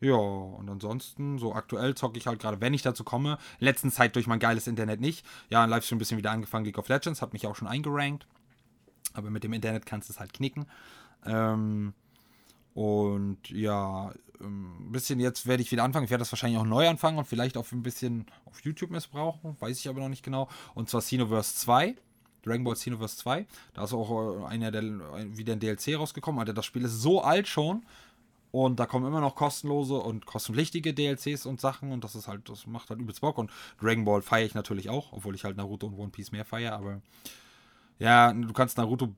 Ja, 0.00 0.16
und 0.16 0.68
ansonsten, 0.68 1.38
so 1.38 1.54
aktuell 1.54 1.94
zocke 1.94 2.18
ich 2.18 2.26
halt 2.26 2.38
gerade, 2.38 2.60
wenn 2.60 2.74
ich 2.74 2.82
dazu 2.82 3.04
komme. 3.04 3.38
In 3.58 3.64
letzter 3.64 3.90
Zeit 3.90 4.16
durch 4.16 4.26
mein 4.26 4.38
geiles 4.38 4.66
Internet 4.66 5.00
nicht. 5.00 5.24
Ja, 5.48 5.64
in 5.64 5.70
Livestream 5.70 5.96
ein 5.96 5.98
bisschen 5.98 6.18
wieder 6.18 6.30
angefangen, 6.30 6.66
League 6.66 6.78
of 6.78 6.88
Legends, 6.88 7.22
hat 7.22 7.32
mich 7.32 7.46
auch 7.46 7.56
schon 7.56 7.68
eingerankt. 7.68 8.26
Aber 9.14 9.30
mit 9.30 9.44
dem 9.44 9.54
Internet 9.54 9.86
kannst 9.86 10.08
du 10.08 10.12
es 10.12 10.20
halt 10.20 10.34
knicken. 10.34 10.66
Ähm, 11.24 11.94
und 12.74 13.50
ja, 13.50 14.12
ein 14.40 14.46
ähm, 14.46 14.92
bisschen 14.92 15.20
jetzt 15.20 15.46
werde 15.46 15.62
ich 15.62 15.70
wieder 15.70 15.84
anfangen. 15.84 16.04
Ich 16.04 16.10
werde 16.10 16.22
das 16.22 16.32
wahrscheinlich 16.32 16.58
auch 16.58 16.64
neu 16.64 16.88
anfangen 16.88 17.18
und 17.18 17.26
vielleicht 17.26 17.56
auch 17.56 17.70
ein 17.72 17.82
bisschen 17.82 18.26
auf 18.46 18.60
YouTube 18.64 18.90
missbrauchen. 18.90 19.56
Weiß 19.60 19.78
ich 19.78 19.88
aber 19.88 20.00
noch 20.00 20.08
nicht 20.08 20.24
genau. 20.24 20.48
Und 20.74 20.90
zwar 20.90 21.00
Xenoverse 21.00 21.54
2. 21.56 21.94
Dragon 22.42 22.64
Ball 22.64 22.74
Xenoverse 22.74 23.16
2. 23.18 23.46
Da 23.74 23.84
ist 23.84 23.92
auch 23.92 24.42
äh, 24.42 24.46
einer 24.46 24.70
der, 24.70 24.82
wieder 25.36 25.54
ein 25.54 25.60
DLC 25.60 25.96
rausgekommen. 25.96 26.40
Alter, 26.40 26.52
das 26.52 26.66
Spiel 26.66 26.84
ist 26.84 27.00
so 27.00 27.22
alt 27.22 27.48
schon. 27.48 27.84
Und 28.50 28.78
da 28.78 28.86
kommen 28.86 29.06
immer 29.06 29.20
noch 29.20 29.34
kostenlose 29.34 29.94
und 29.94 30.26
kostenpflichtige 30.26 30.94
DLCs 30.94 31.46
und 31.46 31.60
Sachen. 31.60 31.90
Und 31.90 32.04
das 32.04 32.14
ist 32.14 32.28
halt, 32.28 32.48
das 32.48 32.66
macht 32.66 32.90
halt 32.90 33.00
übelst 33.00 33.20
Bock. 33.20 33.38
Und 33.38 33.50
Dragon 33.80 34.04
Ball 34.04 34.22
feiere 34.22 34.46
ich 34.46 34.54
natürlich 34.54 34.90
auch, 34.90 35.12
obwohl 35.12 35.34
ich 35.34 35.44
halt 35.44 35.56
Naruto 35.56 35.86
und 35.86 35.98
One 35.98 36.10
Piece 36.10 36.32
mehr 36.32 36.44
feiere. 36.44 36.74
Aber 36.74 37.00
ja, 37.98 38.32
du 38.32 38.52
kannst 38.52 38.78
Naruto 38.78 39.14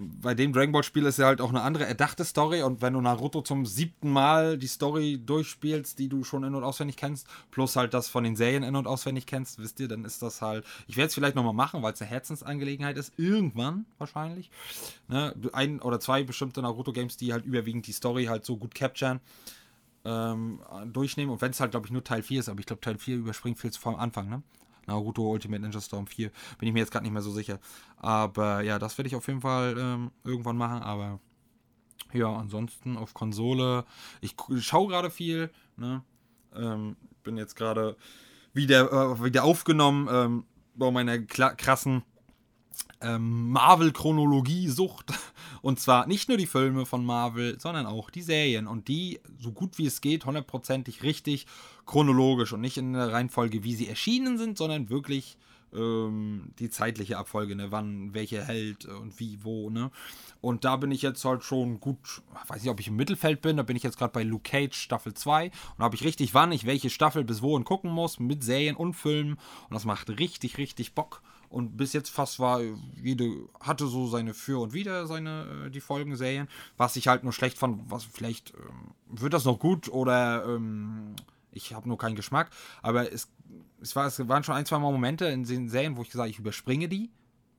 bei 0.00 0.34
dem 0.34 0.52
Dragon 0.52 0.72
Ball 0.72 0.82
Spiel 0.82 1.04
ist 1.04 1.18
ja 1.18 1.26
halt 1.26 1.40
auch 1.40 1.50
eine 1.50 1.62
andere 1.62 1.84
erdachte 1.84 2.24
Story 2.24 2.62
und 2.62 2.80
wenn 2.80 2.94
du 2.94 3.00
Naruto 3.00 3.42
zum 3.42 3.66
siebten 3.66 4.10
Mal 4.10 4.56
die 4.56 4.66
Story 4.66 5.20
durchspielst, 5.24 5.98
die 5.98 6.08
du 6.08 6.24
schon 6.24 6.44
in- 6.44 6.54
und 6.54 6.64
auswendig 6.64 6.96
kennst, 6.96 7.26
plus 7.50 7.76
halt 7.76 7.92
das 7.92 8.08
von 8.08 8.24
den 8.24 8.36
Serien 8.36 8.62
in- 8.62 8.76
und 8.76 8.86
auswendig 8.86 9.26
kennst, 9.26 9.58
wisst 9.58 9.78
ihr, 9.80 9.88
dann 9.88 10.04
ist 10.04 10.22
das 10.22 10.40
halt, 10.40 10.64
ich 10.86 10.96
werde 10.96 11.08
es 11.08 11.14
vielleicht 11.14 11.36
nochmal 11.36 11.52
machen, 11.52 11.82
weil 11.82 11.92
es 11.92 12.00
eine 12.00 12.10
Herzensangelegenheit 12.10 12.96
ist, 12.96 13.12
irgendwann 13.18 13.84
wahrscheinlich. 13.98 14.50
Ne? 15.08 15.34
Ein 15.52 15.80
oder 15.80 16.00
zwei 16.00 16.22
bestimmte 16.22 16.62
Naruto-Games, 16.62 17.16
die 17.16 17.32
halt 17.32 17.44
überwiegend 17.44 17.86
die 17.86 17.92
Story 17.92 18.24
halt 18.24 18.44
so 18.44 18.56
gut 18.56 18.74
capturen. 18.74 19.20
Ähm, 20.02 20.60
durchnehmen 20.86 21.30
und 21.30 21.42
wenn 21.42 21.50
es 21.50 21.60
halt, 21.60 21.72
glaube 21.72 21.86
ich, 21.86 21.92
nur 21.92 22.02
Teil 22.02 22.22
4 22.22 22.40
ist, 22.40 22.48
aber 22.48 22.58
ich 22.58 22.64
glaube, 22.64 22.80
Teil 22.80 22.96
4 22.96 23.16
überspringt 23.16 23.58
viel 23.58 23.70
zu 23.70 23.78
vom 23.78 23.96
Anfang, 23.96 24.30
ne? 24.30 24.42
Naruto 24.86 25.30
Ultimate 25.30 25.62
Ninja 25.62 25.80
Storm 25.80 26.06
4. 26.06 26.30
Bin 26.58 26.68
ich 26.68 26.72
mir 26.72 26.80
jetzt 26.80 26.90
gerade 26.90 27.04
nicht 27.04 27.12
mehr 27.12 27.22
so 27.22 27.30
sicher. 27.30 27.58
Aber 27.96 28.62
ja, 28.62 28.78
das 28.78 28.98
werde 28.98 29.08
ich 29.08 29.16
auf 29.16 29.26
jeden 29.26 29.40
Fall 29.40 29.76
ähm, 29.78 30.10
irgendwann 30.24 30.56
machen. 30.56 30.82
Aber 30.82 31.20
ja, 32.12 32.34
ansonsten 32.34 32.96
auf 32.96 33.14
Konsole. 33.14 33.84
Ich 34.20 34.34
schaue 34.60 34.88
gerade 34.88 35.10
viel. 35.10 35.50
Ne? 35.76 36.02
Ähm, 36.54 36.96
bin 37.22 37.36
jetzt 37.36 37.54
gerade 37.54 37.96
wieder, 38.52 38.92
äh, 38.92 39.24
wieder 39.24 39.44
aufgenommen 39.44 40.08
ähm, 40.10 40.44
bei 40.74 40.90
meiner 40.90 41.18
krassen 41.18 42.02
ähm, 43.00 43.50
Marvel-Chronologie-Sucht. 43.50 45.12
Und 45.62 45.80
zwar 45.80 46.06
nicht 46.06 46.28
nur 46.28 46.38
die 46.38 46.46
Filme 46.46 46.86
von 46.86 47.04
Marvel, 47.04 47.58
sondern 47.60 47.86
auch 47.86 48.10
die 48.10 48.22
Serien. 48.22 48.66
Und 48.66 48.88
die, 48.88 49.20
so 49.38 49.52
gut 49.52 49.78
wie 49.78 49.86
es 49.86 50.00
geht, 50.00 50.24
hundertprozentig 50.24 51.02
richtig 51.02 51.46
chronologisch 51.86 52.52
und 52.52 52.60
nicht 52.60 52.78
in 52.78 52.92
der 52.92 53.12
Reihenfolge, 53.12 53.64
wie 53.64 53.74
sie 53.74 53.88
erschienen 53.88 54.38
sind, 54.38 54.56
sondern 54.56 54.90
wirklich 54.90 55.36
ähm, 55.74 56.52
die 56.58 56.70
zeitliche 56.70 57.18
Abfolge, 57.18 57.54
ne? 57.54 57.70
wann 57.70 58.14
welche 58.14 58.44
hält 58.44 58.86
und 58.86 59.18
wie, 59.20 59.38
wo, 59.42 59.70
ne? 59.70 59.90
Und 60.40 60.64
da 60.64 60.76
bin 60.76 60.90
ich 60.90 61.02
jetzt 61.02 61.24
halt 61.24 61.44
schon 61.44 61.80
gut, 61.80 62.22
weiß 62.48 62.62
nicht, 62.62 62.70
ob 62.70 62.80
ich 62.80 62.88
im 62.88 62.96
Mittelfeld 62.96 63.42
bin, 63.42 63.56
da 63.56 63.62
bin 63.62 63.76
ich 63.76 63.82
jetzt 63.82 63.98
gerade 63.98 64.12
bei 64.12 64.22
Luke 64.22 64.48
Cage 64.48 64.74
Staffel 64.74 65.14
2 65.14 65.50
und 65.76 65.84
habe 65.84 65.94
ich 65.94 66.04
richtig, 66.04 66.34
wann 66.34 66.52
ich 66.52 66.66
welche 66.66 66.90
Staffel 66.90 67.24
bis 67.24 67.42
wohin 67.42 67.64
gucken 67.64 67.90
muss, 67.90 68.18
mit 68.18 68.42
Serien 68.42 68.76
und 68.76 68.94
Filmen 68.94 69.32
und 69.34 69.74
das 69.74 69.84
macht 69.84 70.10
richtig, 70.10 70.58
richtig 70.58 70.94
Bock. 70.94 71.22
Und 71.50 71.76
bis 71.76 71.92
jetzt 71.92 72.10
fast 72.10 72.38
war, 72.38 72.60
jede 73.02 73.48
hatte 73.58 73.88
so 73.88 74.06
seine 74.06 74.34
Für 74.34 74.62
und 74.62 74.72
Wider, 74.72 75.08
seine, 75.08 75.66
äh, 75.66 75.70
die 75.70 75.80
Folgen, 75.80 76.14
Serien. 76.14 76.48
Was 76.76 76.94
ich 76.94 77.08
halt 77.08 77.24
nur 77.24 77.32
schlecht 77.32 77.58
fand, 77.58 77.90
was 77.90 78.04
vielleicht 78.04 78.54
ähm, 78.54 78.94
wird 79.08 79.34
das 79.34 79.44
noch 79.44 79.58
gut 79.58 79.88
oder 79.88 80.44
ähm, 80.46 81.16
ich 81.50 81.74
habe 81.74 81.88
nur 81.88 81.98
keinen 81.98 82.14
Geschmack. 82.14 82.50
Aber 82.82 83.12
es, 83.12 83.28
es, 83.80 83.96
war, 83.96 84.06
es 84.06 84.28
waren 84.28 84.44
schon 84.44 84.54
ein, 84.54 84.64
zwei 84.64 84.78
Mal 84.78 84.92
Momente 84.92 85.26
in 85.26 85.42
den 85.42 85.68
Serien, 85.68 85.96
wo 85.96 86.02
ich 86.02 86.08
gesagt 86.08 86.22
habe, 86.22 86.30
ich 86.30 86.38
überspringe 86.38 86.88
die, 86.88 87.10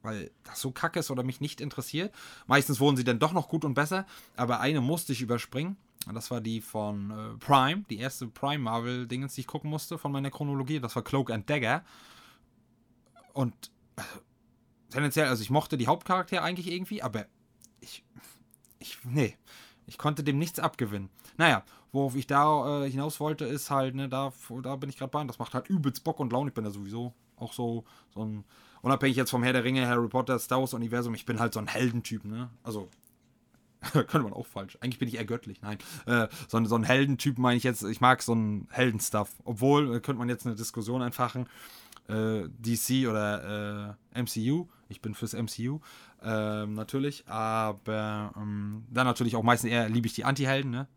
weil 0.03 0.31
das 0.45 0.61
so 0.61 0.71
kacke 0.71 0.99
ist 0.99 1.11
oder 1.11 1.23
mich 1.23 1.41
nicht 1.41 1.59
interessiert. 1.59 2.15
Meistens 2.47 2.79
wurden 2.79 2.95
sie 2.95 3.03
dann 3.03 3.19
doch 3.19 3.33
noch 3.33 3.49
gut 3.49 3.65
und 3.65 3.73
besser, 3.73 4.05
aber 4.37 4.61
eine 4.61 4.79
musste 4.79 5.11
ich 5.11 5.21
überspringen. 5.21 5.75
Das 6.13 6.31
war 6.31 6.39
die 6.39 6.61
von 6.61 7.11
äh, 7.11 7.37
Prime, 7.45 7.83
die 7.89 7.97
erste 7.97 8.27
Prime 8.27 8.63
Marvel-Dingens, 8.63 9.35
die 9.35 9.41
ich 9.41 9.47
gucken 9.47 9.69
musste 9.69 9.97
von 9.97 10.13
meiner 10.13 10.31
Chronologie. 10.31 10.79
Das 10.79 10.95
war 10.95 11.03
Cloak 11.03 11.29
and 11.29 11.49
Dagger. 11.49 11.83
Und 13.33 13.53
tendenziell, 14.91 15.27
also 15.27 15.41
ich 15.41 15.49
mochte 15.49 15.77
die 15.77 15.87
Hauptcharaktere 15.87 16.41
eigentlich 16.41 16.71
irgendwie, 16.71 17.01
aber 17.01 17.25
ich, 17.79 18.03
ich, 18.79 18.97
nee, 19.03 19.35
ich 19.87 19.97
konnte 19.97 20.23
dem 20.23 20.37
nichts 20.37 20.59
abgewinnen. 20.59 21.09
Naja, 21.37 21.63
worauf 21.91 22.15
ich 22.15 22.27
da 22.27 22.83
äh, 22.83 22.89
hinaus 22.89 23.19
wollte, 23.19 23.45
ist 23.45 23.71
halt, 23.71 23.95
ne, 23.95 24.07
da, 24.07 24.31
da 24.61 24.75
bin 24.75 24.89
ich 24.89 24.97
gerade 24.97 25.11
bei, 25.11 25.23
das 25.23 25.39
macht 25.39 25.53
halt 25.53 25.69
übelst 25.69 26.03
Bock 26.03 26.19
und 26.19 26.31
Laune. 26.31 26.49
Ich 26.49 26.53
bin 26.53 26.63
da 26.63 26.69
sowieso 26.69 27.13
auch 27.37 27.53
so, 27.53 27.85
so 28.13 28.23
ein, 28.23 28.43
unabhängig 28.81 29.17
jetzt 29.17 29.31
vom 29.31 29.43
Herr 29.43 29.53
der 29.53 29.63
Ringe, 29.63 29.87
Harry 29.87 30.07
Potter, 30.07 30.37
Star 30.37 30.59
Wars 30.59 30.73
Universum, 30.73 31.15
ich 31.15 31.25
bin 31.25 31.39
halt 31.39 31.53
so 31.53 31.59
ein 31.59 31.67
Heldentyp, 31.67 32.23
ne, 32.25 32.49
also 32.63 32.89
könnte 33.91 34.19
man 34.19 34.33
auch 34.33 34.45
falsch. 34.45 34.77
Eigentlich 34.79 34.99
bin 34.99 35.07
ich 35.07 35.15
eher 35.15 35.25
göttlich. 35.25 35.61
Nein. 35.63 35.79
Äh, 36.05 36.27
so, 36.47 36.63
so 36.65 36.75
ein 36.75 36.83
Heldentyp 36.83 37.39
meine 37.39 37.57
ich 37.57 37.63
jetzt. 37.63 37.81
Ich 37.81 37.99
mag 37.99 38.21
so 38.21 38.35
ein 38.35 38.67
Heldenstuff. 38.69 39.29
Obwohl, 39.43 39.95
äh, 39.95 39.99
könnte 39.99 40.19
man 40.19 40.29
jetzt 40.29 40.45
eine 40.45 40.53
Diskussion 40.53 41.01
entfachen 41.01 41.47
äh, 42.11 42.49
DC 42.59 43.07
oder 43.09 43.97
äh, 44.13 44.21
MCU. 44.21 44.67
Ich 44.89 45.01
bin 45.01 45.15
fürs 45.15 45.33
MCU 45.33 45.79
äh, 46.21 46.65
natürlich, 46.65 47.27
aber 47.27 48.33
ähm, 48.35 48.83
dann 48.89 49.07
natürlich 49.07 49.35
auch 49.35 49.43
meistens 49.43 49.71
eher 49.71 49.89
liebe 49.89 50.07
ich 50.07 50.13
die 50.13 50.25
Anti-Helden, 50.25 50.71
ne? 50.71 50.87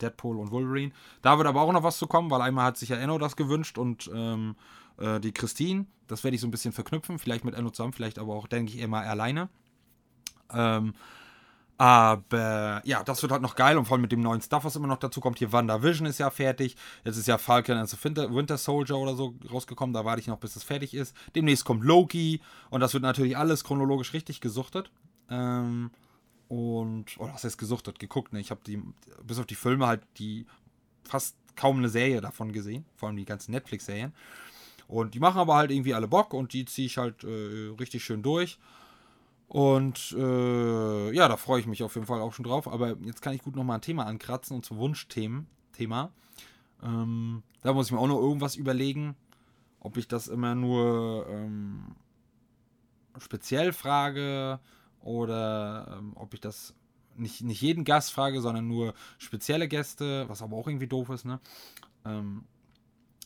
Deadpool 0.00 0.38
und 0.38 0.50
Wolverine. 0.50 0.92
Da 1.22 1.36
wird 1.36 1.46
aber 1.46 1.60
auch 1.60 1.72
noch 1.72 1.82
was 1.82 1.98
zu 1.98 2.06
kommen, 2.06 2.30
weil 2.30 2.40
einmal 2.40 2.66
hat 2.66 2.78
sich 2.78 2.88
ja 2.88 2.96
Enno 2.96 3.18
das 3.18 3.36
gewünscht 3.36 3.76
und 3.78 4.10
ähm, 4.14 4.56
äh, 4.98 5.20
die 5.20 5.32
Christine. 5.32 5.86
Das 6.06 6.24
werde 6.24 6.34
ich 6.34 6.40
so 6.40 6.46
ein 6.46 6.50
bisschen 6.50 6.72
verknüpfen, 6.72 7.18
vielleicht 7.18 7.44
mit 7.44 7.54
Enno 7.54 7.70
zusammen, 7.70 7.92
vielleicht 7.92 8.18
aber 8.18 8.34
auch, 8.34 8.46
denke 8.46 8.72
ich, 8.72 8.80
immer 8.80 9.00
alleine. 9.00 9.48
Ähm, 10.52 10.94
Aber 11.80 12.82
ja, 12.84 13.02
das 13.02 13.22
wird 13.22 13.32
halt 13.32 13.40
noch 13.40 13.56
geil 13.56 13.78
und 13.78 13.86
vor 13.86 13.94
allem 13.94 14.02
mit 14.02 14.12
dem 14.12 14.20
neuen 14.20 14.42
Stuff, 14.42 14.64
was 14.64 14.76
immer 14.76 14.86
noch 14.86 14.98
dazu 14.98 15.22
kommt. 15.22 15.38
Hier 15.38 15.50
WandaVision 15.50 16.06
ist 16.06 16.18
ja 16.18 16.28
fertig. 16.28 16.76
Jetzt 17.04 17.16
ist 17.16 17.26
ja 17.26 17.38
Falcon 17.38 17.78
and 17.78 17.88
the 17.88 17.96
Winter 17.96 18.58
Soldier 18.58 18.98
oder 18.98 19.14
so 19.14 19.34
rausgekommen. 19.50 19.94
Da 19.94 20.04
warte 20.04 20.20
ich 20.20 20.26
noch, 20.26 20.36
bis 20.36 20.52
das 20.52 20.62
fertig 20.62 20.92
ist. 20.92 21.16
Demnächst 21.34 21.64
kommt 21.64 21.82
Loki 21.82 22.42
und 22.68 22.80
das 22.80 22.92
wird 22.92 23.02
natürlich 23.02 23.38
alles 23.38 23.64
chronologisch 23.64 24.12
richtig 24.12 24.42
gesuchtet. 24.42 24.90
Ähm, 25.30 25.90
und, 26.48 27.18
oder 27.18 27.32
was 27.32 27.44
heißt 27.44 27.56
gesuchtet? 27.56 27.98
Geguckt, 27.98 28.34
ne? 28.34 28.40
Ich 28.40 28.50
habe 28.50 28.60
die, 28.66 28.82
bis 29.24 29.38
auf 29.38 29.46
die 29.46 29.54
Filme 29.54 29.86
halt 29.86 30.02
die 30.18 30.44
fast 31.04 31.34
kaum 31.56 31.78
eine 31.78 31.88
Serie 31.88 32.20
davon 32.20 32.52
gesehen. 32.52 32.84
Vor 32.94 33.08
allem 33.08 33.16
die 33.16 33.24
ganzen 33.24 33.52
Netflix-Serien. 33.52 34.12
Und 34.86 35.14
die 35.14 35.18
machen 35.18 35.38
aber 35.38 35.56
halt 35.56 35.70
irgendwie 35.70 35.94
alle 35.94 36.08
Bock 36.08 36.34
und 36.34 36.52
die 36.52 36.66
ziehe 36.66 36.84
ich 36.84 36.98
halt 36.98 37.24
äh, 37.24 37.72
richtig 37.78 38.04
schön 38.04 38.22
durch. 38.22 38.58
Und 39.50 40.14
äh, 40.16 41.12
ja, 41.12 41.26
da 41.26 41.36
freue 41.36 41.58
ich 41.58 41.66
mich 41.66 41.82
auf 41.82 41.96
jeden 41.96 42.06
Fall 42.06 42.20
auch 42.20 42.32
schon 42.32 42.44
drauf. 42.44 42.68
Aber 42.68 42.96
jetzt 43.02 43.20
kann 43.20 43.34
ich 43.34 43.42
gut 43.42 43.56
nochmal 43.56 43.78
ein 43.78 43.82
Thema 43.82 44.06
ankratzen 44.06 44.54
und 44.54 44.64
zum 44.64 44.78
Wunschthemen. 44.78 45.48
Thema. 45.72 46.12
Ähm, 46.82 47.42
da 47.62 47.72
muss 47.72 47.86
ich 47.86 47.92
mir 47.92 47.98
auch 47.98 48.06
noch 48.06 48.20
irgendwas 48.20 48.54
überlegen, 48.54 49.16
ob 49.80 49.96
ich 49.96 50.06
das 50.06 50.28
immer 50.28 50.54
nur 50.54 51.26
ähm, 51.28 51.96
speziell 53.18 53.72
frage 53.72 54.60
oder 55.00 55.96
ähm, 55.98 56.12
ob 56.16 56.34
ich 56.34 56.40
das 56.40 56.74
nicht, 57.16 57.42
nicht 57.42 57.62
jeden 57.62 57.84
Gast 57.84 58.12
frage, 58.12 58.40
sondern 58.40 58.68
nur 58.68 58.94
spezielle 59.18 59.68
Gäste, 59.68 60.28
was 60.28 60.42
aber 60.42 60.56
auch 60.56 60.68
irgendwie 60.68 60.86
doof 60.86 61.08
ist, 61.08 61.24
ne? 61.24 61.40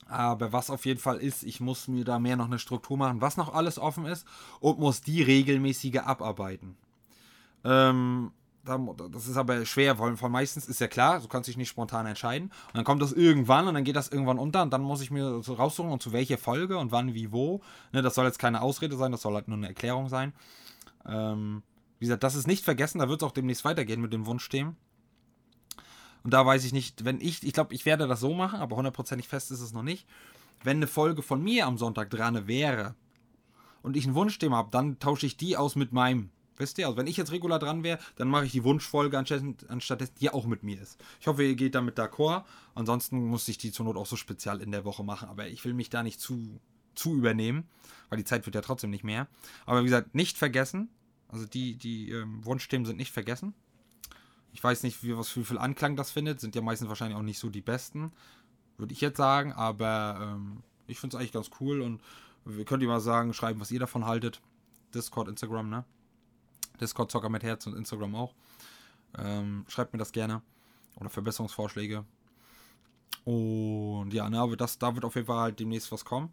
Aber 0.06 0.52
was 0.52 0.70
auf 0.70 0.84
jeden 0.86 1.00
Fall 1.00 1.16
ist, 1.16 1.42
ich 1.42 1.60
muss 1.60 1.88
mir 1.88 2.04
da 2.04 2.18
mehr 2.18 2.36
noch 2.36 2.46
eine 2.46 2.58
Struktur 2.58 2.96
machen, 2.96 3.20
was 3.20 3.36
noch 3.36 3.54
alles 3.54 3.78
offen 3.78 4.06
ist 4.06 4.26
und 4.60 4.78
muss 4.78 5.00
die 5.00 5.22
regelmäßige 5.22 5.98
abarbeiten. 5.98 6.76
Ähm, 7.64 8.32
das 8.64 9.28
ist 9.28 9.36
aber 9.36 9.66
schwer, 9.66 9.98
weil 9.98 10.16
von 10.16 10.32
meistens 10.32 10.66
ist 10.66 10.80
ja 10.80 10.88
klar, 10.88 11.20
du 11.20 11.28
kannst 11.28 11.48
dich 11.48 11.56
nicht 11.56 11.68
spontan 11.68 12.06
entscheiden. 12.06 12.48
Und 12.68 12.74
dann 12.74 12.84
kommt 12.84 13.02
das 13.02 13.12
irgendwann 13.12 13.68
und 13.68 13.74
dann 13.74 13.84
geht 13.84 13.96
das 13.96 14.08
irgendwann 14.08 14.38
unter 14.38 14.62
und 14.62 14.72
dann 14.72 14.82
muss 14.82 15.02
ich 15.02 15.10
mir 15.10 15.42
so 15.42 15.54
raussuchen 15.54 15.90
und 15.90 16.02
zu 16.02 16.12
welcher 16.12 16.38
Folge 16.38 16.78
und 16.78 16.90
wann, 16.90 17.14
wie, 17.14 17.30
wo. 17.30 17.60
Ne, 17.92 18.00
das 18.00 18.14
soll 18.14 18.24
jetzt 18.24 18.38
keine 18.38 18.62
Ausrede 18.62 18.96
sein, 18.96 19.12
das 19.12 19.22
soll 19.22 19.34
halt 19.34 19.48
nur 19.48 19.58
eine 19.58 19.68
Erklärung 19.68 20.08
sein. 20.08 20.32
Ähm, 21.06 21.62
wie 21.98 22.06
gesagt, 22.06 22.22
das 22.22 22.34
ist 22.34 22.46
nicht 22.46 22.64
vergessen, 22.64 22.98
da 22.98 23.08
wird 23.08 23.22
es 23.22 23.26
auch 23.26 23.32
demnächst 23.32 23.64
weitergehen 23.64 24.00
mit 24.00 24.12
dem 24.12 24.26
Wunschthemen. 24.26 24.76
Und 26.24 26.32
da 26.32 26.44
weiß 26.44 26.64
ich 26.64 26.72
nicht, 26.72 27.04
wenn 27.04 27.20
ich, 27.20 27.42
ich 27.42 27.52
glaube, 27.52 27.74
ich 27.74 27.84
werde 27.84 28.08
das 28.08 28.20
so 28.20 28.32
machen, 28.32 28.58
aber 28.58 28.76
hundertprozentig 28.76 29.28
fest 29.28 29.50
ist 29.50 29.60
es 29.60 29.72
noch 29.72 29.82
nicht. 29.82 30.08
Wenn 30.62 30.78
eine 30.78 30.86
Folge 30.86 31.22
von 31.22 31.42
mir 31.42 31.66
am 31.66 31.76
Sonntag 31.76 32.08
dran 32.10 32.48
wäre 32.48 32.94
und 33.82 33.96
ich 33.96 34.06
ein 34.06 34.14
Wunschthema 34.14 34.56
habe, 34.56 34.70
dann 34.70 34.98
tausche 34.98 35.26
ich 35.26 35.36
die 35.36 35.58
aus 35.58 35.76
mit 35.76 35.92
meinem. 35.92 36.30
Wisst 36.56 36.78
ihr? 36.78 36.86
Also 36.86 36.96
wenn 36.96 37.06
ich 37.06 37.18
jetzt 37.18 37.32
regular 37.32 37.58
dran 37.58 37.82
wäre, 37.82 37.98
dann 38.16 38.28
mache 38.28 38.46
ich 38.46 38.52
die 38.52 38.64
Wunschfolge 38.64 39.18
anstatt 39.18 40.20
die 40.20 40.30
auch 40.30 40.46
mit 40.46 40.62
mir 40.62 40.80
ist. 40.80 40.98
Ich 41.20 41.26
hoffe, 41.26 41.44
ihr 41.44 41.56
geht 41.56 41.74
damit 41.74 41.98
d'accord. 41.98 42.44
Ansonsten 42.74 43.26
muss 43.26 43.46
ich 43.48 43.58
die 43.58 43.72
zur 43.72 43.84
Not 43.84 43.96
auch 43.96 44.06
so 44.06 44.16
spezial 44.16 44.62
in 44.62 44.70
der 44.70 44.84
Woche 44.84 45.04
machen. 45.04 45.28
Aber 45.28 45.46
ich 45.48 45.64
will 45.64 45.74
mich 45.74 45.90
da 45.90 46.02
nicht 46.02 46.20
zu, 46.20 46.60
zu 46.94 47.14
übernehmen, 47.14 47.68
weil 48.08 48.18
die 48.18 48.24
Zeit 48.24 48.46
wird 48.46 48.54
ja 48.54 48.62
trotzdem 48.62 48.90
nicht 48.90 49.04
mehr. 49.04 49.26
Aber 49.66 49.80
wie 49.80 49.86
gesagt, 49.86 50.14
nicht 50.14 50.38
vergessen. 50.38 50.88
Also 51.28 51.44
die, 51.44 51.76
die 51.76 52.10
ähm, 52.10 52.44
Wunschthemen 52.44 52.86
sind 52.86 52.96
nicht 52.96 53.12
vergessen. 53.12 53.52
Ich 54.54 54.62
weiß 54.62 54.84
nicht, 54.84 55.02
wie, 55.02 55.16
was 55.18 55.28
für 55.28 55.44
viel 55.44 55.58
Anklang 55.58 55.96
das 55.96 56.12
findet. 56.12 56.40
Sind 56.40 56.54
ja 56.54 56.62
meistens 56.62 56.88
wahrscheinlich 56.88 57.18
auch 57.18 57.22
nicht 57.22 57.38
so 57.38 57.50
die 57.50 57.60
besten, 57.60 58.12
würde 58.78 58.94
ich 58.94 59.00
jetzt 59.00 59.18
sagen. 59.18 59.52
Aber 59.52 60.18
ähm, 60.22 60.62
ich 60.86 61.00
finde 61.00 61.16
es 61.16 61.20
eigentlich 61.20 61.32
ganz 61.32 61.50
cool 61.60 61.82
und 61.82 62.00
wir 62.44 62.64
könnt 62.64 62.82
ihr 62.82 62.88
mal 62.88 63.00
sagen, 63.00 63.34
schreiben, 63.34 63.60
was 63.60 63.70
ihr 63.72 63.80
davon 63.80 64.06
haltet. 64.06 64.40
Discord, 64.94 65.28
Instagram, 65.28 65.68
ne? 65.68 65.84
Discord 66.80 67.10
Zocker 67.10 67.28
mit 67.28 67.42
Herz 67.42 67.66
und 67.66 67.76
Instagram 67.76 68.14
auch. 68.14 68.34
Ähm, 69.18 69.64
schreibt 69.68 69.92
mir 69.92 69.98
das 69.98 70.12
gerne. 70.12 70.40
Oder 70.96 71.10
Verbesserungsvorschläge. 71.10 72.04
Und 73.24 74.12
ja, 74.12 74.28
ne, 74.30 74.56
das, 74.56 74.78
da 74.78 74.94
wird 74.94 75.04
auf 75.04 75.14
jeden 75.14 75.26
Fall 75.26 75.40
halt 75.40 75.60
demnächst 75.60 75.90
was 75.90 76.04
kommen. 76.04 76.32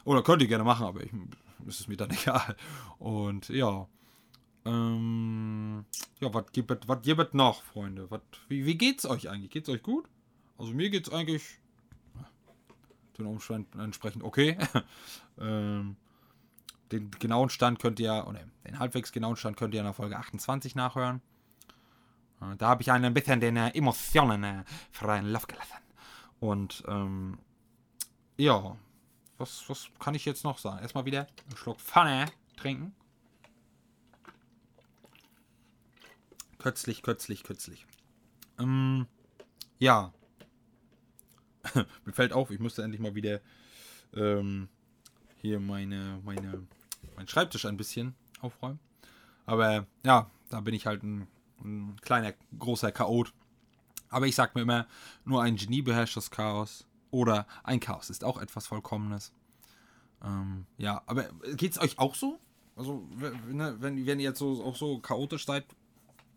Oder 0.04 0.22
könnt 0.22 0.42
ihr 0.42 0.48
gerne 0.48 0.64
machen, 0.64 0.86
aber 0.86 1.02
ich, 1.02 1.12
ist 1.66 1.80
es 1.80 1.88
mir 1.88 1.96
dann 1.96 2.10
egal. 2.22 2.56
Und 2.98 3.48
ja. 3.48 3.88
Ähm, 4.64 5.84
ja, 6.20 6.34
was 6.34 6.50
gibt 6.50 6.70
es 6.70 7.32
noch, 7.34 7.62
Freunde? 7.62 8.10
Wat, 8.10 8.22
wie, 8.48 8.66
wie 8.66 8.76
geht's 8.76 9.06
euch 9.06 9.28
eigentlich? 9.28 9.50
Geht's 9.50 9.68
euch 9.68 9.82
gut? 9.82 10.08
Also 10.58 10.72
mir 10.72 10.90
geht's 10.90 11.10
eigentlich 11.10 11.60
den 13.18 13.26
Umständen 13.26 13.78
entsprechend 13.80 14.24
okay. 14.24 14.58
ähm, 15.40 15.96
den 16.92 17.10
genauen 17.12 17.48
Stand 17.48 17.78
könnt 17.78 18.00
ihr, 18.00 18.26
oder 18.28 18.40
den 18.66 18.78
halbwegs 18.78 19.12
genauen 19.12 19.36
Stand 19.36 19.56
könnt 19.56 19.74
ihr 19.74 19.80
in 19.80 19.86
der 19.86 19.94
Folge 19.94 20.16
28 20.16 20.74
nachhören. 20.74 21.20
Da 22.58 22.68
habe 22.68 22.82
ich 22.82 22.90
ein 22.90 23.14
bisschen 23.14 23.40
den 23.40 23.56
Emotionen 23.56 24.44
äh, 24.44 24.64
freien 24.90 25.26
Lauf 25.26 25.46
gelassen. 25.46 25.72
Und 26.38 26.84
ähm, 26.86 27.38
ja, 28.36 28.76
was, 29.38 29.68
was 29.68 29.88
kann 29.98 30.14
ich 30.14 30.24
jetzt 30.24 30.44
noch 30.44 30.58
sagen? 30.58 30.80
Erstmal 30.80 31.06
wieder 31.06 31.26
einen 31.46 31.56
Schluck 31.56 31.80
Pfanne 31.80 32.26
trinken. 32.56 32.94
Kötzlich, 36.58 37.02
kötzlich, 37.02 37.42
kötzlich. 37.42 37.86
Ähm, 38.58 39.06
ja. 39.78 40.12
Mir 42.04 42.12
fällt 42.12 42.32
auf, 42.32 42.50
ich 42.50 42.60
müsste 42.60 42.82
endlich 42.82 43.00
mal 43.00 43.14
wieder 43.14 43.40
ähm, 44.14 44.68
hier 45.40 45.60
meine, 45.60 46.20
meine, 46.24 46.66
meinen 47.14 47.28
Schreibtisch 47.28 47.66
ein 47.66 47.76
bisschen 47.76 48.14
aufräumen. 48.40 48.80
Aber 49.44 49.86
ja, 50.04 50.30
da 50.50 50.60
bin 50.60 50.74
ich 50.74 50.86
halt 50.86 51.02
ein 51.02 51.26
ein 51.64 51.96
kleiner, 52.00 52.34
großer 52.58 52.92
Chaot. 52.92 53.32
Aber 54.08 54.26
ich 54.26 54.34
sag 54.34 54.54
mir 54.54 54.62
immer, 54.62 54.86
nur 55.24 55.42
ein 55.42 55.56
Genie 55.56 55.82
beherrscht 55.82 56.16
das 56.16 56.30
Chaos. 56.30 56.86
Oder 57.10 57.46
ein 57.64 57.80
Chaos 57.80 58.10
ist 58.10 58.24
auch 58.24 58.38
etwas 58.38 58.66
Vollkommenes. 58.66 59.32
Ähm, 60.24 60.66
ja, 60.78 61.02
aber 61.06 61.28
geht's 61.56 61.78
euch 61.80 61.98
auch 61.98 62.14
so? 62.14 62.38
Also, 62.76 63.08
ne, 63.48 63.76
wenn, 63.80 64.06
wenn 64.06 64.20
ihr 64.20 64.24
jetzt 64.24 64.38
so, 64.38 64.62
auch 64.64 64.76
so 64.76 64.98
chaotisch 64.98 65.46
seid, 65.46 65.64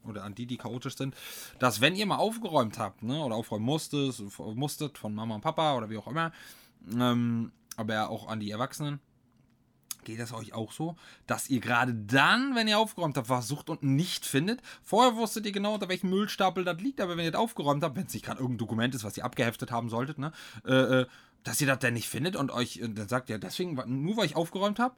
oder 0.06 0.24
an 0.24 0.36
die, 0.36 0.46
die 0.46 0.58
chaotisch 0.58 0.96
sind, 0.96 1.16
dass 1.60 1.82
wenn 1.82 1.96
ihr 1.96 2.06
mal 2.06 2.18
aufgeräumt 2.18 2.80
habt, 2.80 3.04
ne, 3.04 3.22
oder 3.22 3.36
aufräumen 3.36 3.66
musstet, 3.66 4.22
musstet 4.56 4.98
von 4.98 5.14
Mama 5.14 5.36
und 5.36 5.42
Papa 5.42 5.76
oder 5.76 5.90
wie 5.90 5.98
auch 5.98 6.08
immer, 6.08 6.32
ähm, 6.98 7.52
aber 7.76 8.10
auch 8.10 8.28
an 8.28 8.40
die 8.40 8.52
Erwachsenen, 8.52 9.00
Geht 10.04 10.20
das 10.20 10.34
euch 10.34 10.54
auch 10.54 10.72
so, 10.72 10.96
dass 11.28 11.50
ihr 11.50 11.60
gerade 11.60 11.94
dann, 11.94 12.56
wenn 12.56 12.68
ihr 12.68 12.80
aufgeräumt 12.80 13.18
habt, 13.18 13.30
was 13.30 13.48
sucht 13.48 13.70
und 13.70 13.84
nicht 13.84 14.26
findet? 14.26 14.62
Vorher 14.84 15.16
wusstet 15.16 15.46
ihr 15.46 15.52
genau, 15.52 15.74
unter 15.74 15.90
welchem 15.90 16.10
Müllstapel 16.10 16.64
das 16.64 16.80
liegt, 16.80 17.02
aber 17.02 17.18
wenn 17.18 17.26
ihr 17.26 17.32
das 17.32 17.42
aufgeräumt 17.42 17.84
habt, 17.84 17.96
wenn 17.96 18.06
es 18.06 18.14
nicht 18.14 18.26
gerade 18.26 18.40
irgendein 18.40 18.60
Dokument 18.60 18.96
ist, 18.96 19.04
was 19.04 19.18
ihr 19.18 19.26
abgeheftet 19.26 19.72
haben 19.72 19.90
solltet, 19.90 20.18
ne, 20.18 20.32
äh, 20.66 21.02
äh 21.02 21.06
dass 21.44 21.62
ihr 21.62 21.68
das 21.68 21.80
dann 21.80 21.94
nicht 21.94 22.10
findet 22.10 22.36
und 22.36 22.52
euch 22.52 22.78
äh, 22.78 22.90
dann 22.90 23.08
sagt, 23.08 23.30
ja, 23.30 23.38
deswegen, 23.38 23.76
nur 24.04 24.18
weil 24.18 24.26
ich 24.26 24.36
aufgeräumt 24.36 24.78
habe, 24.78 24.96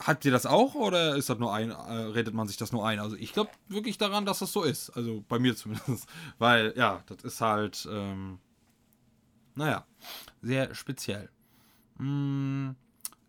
Habt 0.00 0.24
ihr 0.24 0.32
das 0.32 0.44
auch 0.44 0.74
oder 0.74 1.14
ist 1.14 1.30
das 1.30 1.38
nur 1.38 1.54
ein, 1.54 1.70
äh, 1.70 1.74
redet 1.74 2.34
man 2.34 2.48
sich 2.48 2.56
das 2.56 2.72
nur 2.72 2.86
ein? 2.86 2.98
Also 2.98 3.16
ich 3.16 3.32
glaube 3.32 3.50
wirklich 3.68 3.96
daran, 3.96 4.26
dass 4.26 4.40
das 4.40 4.52
so 4.52 4.64
ist. 4.64 4.90
Also 4.90 5.24
bei 5.28 5.38
mir 5.38 5.54
zumindest. 5.56 6.08
Weil, 6.38 6.74
ja, 6.76 7.02
das 7.06 7.22
ist 7.22 7.40
halt, 7.40 7.88
ähm, 7.90 8.38
naja, 9.54 9.86
sehr 10.42 10.74
speziell. 10.74 11.30
Mm, 11.98 12.70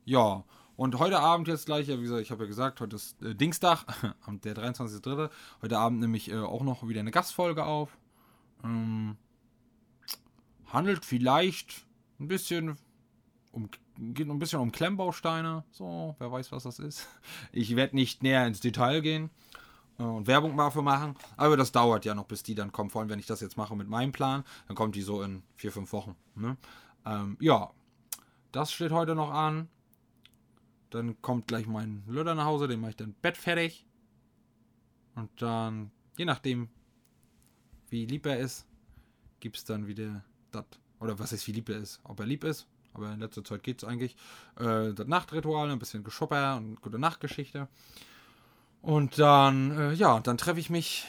ja, 0.05 0.43
und 0.77 0.99
heute 0.99 1.19
Abend 1.19 1.47
jetzt 1.47 1.65
gleich, 1.65 1.87
wie 1.87 2.01
gesagt, 2.01 2.21
ich 2.21 2.31
habe 2.31 2.43
ja 2.43 2.47
gesagt, 2.47 2.81
heute 2.81 2.95
ist 2.95 3.21
äh, 3.21 3.35
Dingstag, 3.35 3.85
der 4.43 4.55
23.3. 4.55 5.29
Heute 5.61 5.77
Abend 5.77 5.99
nehme 5.99 6.17
ich 6.17 6.31
äh, 6.31 6.37
auch 6.37 6.63
noch 6.63 6.87
wieder 6.87 6.99
eine 6.99 7.11
Gastfolge 7.11 7.65
auf. 7.65 7.97
Ähm, 8.63 9.17
handelt 10.67 11.05
vielleicht 11.05 11.85
ein 12.19 12.27
bisschen 12.27 12.77
um, 13.51 13.69
geht 13.97 14.27
ein 14.27 14.39
bisschen 14.39 14.59
um 14.59 14.71
Klemmbausteine. 14.71 15.63
So, 15.71 16.15
wer 16.19 16.31
weiß, 16.31 16.51
was 16.51 16.63
das 16.63 16.79
ist. 16.79 17.07
Ich 17.51 17.75
werde 17.75 17.95
nicht 17.95 18.21
näher 18.23 18.45
ins 18.45 18.59
Detail 18.59 19.01
gehen. 19.01 19.29
äh, 19.97 20.03
und 20.03 20.27
Werbung 20.27 20.57
dafür 20.57 20.81
machen. 20.81 21.15
Aber 21.37 21.55
das 21.57 21.71
dauert 21.71 22.03
ja 22.05 22.13
noch, 22.15 22.25
bis 22.25 22.43
die 22.43 22.55
dann 22.55 22.71
kommen. 22.73 22.89
Vor 22.89 23.01
allem, 23.01 23.09
wenn 23.09 23.19
ich 23.19 23.27
das 23.27 23.39
jetzt 23.41 23.55
mache 23.57 23.75
mit 23.75 23.87
meinem 23.87 24.11
Plan, 24.11 24.43
dann 24.67 24.75
kommt 24.75 24.95
die 24.95 25.01
so 25.01 25.21
in 25.21 25.43
vier, 25.55 25.71
fünf 25.71 25.93
Wochen. 25.93 26.15
Ne? 26.35 26.57
Ähm, 27.05 27.37
ja, 27.39 27.71
das 28.51 28.71
steht 28.73 28.91
heute 28.91 29.15
noch 29.15 29.31
an. 29.31 29.69
Dann 30.89 31.21
kommt 31.21 31.47
gleich 31.47 31.67
mein 31.67 32.03
Löder 32.07 32.35
nach 32.35 32.45
Hause, 32.45 32.67
den 32.67 32.79
mache 32.79 32.91
ich 32.91 32.95
dann 32.97 33.13
Bett 33.13 33.37
fertig. 33.37 33.85
Und 35.15 35.29
dann, 35.41 35.91
je 36.17 36.25
nachdem, 36.25 36.69
wie 37.89 38.05
lieb 38.05 38.25
er 38.25 38.39
ist, 38.39 38.65
gibt 39.39 39.57
es 39.57 39.65
dann 39.65 39.87
wieder 39.87 40.23
das. 40.51 40.65
Oder 40.99 41.19
was 41.19 41.33
ist, 41.33 41.47
wie 41.47 41.51
lieb 41.51 41.69
er 41.69 41.77
ist. 41.77 41.99
Ob 42.03 42.19
er 42.19 42.25
lieb 42.25 42.43
ist, 42.43 42.67
aber 42.93 43.13
in 43.13 43.19
letzter 43.19 43.43
Zeit 43.43 43.63
geht 43.63 43.81
es 43.81 43.87
eigentlich. 43.87 44.15
Äh, 44.57 44.93
das 44.93 45.07
Nachtritual, 45.07 45.69
ein 45.69 45.79
bisschen 45.79 46.03
Geschopper 46.03 46.57
und 46.57 46.81
gute 46.81 46.99
Nachtgeschichte. 46.99 47.67
Und 48.81 49.17
dann, 49.17 49.71
äh, 49.71 49.93
ja, 49.93 50.19
dann 50.19 50.37
treffe 50.37 50.59
ich 50.59 50.69
mich 50.69 51.05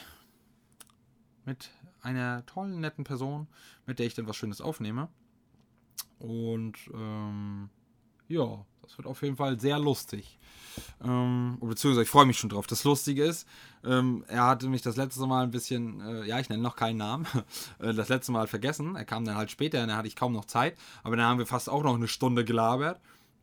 mit 1.45 1.71
einer 2.01 2.45
tollen, 2.47 2.81
netten 2.81 3.05
Person, 3.05 3.49
mit 3.87 3.99
der 3.99 4.07
ich 4.07 4.15
dann 4.15 4.27
was 4.27 4.37
Schönes 4.37 4.61
aufnehme. 4.61 5.09
Und 6.19 6.79
ähm, 6.95 7.69
ja, 8.29 8.65
das 8.87 8.97
wird 8.99 9.07
auf 9.07 9.23
jeden 9.23 9.37
Fall 9.37 9.59
sehr 9.59 9.79
lustig. 9.79 10.39
Ähm, 11.03 11.59
beziehungsweise 11.61 12.03
ich 12.03 12.09
freue 12.09 12.27
mich 12.27 12.39
schon 12.39 12.51
drauf. 12.51 12.67
Das 12.67 12.85
Lustige 12.85 13.25
ist, 13.25 13.47
ähm, 13.85 14.25
er 14.29 14.45
hatte 14.45 14.69
mich 14.69 14.83
das 14.83 14.97
letzte 14.97 15.27
Mal 15.27 15.45
ein 15.45 15.51
bisschen, 15.51 16.01
äh, 16.01 16.27
ja, 16.27 16.39
ich 16.39 16.49
nenne 16.49 16.63
noch 16.63 16.77
keinen 16.77 16.99
Namen, 16.99 17.27
äh, 17.79 17.95
das 17.95 18.09
letzte 18.09 18.33
Mal 18.33 18.47
vergessen. 18.47 18.97
Er 18.97 19.05
kam 19.05 19.25
dann 19.25 19.37
halt 19.37 19.51
später 19.51 19.83
und 19.83 19.89
da 19.89 19.97
hatte 19.97 20.09
ich 20.09 20.17
kaum 20.17 20.33
noch 20.33 20.45
Zeit. 20.45 20.77
Aber 21.03 21.17
dann 21.17 21.27
haben 21.27 21.39
wir 21.39 21.47
fast 21.47 21.69
auch 21.69 21.83
noch 21.83 21.95
eine 21.95 22.09
Stunde 22.09 22.45
gelabert. 22.45 23.01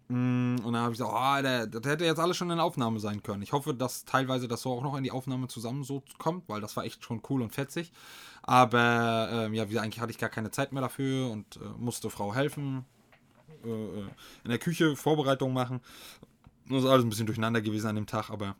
Mm, 0.10 0.58
und 0.64 0.74
dann 0.74 0.82
habe 0.82 0.94
ich 0.94 1.00
gesagt, 1.00 1.14
oh, 1.14 1.42
der, 1.42 1.68
das 1.68 1.90
hätte 1.90 2.06
jetzt 2.06 2.20
alles 2.20 2.38
schon 2.38 2.52
in 2.52 2.60
Aufnahme 2.60 3.00
sein 3.00 3.24
können. 3.24 3.42
Ich 3.42 3.54
hoffe, 3.54 3.74
dass 3.74 4.06
teilweise 4.06 4.48
das 4.48 4.62
so 4.62 4.72
auch 4.74 4.84
noch 4.84 4.96
in 4.98 5.04
die 5.04 5.12
Aufnahme 5.12 5.48
zusammen 5.48 5.84
so 5.84 6.04
kommt, 6.18 6.48
weil 6.50 6.62
das 6.62 6.76
war 6.76 6.84
echt 6.86 7.04
schon 7.04 7.22
cool 7.30 7.42
und 7.42 7.54
fetzig. 7.54 7.92
Aber 8.42 9.30
ähm, 9.32 9.54
ja, 9.54 9.70
wie 9.70 9.80
eigentlich 9.80 10.02
hatte 10.02 10.12
ich 10.12 10.18
gar 10.18 10.30
keine 10.30 10.52
Zeit 10.52 10.74
mehr 10.74 10.82
dafür 10.82 11.30
und 11.32 11.58
äh, 11.58 11.60
musste 11.78 12.10
Frau 12.10 12.36
helfen, 12.36 12.86
äh, 13.64 14.02
in 14.44 14.50
der 14.50 14.60
Küche 14.60 14.96
Vorbereitungen 14.96 15.54
machen. 15.54 15.82
Das 16.70 16.84
ist 16.84 16.90
alles 16.90 17.06
ein 17.06 17.10
bisschen 17.10 17.26
durcheinander 17.26 17.62
gewesen 17.62 17.88
an 17.88 17.96
dem 17.96 18.08
Tag, 18.08 18.30
aber 18.30 18.56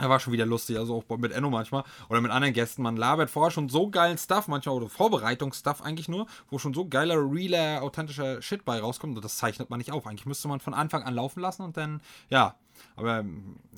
er 0.00 0.08
war 0.08 0.18
schon 0.18 0.32
wieder 0.32 0.46
lustig, 0.46 0.78
also 0.78 0.96
auch 0.96 1.18
mit 1.18 1.32
Enno 1.32 1.50
manchmal 1.50 1.84
oder 2.08 2.20
mit 2.20 2.30
anderen 2.30 2.54
Gästen. 2.54 2.82
Man 2.82 2.96
labert 2.96 3.28
vorher 3.28 3.50
schon 3.50 3.68
so 3.68 3.90
geilen 3.90 4.16
Stuff, 4.16 4.48
manchmal 4.48 4.74
oder 4.76 4.88
Vorbereitungsstuff 4.88 5.82
eigentlich 5.82 6.08
nur, 6.08 6.26
wo 6.48 6.58
schon 6.58 6.72
so 6.72 6.88
geiler, 6.88 7.16
realer, 7.16 7.82
authentischer 7.82 8.40
Shit 8.40 8.64
bei 8.64 8.80
rauskommt 8.80 9.14
und 9.16 9.24
das 9.24 9.36
zeichnet 9.36 9.68
man 9.68 9.78
nicht 9.78 9.92
auf. 9.92 10.06
Eigentlich 10.06 10.24
müsste 10.24 10.48
man 10.48 10.60
von 10.60 10.72
Anfang 10.72 11.02
an 11.02 11.14
laufen 11.14 11.40
lassen 11.40 11.62
und 11.62 11.76
dann, 11.76 12.00
ja. 12.30 12.56
Aber 12.96 13.26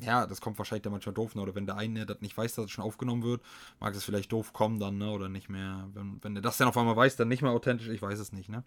ja, 0.00 0.26
das 0.28 0.40
kommt 0.40 0.58
wahrscheinlich 0.58 0.82
dann 0.82 0.92
manchmal 0.92 1.14
doof, 1.14 1.34
ne? 1.34 1.42
oder 1.42 1.56
wenn 1.56 1.66
der 1.66 1.76
eine 1.76 2.06
das 2.06 2.20
nicht 2.20 2.36
weiß, 2.36 2.54
dass 2.54 2.66
es 2.66 2.70
schon 2.70 2.84
aufgenommen 2.84 3.24
wird, 3.24 3.42
mag 3.80 3.92
es 3.96 4.04
vielleicht 4.04 4.30
doof 4.30 4.52
kommen 4.52 4.78
dann, 4.78 4.98
ne? 4.98 5.10
oder 5.10 5.28
nicht 5.28 5.48
mehr. 5.48 5.88
Wenn, 5.92 6.22
wenn 6.22 6.34
der 6.34 6.42
das 6.42 6.56
dann 6.56 6.68
auf 6.68 6.76
einmal 6.76 6.94
weiß, 6.94 7.16
dann 7.16 7.26
nicht 7.26 7.42
mehr 7.42 7.50
authentisch, 7.50 7.88
ich 7.88 8.00
weiß 8.00 8.20
es 8.20 8.32
nicht, 8.32 8.48
ne? 8.48 8.62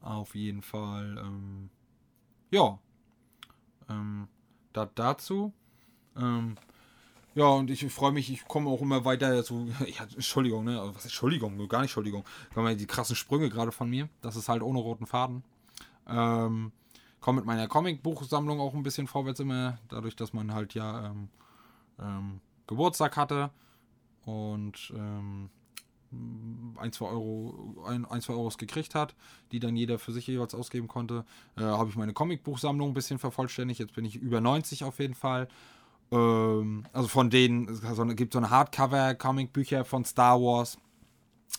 Auf 0.00 0.34
jeden 0.34 0.62
Fall, 0.62 1.18
ähm, 1.18 1.70
ja. 2.50 2.78
Ähm, 3.88 4.28
da, 4.72 4.88
dazu. 4.94 5.52
Ähm, 6.16 6.56
ja, 7.34 7.46
und 7.46 7.70
ich 7.70 7.84
freue 7.92 8.12
mich, 8.12 8.32
ich 8.32 8.46
komme 8.46 8.68
auch 8.68 8.80
immer 8.80 9.04
weiter 9.04 9.44
zu. 9.44 9.68
Ja, 9.86 10.04
Entschuldigung, 10.14 10.64
ne? 10.64 10.80
Was 10.82 10.98
ist 10.98 11.04
Entschuldigung? 11.06 11.56
Gar 11.68 11.82
nicht 11.82 11.90
Entschuldigung. 11.90 12.24
Die 12.54 12.86
krassen 12.86 13.16
Sprünge 13.16 13.48
gerade 13.48 13.72
von 13.72 13.88
mir. 13.88 14.08
Das 14.22 14.36
ist 14.36 14.48
halt 14.48 14.62
ohne 14.62 14.78
roten 14.78 15.06
Faden. 15.06 15.44
Ähm, 16.08 16.72
komme 17.20 17.36
mit 17.40 17.46
meiner 17.46 17.68
Comicbuchsammlung 17.68 18.60
auch 18.60 18.74
ein 18.74 18.82
bisschen 18.82 19.06
vorwärts 19.06 19.40
immer, 19.40 19.78
dadurch, 19.88 20.16
dass 20.16 20.32
man 20.32 20.54
halt 20.54 20.74
ja 20.74 21.06
ähm, 21.06 21.28
ähm, 22.00 22.40
Geburtstag 22.66 23.16
hatte 23.16 23.50
und 24.24 24.92
ähm, 24.96 25.50
ein, 26.76 26.92
zwei 26.92 27.06
Euro, 27.06 27.84
ein, 27.86 28.04
ein, 28.04 28.20
zwei 28.20 28.34
Euros 28.34 28.58
gekriegt 28.58 28.94
hat, 28.94 29.14
die 29.52 29.60
dann 29.60 29.76
jeder 29.76 29.98
für 29.98 30.12
sich 30.12 30.26
jeweils 30.26 30.54
ausgeben 30.54 30.88
konnte, 30.88 31.24
äh, 31.56 31.62
habe 31.62 31.90
ich 31.90 31.96
meine 31.96 32.12
Comicbuchsammlung 32.12 32.90
ein 32.90 32.94
bisschen 32.94 33.18
vervollständigt. 33.18 33.80
Jetzt 33.80 33.94
bin 33.94 34.04
ich 34.04 34.16
über 34.16 34.40
90 34.40 34.84
auf 34.84 34.98
jeden 34.98 35.14
Fall 35.14 35.48
ähm, 36.10 36.84
also 36.92 37.08
von 37.08 37.30
denen, 37.30 37.68
es 37.68 37.80
gibt 38.16 38.32
so 38.32 38.38
eine 38.38 38.50
Hardcover-Comic-Bücher 38.50 39.84
von 39.84 40.04
Star 40.04 40.40
Wars. 40.40 40.78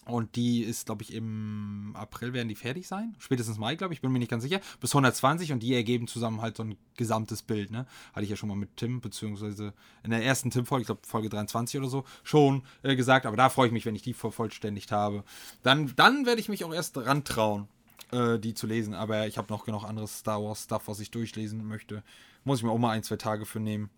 Und 0.06 0.36
die 0.36 0.62
ist, 0.62 0.88
glaube 0.88 1.04
ich, 1.04 1.14
im 1.14 1.92
April 1.96 2.34
werden 2.34 2.48
die 2.48 2.56
fertig 2.56 2.88
sein. 2.88 3.16
Spätestens 3.20 3.58
Mai, 3.58 3.76
glaube 3.76 3.94
ich, 3.94 4.02
bin 4.02 4.12
mir 4.12 4.20
nicht 4.20 4.32
ganz 4.32 4.44
sicher. 4.44 4.60
Bis 4.80 4.92
120 4.92 5.52
und 5.52 5.62
die 5.62 5.74
ergeben 5.74 6.08
zusammen 6.08 6.42
halt 6.42 6.58
so 6.58 6.64
ein 6.64 6.78
gesamtes 6.98 7.44
Bild, 7.44 7.70
ne? 7.70 7.86
Hatte 8.14 8.24
ich 8.24 8.30
ja 8.30 8.36
schon 8.36 8.50
mal 8.50 8.56
mit 8.56 8.76
Tim, 8.78 9.02
beziehungsweise 9.02 9.74
in 10.04 10.12
der 10.12 10.24
ersten 10.24 10.50
Tim-Folge, 10.50 10.82
ich 10.82 10.88
glaube 10.88 11.02
Folge 11.06 11.30
23 11.30 11.80
oder 11.80 11.90
so, 11.90 12.06
schon 12.24 12.64
äh, 12.82 12.96
gesagt. 12.96 13.26
Aber 13.26 13.38
da 13.38 13.50
freue 13.50 13.68
ich 13.68 13.74
mich, 13.74 13.86
wenn 13.86 13.96
ich 13.96 14.02
die 14.02 14.14
vervollständigt 14.14 14.92
habe. 14.92 15.24
Dann, 15.64 15.94
dann 15.96 16.26
werde 16.26 16.42
ich 16.42 16.50
mich 16.50 16.64
auch 16.66 16.74
erst 16.74 16.98
rantrauen, 16.98 17.68
äh, 18.12 18.40
die 18.40 18.56
zu 18.56 18.66
lesen. 18.66 18.96
Aber 18.96 19.28
ich 19.28 19.38
habe 19.38 19.52
noch 19.54 19.66
genug 19.66 19.84
anderes 19.84 20.20
Star 20.20 20.44
Wars-Stuff, 20.44 20.88
was 20.88 21.00
ich 21.00 21.12
durchlesen 21.12 21.66
möchte. 21.66 22.04
Muss 22.44 22.60
ich 22.60 22.64
mir 22.64 22.72
auch 22.72 22.80
mal 22.80 22.92
ein, 22.92 23.04
zwei 23.04 23.18
Tage 23.18 23.46
für 23.46 23.60
nehmen. 23.60 23.90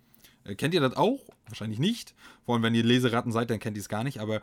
Äh, 0.44 0.56
kennt 0.56 0.74
ihr 0.74 0.82
das 0.82 0.98
auch? 0.98 1.22
Wahrscheinlich 1.48 1.80
nicht. 1.80 2.16
Vor 2.46 2.56
allem, 2.56 2.64
wenn 2.64 2.76
ihr 2.76 2.84
Leseratten 2.84 3.32
seid, 3.32 3.50
dann 3.50 3.60
kennt 3.60 3.78
ihr 3.78 3.82
es 3.82 3.90
gar 3.90 4.04
nicht. 4.04 4.20
Aber 4.20 4.42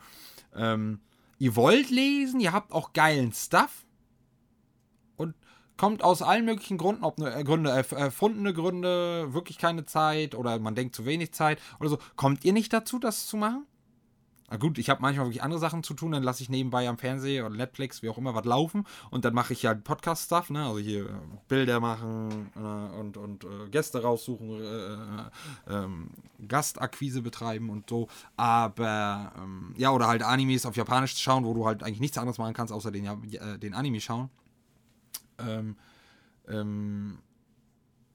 ähm, 0.54 1.00
ihr 1.38 1.56
wollt 1.56 1.90
lesen, 1.90 2.40
ihr 2.40 2.52
habt 2.52 2.72
auch 2.72 2.92
geilen 2.92 3.32
Stuff 3.32 3.86
und 5.16 5.34
kommt 5.76 6.02
aus 6.02 6.22
allen 6.22 6.44
möglichen 6.44 6.78
Gründen, 6.78 7.04
ob 7.04 7.18
eine 7.18 7.34
äh, 7.34 7.44
Gründe, 7.44 7.70
erfundene 7.70 8.52
Gründe, 8.52 9.32
wirklich 9.32 9.58
keine 9.58 9.84
Zeit 9.84 10.34
oder 10.34 10.58
man 10.58 10.74
denkt 10.74 10.94
zu 10.94 11.06
wenig 11.06 11.32
Zeit 11.32 11.60
oder 11.80 11.88
so, 11.88 11.98
kommt 12.16 12.44
ihr 12.44 12.52
nicht 12.52 12.72
dazu, 12.72 12.98
das 12.98 13.26
zu 13.26 13.36
machen? 13.36 13.66
Na 14.50 14.56
gut, 14.56 14.78
ich 14.78 14.88
habe 14.88 15.02
manchmal 15.02 15.26
wirklich 15.26 15.42
andere 15.42 15.60
Sachen 15.60 15.82
zu 15.82 15.92
tun, 15.92 16.12
dann 16.12 16.22
lasse 16.22 16.42
ich 16.42 16.48
nebenbei 16.48 16.88
am 16.88 16.96
Fernseher 16.96 17.44
oder 17.46 17.54
Netflix, 17.54 18.02
wie 18.02 18.08
auch 18.08 18.16
immer, 18.16 18.34
was 18.34 18.46
laufen 18.46 18.84
und 19.10 19.24
dann 19.24 19.34
mache 19.34 19.52
ich 19.52 19.62
ja 19.62 19.74
Podcast-Stuff, 19.74 20.48
ne? 20.48 20.64
Also 20.64 20.78
hier 20.78 21.06
äh, 21.06 21.12
Bilder 21.48 21.80
machen 21.80 22.50
äh, 22.56 22.98
und, 22.98 23.18
und 23.18 23.44
äh, 23.44 23.68
Gäste 23.70 24.02
raussuchen, 24.02 24.50
äh, 24.62 24.94
äh, 24.94 25.28
ähm, 25.68 26.10
Gastakquise 26.46 27.20
betreiben 27.20 27.68
und 27.68 27.90
so. 27.90 28.08
Aber 28.36 29.32
ähm, 29.36 29.74
ja, 29.76 29.90
oder 29.90 30.08
halt 30.08 30.22
Animes 30.22 30.64
auf 30.64 30.76
Japanisch 30.76 31.16
schauen, 31.18 31.44
wo 31.44 31.52
du 31.52 31.66
halt 31.66 31.82
eigentlich 31.82 32.00
nichts 32.00 32.16
anderes 32.16 32.38
machen 32.38 32.54
kannst, 32.54 32.72
außer 32.72 32.90
den, 32.90 33.06
den 33.60 33.74
Anime 33.74 34.00
schauen. 34.00 34.30
Ähm, 35.38 35.76
ähm, 36.48 37.18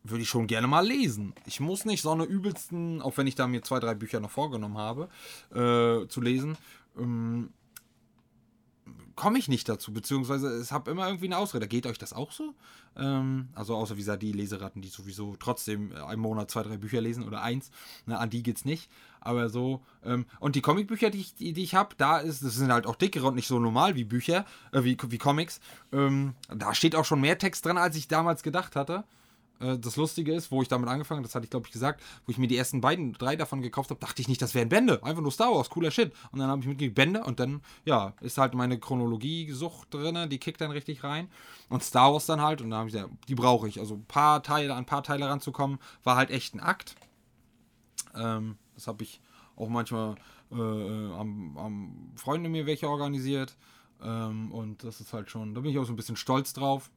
würde 0.04 0.24
ich 0.24 0.30
schon 0.30 0.48
gerne 0.48 0.68
mal 0.68 0.86
lesen. 0.86 1.34
Ich 1.46 1.60
muss 1.60 1.86
nicht 1.86 2.02
so 2.02 2.12
eine 2.12 2.26
übelsten, 2.26 3.02
auch 3.02 3.18
wenn 3.18 3.28
ich 3.28 3.36
da 3.36 3.48
mir 3.48 3.62
zwei, 3.62 3.80
drei 3.80 3.96
Bücher 3.96 4.20
noch 4.20 4.32
vorgenommen 4.32 4.78
habe, 4.78 5.10
äh, 5.52 6.08
zu 6.08 6.22
lesen, 6.22 6.58
ähm, 6.98 7.50
komme 9.16 9.38
ich 9.38 9.48
nicht 9.48 9.70
dazu, 9.70 9.94
beziehungsweise 9.94 10.48
es 10.48 10.72
habe 10.72 10.92
immer 10.92 11.08
irgendwie 11.08 11.28
eine 11.28 11.38
Ausrede. 11.38 11.68
Geht 11.68 11.86
euch 11.86 11.98
das 11.98 12.14
auch 12.14 12.32
so? 12.32 12.54
Ähm, 12.98 13.50
also 13.54 13.76
außer 13.76 13.96
wie 13.96 14.00
gesagt, 14.00 14.24
die 14.24 14.32
Leseratten, 14.32 14.82
die 14.82 14.90
sowieso 14.90 15.36
trotzdem 15.38 15.94
einen 15.94 16.22
Monat 16.22 16.52
zwei, 16.52 16.64
drei 16.64 16.78
Bücher 16.78 17.02
lesen 17.02 17.24
oder 17.24 17.42
eins, 17.42 17.72
ne, 18.06 18.18
an 18.18 18.30
die 18.30 18.44
geht's 18.44 18.66
nicht. 18.66 18.90
Aber 19.22 19.50
so, 19.50 19.82
ähm, 20.04 20.26
und 20.40 20.56
die 20.56 20.62
Comicbücher, 20.62 21.10
die 21.10 21.20
ich, 21.20 21.36
die, 21.36 21.54
die 21.54 21.64
ich 21.64 21.76
habe, 21.76 21.96
da 21.98 22.18
ist, 22.18 22.44
das 22.44 22.56
sind 22.56 22.72
halt 22.72 22.88
auch 22.88 22.96
dickere 22.96 23.28
und 23.28 23.36
nicht 23.36 23.48
so 23.48 23.60
normal 23.60 23.96
wie 23.96 24.04
Bücher, 24.04 24.46
äh, 24.72 24.84
wie, 24.84 24.98
wie 25.08 25.18
Comics. 25.18 25.60
Ähm, 25.92 26.36
da 26.50 26.74
steht 26.74 26.96
auch 26.96 27.06
schon 27.06 27.22
mehr 27.22 27.38
Text 27.38 27.66
drin, 27.66 27.78
als 27.78 27.96
ich 27.96 28.08
damals 28.08 28.44
gedacht 28.44 28.76
hatte. 28.76 29.04
Äh, 29.60 29.78
das 29.78 29.96
Lustige 29.96 30.34
ist, 30.34 30.52
wo 30.52 30.62
ich 30.62 30.68
damit 30.68 30.90
angefangen 30.90 31.20
habe, 31.20 31.28
das 31.28 31.36
hatte 31.36 31.46
ich 31.46 31.50
glaube 31.50 31.68
ich 31.68 31.74
gesagt, 31.74 32.02
wo 32.26 32.32
ich 32.32 32.38
mir 32.38 32.48
die 32.48 32.58
ersten 32.58 32.82
beiden, 32.82 33.14
drei 33.14 33.36
davon 33.36 33.62
gekauft 33.62 33.90
habe, 33.90 34.00
dachte 34.00 34.22
ich 34.22 34.28
nicht, 34.28 34.42
das 34.42 34.56
wären 34.56 34.70
Bände. 34.70 35.04
Einfach 35.04 35.22
nur 35.22 35.32
Star 35.32 35.52
Wars, 35.52 35.70
cooler 35.70 35.92
Shit. 35.92 36.14
Und 36.32 36.40
dann 36.40 36.50
habe 36.50 36.62
ich 36.62 36.68
mitgekriegt, 36.68 36.96
Bände 36.96 37.24
und 37.24 37.40
dann, 37.40 37.62
ja, 37.86 38.14
ist 38.22 38.38
halt 38.38 38.54
meine 38.54 38.80
Chronologie-Sucht 38.80 39.94
drin, 39.94 40.30
die 40.30 40.40
kickt 40.40 40.62
dann 40.62 40.72
richtig 40.72 41.04
rein. 41.04 41.30
Und 41.70 41.84
Star 41.84 42.14
Wars 42.14 42.26
dann 42.26 42.42
halt, 42.42 42.62
und 42.62 42.70
dann 42.70 42.80
habe 42.80 42.90
ich 42.90 42.96
gesagt, 42.96 43.12
die 43.28 43.36
brauche 43.36 43.68
ich. 43.68 43.80
Also 43.80 43.96
ein 43.96 44.06
paar 44.06 44.44
Teile, 44.44 44.74
an 44.74 44.80
ein 44.80 44.86
paar 44.86 45.04
Teile 45.04 45.28
ranzukommen, 45.28 45.80
war 46.04 46.16
halt 46.16 46.30
echt 46.30 46.54
ein 46.56 46.60
Akt. 46.60 46.96
Ähm, 48.16 48.58
das 48.76 48.88
habe 48.88 49.04
ich 49.04 49.22
auch 49.56 49.70
manchmal 49.70 50.16
äh, 50.52 50.56
am, 50.56 51.58
am 51.58 52.12
Freunde 52.16 52.50
mir 52.50 52.66
welche 52.66 52.90
organisiert. 52.90 53.56
Ähm, 54.02 54.52
und 54.52 54.84
das 54.84 55.00
ist 55.00 55.14
halt 55.14 55.30
schon, 55.30 55.54
da 55.54 55.62
bin 55.62 55.72
ich 55.72 55.80
auch 55.80 55.86
so 55.86 55.94
ein 55.94 55.96
bisschen 55.96 56.16
stolz 56.16 56.54
drauf. 56.54 56.92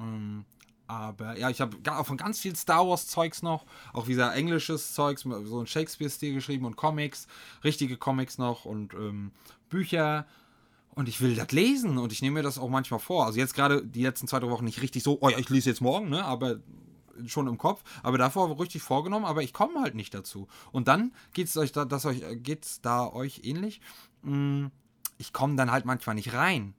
Ähm, 0.00 0.44
aber 0.90 1.38
ja, 1.38 1.50
ich 1.50 1.60
habe 1.60 1.76
auch 1.92 2.04
von 2.04 2.16
ganz 2.16 2.40
viel 2.40 2.56
Star 2.56 2.84
Wars 2.88 3.06
Zeugs 3.06 3.42
noch, 3.42 3.64
auch 3.92 4.08
wieder 4.08 4.34
englisches 4.34 4.92
Zeugs, 4.92 5.22
so 5.22 5.60
ein 5.60 5.66
Shakespeare-Stil 5.68 6.34
geschrieben 6.34 6.64
und 6.64 6.74
Comics, 6.74 7.28
richtige 7.62 7.96
Comics 7.96 8.38
noch 8.38 8.64
und 8.64 8.92
ähm, 8.94 9.30
Bücher. 9.68 10.26
Und 10.96 11.08
ich 11.08 11.20
will 11.20 11.36
das 11.36 11.52
lesen 11.52 11.96
und 11.96 12.12
ich 12.12 12.22
nehme 12.22 12.40
mir 12.40 12.42
das 12.42 12.58
auch 12.58 12.68
manchmal 12.68 12.98
vor. 12.98 13.24
Also 13.24 13.38
jetzt 13.38 13.54
gerade 13.54 13.86
die 13.86 14.02
letzten 14.02 14.26
zwei, 14.26 14.40
drei 14.40 14.50
Wochen 14.50 14.64
nicht 14.64 14.82
richtig 14.82 15.04
so, 15.04 15.18
oh 15.20 15.28
ja, 15.28 15.38
ich 15.38 15.48
lese 15.48 15.70
jetzt 15.70 15.80
morgen, 15.80 16.08
ne? 16.08 16.24
Aber 16.24 16.56
schon 17.26 17.46
im 17.46 17.56
Kopf, 17.56 17.84
aber 18.02 18.18
davor 18.18 18.58
richtig 18.58 18.82
vorgenommen, 18.82 19.26
aber 19.26 19.44
ich 19.44 19.52
komme 19.52 19.80
halt 19.80 19.94
nicht 19.94 20.12
dazu. 20.12 20.48
Und 20.72 20.88
dann 20.88 21.12
geht 21.34 21.46
es 21.46 21.56
euch 21.56 21.70
da, 21.70 21.86
euch, 22.04 22.24
geht's 22.42 22.80
da 22.80 23.06
euch 23.12 23.42
ähnlich. 23.44 23.80
Hm, 24.24 24.72
ich 25.18 25.32
komme 25.32 25.54
dann 25.54 25.70
halt 25.70 25.84
manchmal 25.84 26.16
nicht 26.16 26.32
rein. 26.32 26.74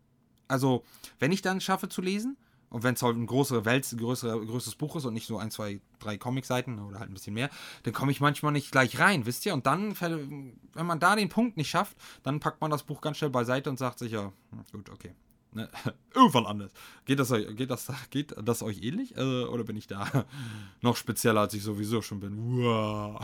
Also, 0.49 0.84
wenn 1.20 1.32
ich 1.32 1.41
dann 1.41 1.62
schaffe 1.62 1.88
zu 1.88 2.01
lesen, 2.01 2.36
und 2.72 2.84
wenn 2.84 2.95
es 2.95 3.03
halt 3.03 3.17
ein 3.17 3.28
größere 3.28 3.65
Welt, 3.65 3.88
größere, 3.95 4.45
größeres 4.45 4.76
Buch 4.76 4.95
ist 4.95 5.05
und 5.05 5.13
nicht 5.13 5.28
so 5.28 5.38
ein, 5.38 5.51
zwei, 5.51 5.82
drei 5.99 6.17
Comicseiten 6.17 6.80
oder 6.80 6.99
halt 6.99 7.11
ein 7.11 7.13
bisschen 7.13 7.34
mehr, 7.34 7.49
dann 7.84 7.93
komme 7.93 8.11
ich 8.11 8.22
manchmal 8.22 8.53
nicht 8.53 8.72
gleich 8.72 8.97
rein, 8.97 9.26
wisst 9.26 9.45
ihr? 9.45 9.53
Und 9.53 9.67
dann, 9.67 9.99
wenn 9.99 10.86
man 10.86 10.99
da 10.99 11.17
den 11.17 11.28
Punkt 11.28 11.57
nicht 11.57 11.69
schafft, 11.69 11.97
dann 12.24 12.39
packt 12.39 12.61
man 12.61 12.72
das 12.72 12.84
Buch 12.84 13.01
ganz 13.01 13.17
schnell 13.17 13.30
beiseite 13.30 13.69
und 13.69 13.78
sagt 13.78 13.99
sich, 13.99 14.13
ja, 14.13 14.32
hm, 14.51 14.63
gut, 14.72 14.89
okay. 14.89 15.13
Ne? 15.51 15.69
Irgendwann 16.15 16.45
anders. 16.45 16.72
Geht 17.03 17.19
das, 17.19 17.30
geht, 17.30 17.69
das, 17.69 17.91
geht 18.09 18.34
das 18.41 18.63
euch 18.63 18.82
ähnlich? 18.82 19.17
Äh, 19.17 19.43
oder 19.43 19.65
bin 19.65 19.76
ich 19.76 19.88
da 19.88 20.26
noch 20.82 20.95
spezieller, 20.95 21.41
als 21.41 21.53
ich 21.53 21.63
sowieso 21.63 22.01
schon 22.01 22.22
bin? 22.22 22.38
Uah. 22.39 23.19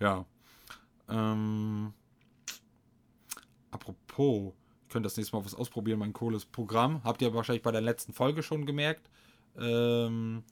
Ja. 0.00 0.24
Ähm, 1.08 1.92
apropos, 3.70 4.54
ich 4.96 4.98
könnte 4.98 5.08
das 5.08 5.16
nächste 5.18 5.36
Mal 5.36 5.44
was 5.44 5.54
ausprobieren, 5.54 5.98
mein 5.98 6.14
cooles 6.14 6.46
Programm. 6.46 7.02
Habt 7.04 7.20
ihr 7.20 7.34
wahrscheinlich 7.34 7.62
bei 7.62 7.70
der 7.72 7.82
letzten 7.82 8.14
Folge 8.14 8.42
schon 8.42 8.64
gemerkt. 8.64 9.10
Ähm, 9.58 10.42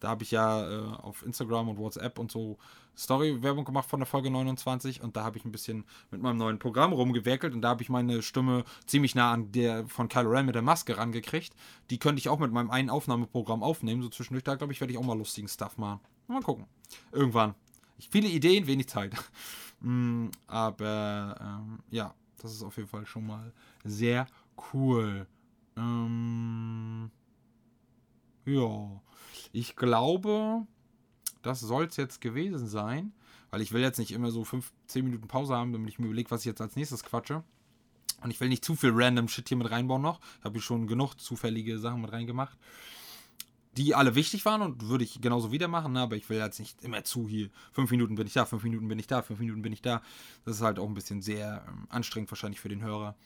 da 0.00 0.08
habe 0.08 0.22
ich 0.22 0.32
ja 0.32 0.68
äh, 0.70 0.96
auf 0.98 1.24
Instagram 1.24 1.70
und 1.70 1.78
WhatsApp 1.78 2.18
und 2.18 2.30
so 2.30 2.58
Story-Werbung 2.94 3.64
gemacht 3.64 3.88
von 3.88 4.00
der 4.00 4.06
Folge 4.06 4.30
29 4.30 5.02
und 5.02 5.16
da 5.16 5.24
habe 5.24 5.38
ich 5.38 5.46
ein 5.46 5.52
bisschen 5.52 5.84
mit 6.10 6.20
meinem 6.20 6.36
neuen 6.36 6.58
Programm 6.58 6.92
rumgewerkelt 6.92 7.54
und 7.54 7.62
da 7.62 7.70
habe 7.70 7.82
ich 7.82 7.88
meine 7.88 8.20
Stimme 8.20 8.64
ziemlich 8.84 9.14
nah 9.14 9.32
an 9.32 9.50
der 9.52 9.86
von 9.86 10.08
Kylo 10.08 10.28
Ren 10.28 10.44
mit 10.44 10.54
der 10.54 10.62
Maske 10.62 10.98
rangekriegt. 10.98 11.54
Die 11.88 11.98
könnte 11.98 12.18
ich 12.18 12.28
auch 12.28 12.38
mit 12.38 12.52
meinem 12.52 12.70
einen 12.70 12.90
Aufnahmeprogramm 12.90 13.62
aufnehmen, 13.62 14.02
so 14.02 14.10
zwischendurch. 14.10 14.44
Da 14.44 14.56
glaube 14.56 14.74
ich, 14.74 14.80
werde 14.80 14.92
ich 14.92 14.98
auch 14.98 15.04
mal 15.04 15.16
lustigen 15.16 15.48
Stuff 15.48 15.78
machen. 15.78 16.00
Mal 16.28 16.42
gucken. 16.42 16.66
Irgendwann. 17.12 17.54
Ich, 17.98 18.10
viele 18.10 18.28
Ideen, 18.28 18.66
wenig 18.66 18.88
Zeit. 18.88 19.14
mm, 19.80 20.28
aber 20.48 21.36
ähm, 21.40 21.78
ja, 21.90 22.14
das 22.42 22.52
ist 22.52 22.62
auf 22.62 22.76
jeden 22.76 22.88
Fall 22.88 23.06
schon 23.06 23.26
mal 23.26 23.52
sehr 23.84 24.26
cool. 24.72 25.26
Ähm, 25.76 27.10
ja, 28.44 29.00
ich 29.52 29.76
glaube, 29.76 30.66
das 31.42 31.60
soll 31.60 31.86
es 31.86 31.96
jetzt 31.96 32.20
gewesen 32.20 32.66
sein. 32.66 33.12
Weil 33.50 33.62
ich 33.62 33.72
will 33.72 33.82
jetzt 33.82 33.98
nicht 33.98 34.12
immer 34.12 34.30
so 34.30 34.44
5, 34.44 34.72
10 34.86 35.04
Minuten 35.04 35.26
Pause 35.26 35.56
haben, 35.56 35.72
damit 35.72 35.88
ich 35.88 35.98
mir 35.98 36.06
überlege, 36.06 36.30
was 36.30 36.40
ich 36.40 36.46
jetzt 36.46 36.60
als 36.60 36.76
nächstes 36.76 37.02
quatsche. 37.02 37.42
Und 38.22 38.30
ich 38.30 38.40
will 38.40 38.48
nicht 38.48 38.64
zu 38.64 38.76
viel 38.76 38.92
random 38.94 39.28
Shit 39.28 39.48
hier 39.48 39.56
mit 39.56 39.70
reinbauen 39.70 40.02
noch. 40.02 40.20
Ich 40.38 40.44
habe 40.44 40.54
hier 40.54 40.62
schon 40.62 40.86
genug 40.86 41.14
zufällige 41.14 41.78
Sachen 41.78 42.02
mit 42.02 42.12
reingemacht. 42.12 42.56
Die 43.80 43.94
alle 43.94 44.14
wichtig 44.14 44.44
waren 44.44 44.60
und 44.60 44.88
würde 44.88 45.04
ich 45.04 45.22
genauso 45.22 45.52
wieder 45.52 45.66
machen, 45.66 45.94
ne? 45.94 46.00
aber 46.00 46.14
ich 46.14 46.28
will 46.28 46.36
jetzt 46.36 46.58
nicht 46.58 46.84
immer 46.84 47.02
zu 47.02 47.26
hier. 47.26 47.48
Fünf 47.72 47.90
Minuten 47.90 48.14
bin 48.14 48.26
ich 48.26 48.34
da, 48.34 48.44
fünf 48.44 48.62
Minuten 48.62 48.88
bin 48.88 48.98
ich 48.98 49.06
da, 49.06 49.22
fünf 49.22 49.40
Minuten 49.40 49.62
bin 49.62 49.72
ich 49.72 49.80
da. 49.80 50.02
Das 50.44 50.56
ist 50.56 50.62
halt 50.62 50.78
auch 50.78 50.86
ein 50.86 50.92
bisschen 50.92 51.22
sehr 51.22 51.64
ähm, 51.66 51.86
anstrengend 51.88 52.30
wahrscheinlich 52.30 52.60
für 52.60 52.68
den 52.68 52.82
Hörer. 52.82 53.16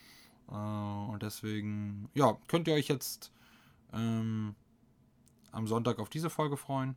Äh, 0.49 0.55
und 0.55 1.25
deswegen, 1.25 2.09
ja, 2.15 2.39
könnt 2.47 2.69
ihr 2.69 2.75
euch 2.75 2.87
jetzt 2.87 3.33
ähm, 3.93 4.55
am 5.51 5.67
Sonntag 5.67 5.99
auf 5.99 6.09
diese 6.09 6.31
Folge 6.31 6.57
freuen. 6.57 6.95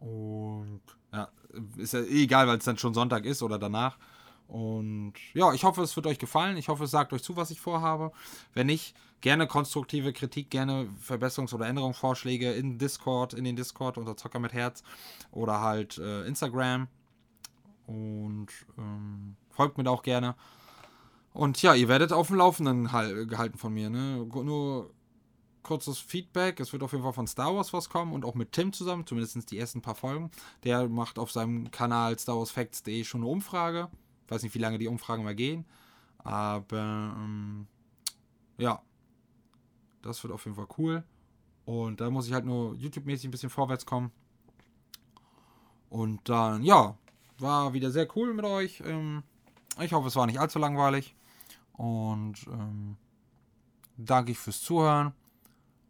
Und 0.00 0.80
ja, 1.12 1.28
ist 1.76 1.92
ja 1.92 2.00
eh 2.00 2.24
egal, 2.24 2.48
weil 2.48 2.58
es 2.58 2.64
dann 2.64 2.78
schon 2.78 2.94
Sonntag 2.94 3.26
ist 3.26 3.44
oder 3.44 3.60
danach. 3.60 3.96
Und 4.48 5.14
ja, 5.34 5.52
ich 5.52 5.62
hoffe, 5.62 5.82
es 5.82 5.94
wird 5.94 6.08
euch 6.08 6.18
gefallen. 6.18 6.56
Ich 6.56 6.68
hoffe, 6.68 6.82
es 6.82 6.90
sagt 6.90 7.12
euch 7.12 7.22
zu, 7.22 7.36
was 7.36 7.52
ich 7.52 7.60
vorhabe. 7.60 8.10
Wenn 8.54 8.66
nicht, 8.66 8.96
gerne 9.24 9.46
konstruktive 9.46 10.12
Kritik, 10.12 10.50
gerne 10.50 10.86
Verbesserungs- 11.02 11.54
oder 11.54 11.66
Änderungsvorschläge 11.66 12.52
in 12.52 12.76
Discord, 12.76 13.32
in 13.32 13.44
den 13.44 13.56
Discord 13.56 13.96
unter 13.96 14.18
Zocker 14.18 14.38
mit 14.38 14.52
Herz 14.52 14.82
oder 15.30 15.62
halt 15.62 15.96
äh, 15.96 16.26
Instagram. 16.26 16.88
Und 17.86 18.48
ähm, 18.76 19.36
folgt 19.48 19.78
mir 19.78 19.84
da 19.84 19.92
auch 19.92 20.02
gerne. 20.02 20.34
Und 21.32 21.62
ja, 21.62 21.74
ihr 21.74 21.88
werdet 21.88 22.12
auf 22.12 22.26
dem 22.26 22.36
Laufenden 22.36 22.84
gehalten 22.84 23.56
von 23.56 23.72
mir. 23.72 23.88
Ne? 23.88 24.26
Nur 24.26 24.90
kurzes 25.62 25.98
Feedback. 25.98 26.60
Es 26.60 26.74
wird 26.74 26.82
auf 26.82 26.92
jeden 26.92 27.02
Fall 27.02 27.14
von 27.14 27.26
Star 27.26 27.56
Wars 27.56 27.72
was 27.72 27.88
kommen 27.88 28.12
und 28.12 28.26
auch 28.26 28.34
mit 28.34 28.52
Tim 28.52 28.74
zusammen, 28.74 29.06
zumindest 29.06 29.50
die 29.50 29.58
ersten 29.58 29.80
paar 29.80 29.94
Folgen. 29.94 30.30
Der 30.64 30.86
macht 30.90 31.18
auf 31.18 31.32
seinem 31.32 31.70
Kanal 31.70 32.18
StarWarsFacts.de 32.18 33.04
schon 33.04 33.22
eine 33.22 33.30
Umfrage. 33.30 33.88
Ich 34.26 34.30
weiß 34.30 34.42
nicht, 34.42 34.54
wie 34.54 34.58
lange 34.58 34.76
die 34.76 34.88
Umfragen 34.88 35.24
mal 35.24 35.34
gehen. 35.34 35.64
Aber 36.18 37.14
ähm, 37.16 37.66
ja, 38.58 38.82
das 40.04 40.22
wird 40.22 40.32
auf 40.32 40.44
jeden 40.44 40.56
Fall 40.56 40.68
cool. 40.78 41.04
Und 41.64 42.00
da 42.00 42.10
muss 42.10 42.26
ich 42.26 42.32
halt 42.32 42.44
nur 42.44 42.74
YouTube-mäßig 42.74 43.28
ein 43.28 43.30
bisschen 43.30 43.50
vorwärts 43.50 43.86
kommen. 43.86 44.12
Und 45.88 46.28
dann, 46.28 46.62
ja, 46.62 46.96
war 47.38 47.72
wieder 47.72 47.90
sehr 47.90 48.08
cool 48.16 48.34
mit 48.34 48.44
euch. 48.44 48.82
Ähm, 48.84 49.22
ich 49.80 49.92
hoffe, 49.92 50.08
es 50.08 50.16
war 50.16 50.26
nicht 50.26 50.40
allzu 50.40 50.58
langweilig. 50.58 51.14
Und 51.72 52.46
ähm, 52.48 52.96
danke 53.96 54.32
ich 54.32 54.38
fürs 54.38 54.60
Zuhören 54.60 55.14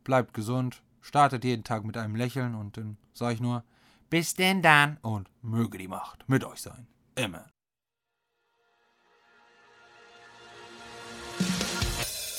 bleibt 0.05 0.35
gesund, 0.35 0.83
startet 1.01 1.45
jeden 1.45 1.65
Tag 1.65 1.85
mit 1.85 1.97
einem 1.97 2.15
Lächeln 2.15 2.55
und 2.55 2.77
dann 2.77 2.97
sage 3.13 3.35
ich 3.35 3.41
nur, 3.41 3.65
bis 4.11 4.35
denn 4.35 4.63
dann 4.63 4.99
und 5.03 5.29
möge 5.43 5.79
die 5.79 5.89
Macht 5.89 6.29
mit 6.29 6.45
euch 6.45 6.61
sein. 6.61 6.87
Immer. 7.17 7.51